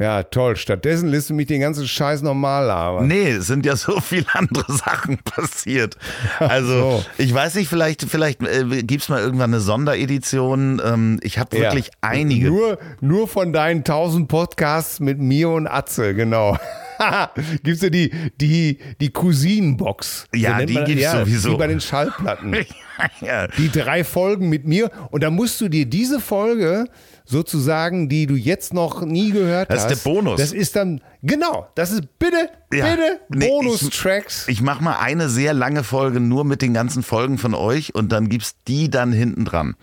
Ja, 0.00 0.22
toll. 0.22 0.56
Stattdessen 0.56 1.10
lässt 1.10 1.28
du 1.28 1.34
mich 1.34 1.46
den 1.46 1.60
ganzen 1.60 1.86
Scheiß 1.86 2.22
normal 2.22 2.64
labern. 2.66 3.06
nee, 3.06 3.32
es 3.32 3.46
sind 3.46 3.66
ja 3.66 3.76
so 3.76 4.00
viele 4.00 4.24
andere 4.32 4.72
Sachen 4.72 5.18
passiert. 5.18 5.96
Also, 6.38 6.72
so. 6.72 7.04
ich 7.18 7.32
weiß 7.34 7.56
nicht, 7.56 7.68
vielleicht, 7.68 8.04
vielleicht 8.04 8.42
äh, 8.42 8.82
gibt 8.82 9.02
es 9.02 9.10
mal 9.10 9.20
irgendwann 9.20 9.50
eine 9.52 9.60
Sonderedition. 9.60 10.80
Ähm, 10.82 11.20
ich 11.22 11.38
habe 11.38 11.54
Ja. 11.56 11.64
wirklich 11.64 11.90
einige. 12.00 12.46
Nur, 12.48 12.78
nur 13.02 13.28
von 13.28 13.52
deinen 13.52 13.84
tausend 13.84 14.28
Podcasts 14.28 15.00
mit 15.00 15.18
mir 15.18 15.50
und 15.50 15.66
Atze, 15.66 16.14
genau. 16.14 16.56
Gibt's 17.62 17.82
ja 17.82 17.90
die, 17.90 18.10
die, 18.40 18.78
die 19.00 19.10
Cousinenbox. 19.10 20.28
Ja, 20.34 20.56
nennt 20.56 20.70
die 20.70 20.74
gibt's 20.84 21.02
ja, 21.02 21.20
sowieso. 21.20 21.52
Wie 21.52 21.56
bei 21.56 21.66
den 21.66 21.80
Schallplatten. 21.80 22.56
ja. 23.20 23.48
die 23.48 23.70
drei 23.70 24.04
Folgen 24.04 24.48
mit 24.48 24.66
mir. 24.66 24.90
Und 25.10 25.22
dann 25.22 25.34
musst 25.34 25.60
du 25.60 25.68
dir 25.68 25.86
diese 25.86 26.20
Folge 26.20 26.86
sozusagen, 27.30 28.08
die 28.08 28.26
du 28.26 28.34
jetzt 28.34 28.74
noch 28.74 29.02
nie 29.04 29.30
gehört 29.30 29.70
Das 29.70 29.84
ist 29.84 29.90
hast. 29.90 30.04
der 30.04 30.10
Bonus. 30.10 30.38
Das 30.40 30.52
ist 30.52 30.76
dann, 30.76 31.00
genau, 31.22 31.68
das 31.76 31.90
ist 31.92 32.18
bitte, 32.18 32.50
Ja. 32.72 32.86
bitte 32.90 33.20
Nee, 33.30 33.46
ich- 33.46 33.50
Bonus-Tracks. 33.50 34.48
Ich 34.48 34.60
mache 34.60 34.82
mal 34.84 34.96
eine 34.98 35.28
sehr 35.28 35.54
lange 35.54 35.84
Folge 35.84 36.20
nur 36.20 36.44
mit 36.44 36.60
den 36.62 36.74
ganzen 36.74 37.02
Folgen 37.02 37.38
von 37.38 37.54
euch 37.54 37.94
und 37.94 38.10
dann 38.12 38.28
gibt's 38.28 38.56
die 38.68 38.90
dann 38.90 39.12
hinten 39.12 39.44
dran. 39.44 39.76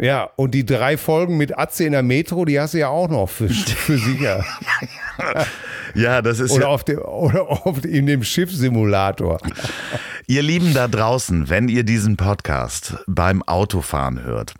Ja, 0.00 0.30
und 0.36 0.52
die 0.54 0.64
drei 0.64 0.96
Folgen 0.96 1.36
mit 1.36 1.58
Atze 1.58 1.84
in 1.84 1.92
der 1.92 2.02
Metro, 2.02 2.44
die 2.44 2.58
hast 2.60 2.74
du 2.74 2.78
ja 2.78 2.88
auch 2.88 3.08
noch 3.08 3.28
für, 3.28 3.48
für 3.48 3.98
sicher. 3.98 4.44
Ja, 5.94 6.22
das 6.22 6.38
ist 6.38 6.52
Oder, 6.52 6.62
ja, 6.64 6.68
auf 6.68 6.84
dem, 6.84 6.98
oder 7.00 7.66
auf, 7.66 7.84
in 7.84 8.06
dem 8.06 8.22
Schiffsimulator. 8.22 9.38
ihr 10.26 10.42
Lieben 10.42 10.72
da 10.72 10.86
draußen, 10.88 11.48
wenn 11.50 11.68
ihr 11.68 11.82
diesen 11.82 12.16
Podcast 12.16 12.96
beim 13.06 13.42
Autofahren 13.42 14.22
hört, 14.22 14.54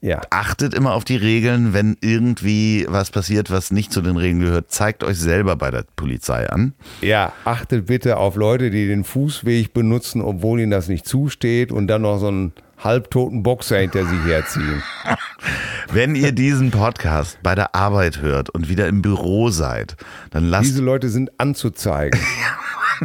Ja. 0.00 0.20
achtet 0.30 0.74
immer 0.74 0.94
auf 0.94 1.04
die 1.04 1.16
Regeln, 1.16 1.72
wenn 1.74 1.96
irgendwie 2.00 2.86
was 2.88 3.10
passiert, 3.10 3.50
was 3.50 3.70
nicht 3.70 3.92
zu 3.92 4.00
den 4.00 4.16
Regeln 4.16 4.40
gehört, 4.40 4.70
zeigt 4.70 5.04
euch 5.04 5.18
selber 5.18 5.56
bei 5.56 5.70
der 5.70 5.84
Polizei 5.96 6.48
an. 6.48 6.72
Ja, 7.00 7.32
achtet 7.44 7.86
bitte 7.86 8.16
auf 8.16 8.36
Leute, 8.36 8.70
die 8.70 8.86
den 8.86 9.04
Fußweg 9.04 9.72
benutzen, 9.74 10.22
obwohl 10.22 10.60
ihnen 10.60 10.70
das 10.70 10.88
nicht 10.88 11.06
zusteht 11.06 11.72
und 11.72 11.86
dann 11.88 12.02
noch 12.02 12.18
so 12.18 12.28
einen 12.28 12.52
halbtoten 12.82 13.42
Boxer 13.42 13.78
hinter 13.78 14.04
sich 14.06 14.24
herziehen. 14.24 14.82
Wenn 15.92 16.14
ihr 16.14 16.32
diesen 16.32 16.70
Podcast 16.70 17.38
bei 17.42 17.54
der 17.54 17.74
Arbeit 17.74 18.20
hört 18.20 18.50
und 18.50 18.68
wieder 18.68 18.88
im 18.88 19.02
Büro 19.02 19.50
seid, 19.50 19.96
dann 20.30 20.44
lasst, 20.44 20.70
Diese 20.70 20.82
Leute 20.82 21.08
sind 21.08 21.30
anzuzeigen. 21.38 22.18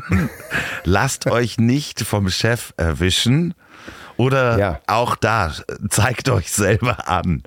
lasst 0.83 1.29
euch 1.29 1.57
nicht 1.57 2.01
vom 2.01 2.29
Chef 2.29 2.73
erwischen. 2.77 3.53
Oder 4.18 4.57
Ja. 4.57 4.80
auch 4.88 5.15
da, 5.15 5.51
zeigt 5.89 6.30
euch 6.30 6.51
selber 6.51 7.07
an. 7.07 7.43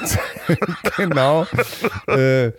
genau. 0.96 1.46
äh, 2.08 2.52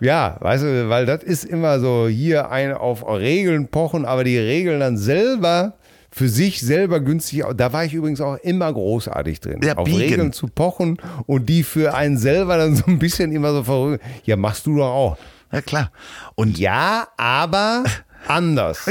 ja, 0.00 0.36
weißt 0.40 0.62
du, 0.64 0.88
weil 0.88 1.06
das 1.06 1.22
ist 1.22 1.44
immer 1.44 1.80
so 1.80 2.08
hier 2.08 2.50
ein 2.50 2.72
auf 2.72 3.06
Regeln 3.06 3.68
pochen, 3.68 4.04
aber 4.04 4.24
die 4.24 4.38
Regeln 4.38 4.80
dann 4.80 4.96
selber 4.96 5.74
für 6.10 6.28
sich 6.28 6.60
selber 6.60 7.00
günstig, 7.00 7.42
da 7.56 7.72
war 7.72 7.84
ich 7.84 7.92
übrigens 7.92 8.20
auch 8.20 8.36
immer 8.36 8.72
großartig 8.72 9.40
drin, 9.40 9.60
Ja, 9.64 9.76
auf 9.76 9.84
biegen. 9.84 9.98
Regeln 9.98 10.32
zu 10.32 10.46
pochen 10.46 10.98
und 11.26 11.46
die 11.48 11.64
für 11.64 11.94
einen 11.94 12.18
selber 12.18 12.56
dann 12.56 12.76
so 12.76 12.84
ein 12.86 13.00
bisschen 13.00 13.32
immer 13.32 13.50
so 13.52 13.64
verrückt. 13.64 14.04
Ja, 14.24 14.36
machst 14.36 14.66
du 14.66 14.76
doch 14.76 14.90
auch. 14.92 15.16
Ja, 15.52 15.60
klar. 15.60 15.90
Und 16.36 16.56
Ja, 16.58 17.08
aber 17.16 17.82
anders. 18.28 18.86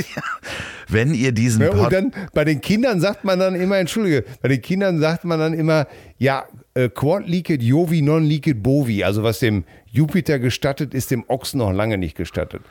wenn 0.87 1.13
ihr 1.13 1.31
diesen 1.31 1.61
Ja, 1.61 1.71
und 1.71 1.91
dann 1.91 2.11
bei 2.33 2.43
den 2.45 2.61
Kindern 2.61 2.99
sagt 3.01 3.23
man 3.23 3.39
dann 3.39 3.55
immer, 3.55 3.77
entschuldige, 3.77 4.23
bei 4.41 4.49
den 4.49 4.61
Kindern 4.61 4.99
sagt 4.99 5.25
man 5.25 5.39
dann 5.39 5.53
immer, 5.53 5.87
ja, 6.17 6.45
äh, 6.73 6.89
Quod 6.89 7.27
licet 7.27 7.61
Jovi 7.61 8.01
non 8.01 8.23
licet 8.23 8.61
Bovi. 8.63 9.03
Also 9.03 9.23
was 9.23 9.39
dem 9.39 9.63
Jupiter 9.87 10.39
gestattet, 10.39 10.93
ist 10.93 11.11
dem 11.11 11.23
Ochsen 11.27 11.59
noch 11.59 11.71
lange 11.71 11.97
nicht 11.97 12.15
gestattet. 12.15 12.61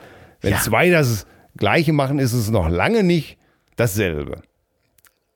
Wenn 0.41 0.53
Ja. 0.53 0.59
zwei 0.59 0.89
das 0.89 1.25
Gleiche 1.57 1.93
machen, 1.93 2.19
ist 2.19 2.33
es 2.33 2.49
noch 2.49 2.69
lange 2.69 3.03
nicht 3.03 3.37
dasselbe. 3.75 4.41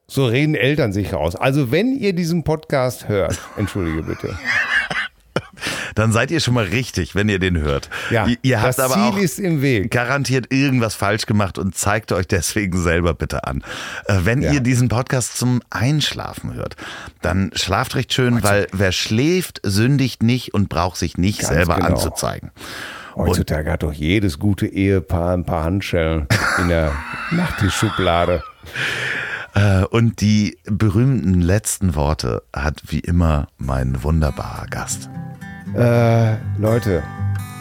So 0.07 0.25
reden 0.25 0.55
Eltern 0.55 0.93
sich 0.93 1.13
raus. 1.13 1.35
Also 1.35 1.71
wenn 1.71 1.93
ihr 1.93 2.13
diesen 2.13 2.43
Podcast 2.43 3.07
hört, 3.09 3.37
entschuldige 3.57 4.03
bitte. 4.03 4.37
dann 5.97 6.11
seid 6.11 6.31
ihr 6.31 6.39
schon 6.39 6.53
mal 6.53 6.65
richtig, 6.65 7.15
wenn 7.15 7.29
ihr 7.29 7.39
den 7.39 7.57
hört. 7.57 7.89
Ja, 8.09 8.27
ihr, 8.27 8.37
ihr 8.41 8.61
habt 8.61 8.77
das 8.77 8.91
aber 8.91 9.11
Ziel 9.15 9.23
ist 9.23 9.39
im 9.39 9.61
Weg. 9.61 9.91
garantiert 9.91 10.51
irgendwas 10.53 10.95
falsch 10.95 11.25
gemacht 11.25 11.57
und 11.57 11.75
zeigt 11.75 12.11
euch 12.11 12.27
deswegen 12.27 12.77
selber 12.81 13.13
bitte 13.13 13.45
an. 13.45 13.63
Äh, 14.05 14.19
wenn 14.23 14.41
Ja. 14.41 14.51
ihr 14.53 14.59
diesen 14.61 14.89
Podcast 14.89 15.37
zum 15.37 15.61
Einschlafen 15.69 16.53
hört, 16.53 16.75
dann 17.21 17.51
schlaft 17.53 17.95
recht 17.95 18.13
schön, 18.13 18.43
weil 18.43 18.67
wer 18.71 18.91
schläft, 18.91 19.59
sündigt 19.63 20.23
nicht 20.23 20.53
und 20.53 20.69
braucht 20.69 20.97
sich 20.97 21.17
nicht 21.17 21.39
Ganz 21.39 21.53
selber 21.53 21.75
genau. 21.75 21.87
anzuzeigen. 21.95 22.51
Heutzutage 23.15 23.71
hat 23.71 23.81
doch 23.81 23.93
jedes 23.93 24.37
gute 24.37 24.67
Ehepaar 24.67 25.33
ein 25.35 25.43
paar 25.43 25.63
Handschellen 25.63 26.27
in 26.59 26.67
der 26.67 26.91
Nachttischschublade. 27.31 28.43
Äh, 29.55 29.85
Und 29.85 30.21
die 30.21 30.59
berühmten 30.65 31.41
letzten 31.41 31.95
Worte 31.95 32.43
hat 32.55 32.81
wie 32.89 32.99
immer 32.99 33.47
mein 33.57 34.03
wunderbarer 34.03 34.67
Gast. 34.67 35.09
Äh, 35.75 36.35
Leute, 36.57 37.03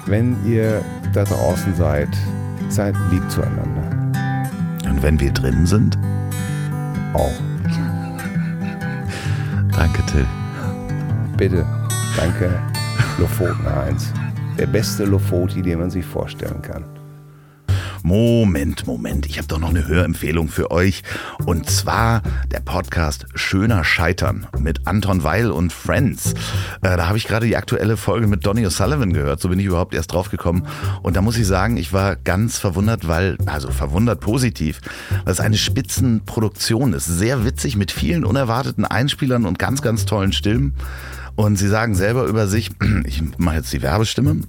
wenn 0.07 0.37
ihr 0.47 0.83
da 1.13 1.25
draußen 1.25 1.75
seid, 1.75 2.09
seid 2.69 2.95
lieb 3.11 3.23
zueinander. 3.31 3.83
Und 4.89 5.03
wenn 5.03 5.19
wir 5.21 5.33
drin 5.33 5.67
sind, 5.67 5.99
Auch. 7.15 7.33
danke 9.77 10.05
Till. 10.07 10.27
Bitte. 11.37 11.67
Danke, 12.17 12.51
Lofoten 13.19 13.67
Heinz. 13.67 14.13
Der 14.59 14.67
beste 14.67 15.05
Lofoti, 15.05 15.61
den 15.61 15.81
man 15.81 15.91
sich 15.91 16.05
vorstellen 16.05 16.63
kann. 16.63 16.85
Moment, 18.07 18.87
Moment, 18.87 19.27
ich 19.27 19.37
habe 19.37 19.49
doch 19.49 19.59
noch 19.59 19.71
eine 19.71 19.89
Hörempfehlung 19.89 20.47
für 20.47 20.71
euch. 20.71 21.03
Und 21.45 21.69
zwar 21.69 22.23
der 22.53 22.61
Podcast 22.61 23.27
Schöner 23.35 23.83
Scheitern 23.83 24.47
mit 24.61 24.87
Anton 24.87 25.25
Weil 25.25 25.51
und 25.51 25.73
Friends. 25.73 26.33
Äh, 26.83 26.97
da 26.97 27.09
habe 27.09 27.19
ich 27.19 27.27
gerade 27.27 27.47
die 27.47 27.57
aktuelle 27.57 27.97
Folge 27.97 28.29
mit 28.29 28.47
Donny 28.47 28.65
O'Sullivan 28.65 29.13
gehört. 29.13 29.41
So 29.41 29.49
bin 29.49 29.59
ich 29.59 29.67
überhaupt 29.67 29.93
erst 29.93 30.13
drauf 30.13 30.31
gekommen. 30.31 30.69
Und 31.03 31.17
da 31.17 31.21
muss 31.21 31.37
ich 31.37 31.49
sagen, 31.49 31.79
ich 31.79 31.93
war 31.93 32.15
ganz 32.15 32.59
verwundert, 32.59 33.09
weil, 33.09 33.39
also 33.47 33.73
verwundert 33.73 34.21
positiv, 34.21 34.81
weil 35.25 35.33
es 35.33 35.41
eine 35.41 35.57
Spitzenproduktion 35.57 36.93
ist. 36.93 37.07
Sehr 37.07 37.45
witzig 37.45 37.75
mit 37.75 37.91
vielen 37.91 38.25
unerwarteten 38.25 38.85
Einspielern 38.85 39.45
und 39.45 39.59
ganz, 39.59 39.83
ganz 39.83 40.07
tollen 40.07 40.33
Stimmen. 40.33 40.75
Und 41.37 41.57
sie 41.57 41.69
sagen 41.69 41.95
selber 41.95 42.25
über 42.25 42.49
sich, 42.49 42.71
ich 43.05 43.23
mache 43.39 43.57
jetzt 43.57 43.73
die 43.73 43.83
Werbestimme. 43.83 44.41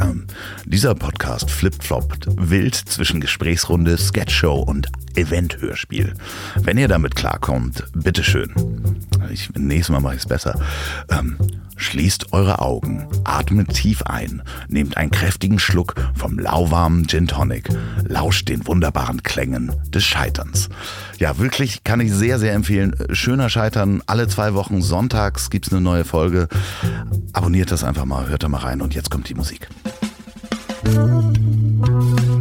Ähm, 0.00 0.26
dieser 0.64 0.94
Podcast 0.94 1.50
flipfloppt 1.50 2.26
wild 2.36 2.74
zwischen 2.74 3.20
Gesprächsrunde, 3.20 3.96
Sketchshow 3.96 4.62
und 4.62 4.88
Event-Hörspiel. 5.16 6.14
Wenn 6.62 6.78
ihr 6.78 6.88
damit 6.88 7.14
klarkommt, 7.14 7.84
bitteschön. 7.92 8.52
Ich, 9.30 9.50
nächstes 9.54 9.92
Mal 9.92 10.00
mache 10.00 10.14
ich 10.14 10.20
es 10.20 10.28
besser. 10.28 10.58
Ähm, 11.10 11.36
schließt 11.76 12.32
eure 12.32 12.60
Augen, 12.60 13.06
atmet 13.24 13.74
tief 13.74 14.02
ein, 14.02 14.42
nehmt 14.68 14.96
einen 14.96 15.10
kräftigen 15.10 15.58
Schluck 15.58 15.94
vom 16.14 16.38
lauwarmen 16.38 17.08
Gin 17.08 17.26
Tonic, 17.26 17.68
lauscht 18.06 18.48
den 18.48 18.66
wunderbaren 18.66 19.22
Klängen 19.22 19.72
des 19.88 20.04
Scheiterns. 20.04 20.68
Ja, 21.18 21.38
wirklich 21.38 21.84
kann 21.84 22.00
ich 22.00 22.12
sehr, 22.12 22.38
sehr 22.38 22.52
empfehlen. 22.52 22.94
Schöner 23.10 23.48
Scheitern, 23.48 24.02
alle 24.06 24.28
zwei 24.28 24.54
Wochen 24.54 24.82
sonntags 24.82 25.50
gibt's 25.50 25.72
eine 25.72 25.80
neue 25.80 26.04
Folge. 26.04 26.48
Abonniert 27.32 27.70
das 27.70 27.84
einfach 27.84 28.04
mal, 28.04 28.28
hört 28.28 28.42
da 28.42 28.48
mal 28.48 28.58
rein 28.58 28.80
und 28.80 28.94
jetzt 28.94 29.10
kommt 29.10 29.28
die 29.28 29.34
Musik. 29.34 29.68
Das 30.84 32.33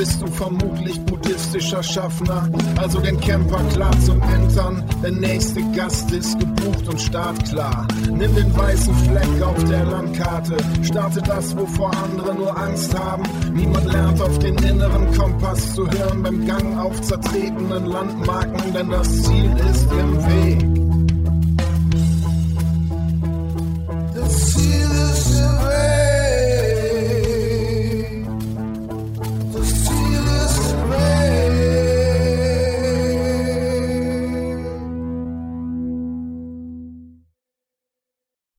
bist 0.00 0.22
du 0.22 0.26
vermutlich 0.28 0.98
buddhistischer 1.02 1.82
Schaffner. 1.82 2.48
Also 2.76 3.00
den 3.00 3.20
Camper 3.20 3.62
klar 3.74 3.92
zum 4.00 4.18
Entern. 4.22 4.82
Der 5.02 5.12
nächste 5.12 5.60
Gast 5.72 6.10
ist 6.10 6.40
gebucht 6.40 6.88
und 6.88 6.98
startklar. 6.98 7.86
Nimm 8.10 8.34
den 8.34 8.56
weißen 8.56 8.94
Fleck 8.94 9.42
auf 9.42 9.62
der 9.64 9.84
Landkarte. 9.84 10.56
Starte 10.82 11.20
das, 11.20 11.54
wovor 11.54 11.90
andere 12.02 12.34
nur 12.34 12.56
Angst 12.56 12.98
haben. 12.98 13.24
Niemand 13.52 13.92
lernt 13.92 14.22
auf 14.22 14.38
den 14.38 14.56
inneren 14.56 15.14
Kompass 15.14 15.74
zu 15.74 15.86
hören 15.90 16.22
beim 16.22 16.46
Gang 16.46 16.78
auf 16.78 16.98
zertretenen 17.02 17.84
Landmarken, 17.84 18.72
denn 18.72 18.88
das 18.88 19.22
Ziel 19.24 19.54
ist 19.70 19.86
im 19.92 20.16
Weg. 20.24 20.60
Das 24.14 24.52
Ziel 24.52 24.88
ist 25.12 25.40
im 25.40 25.58
Weg. 25.68 26.09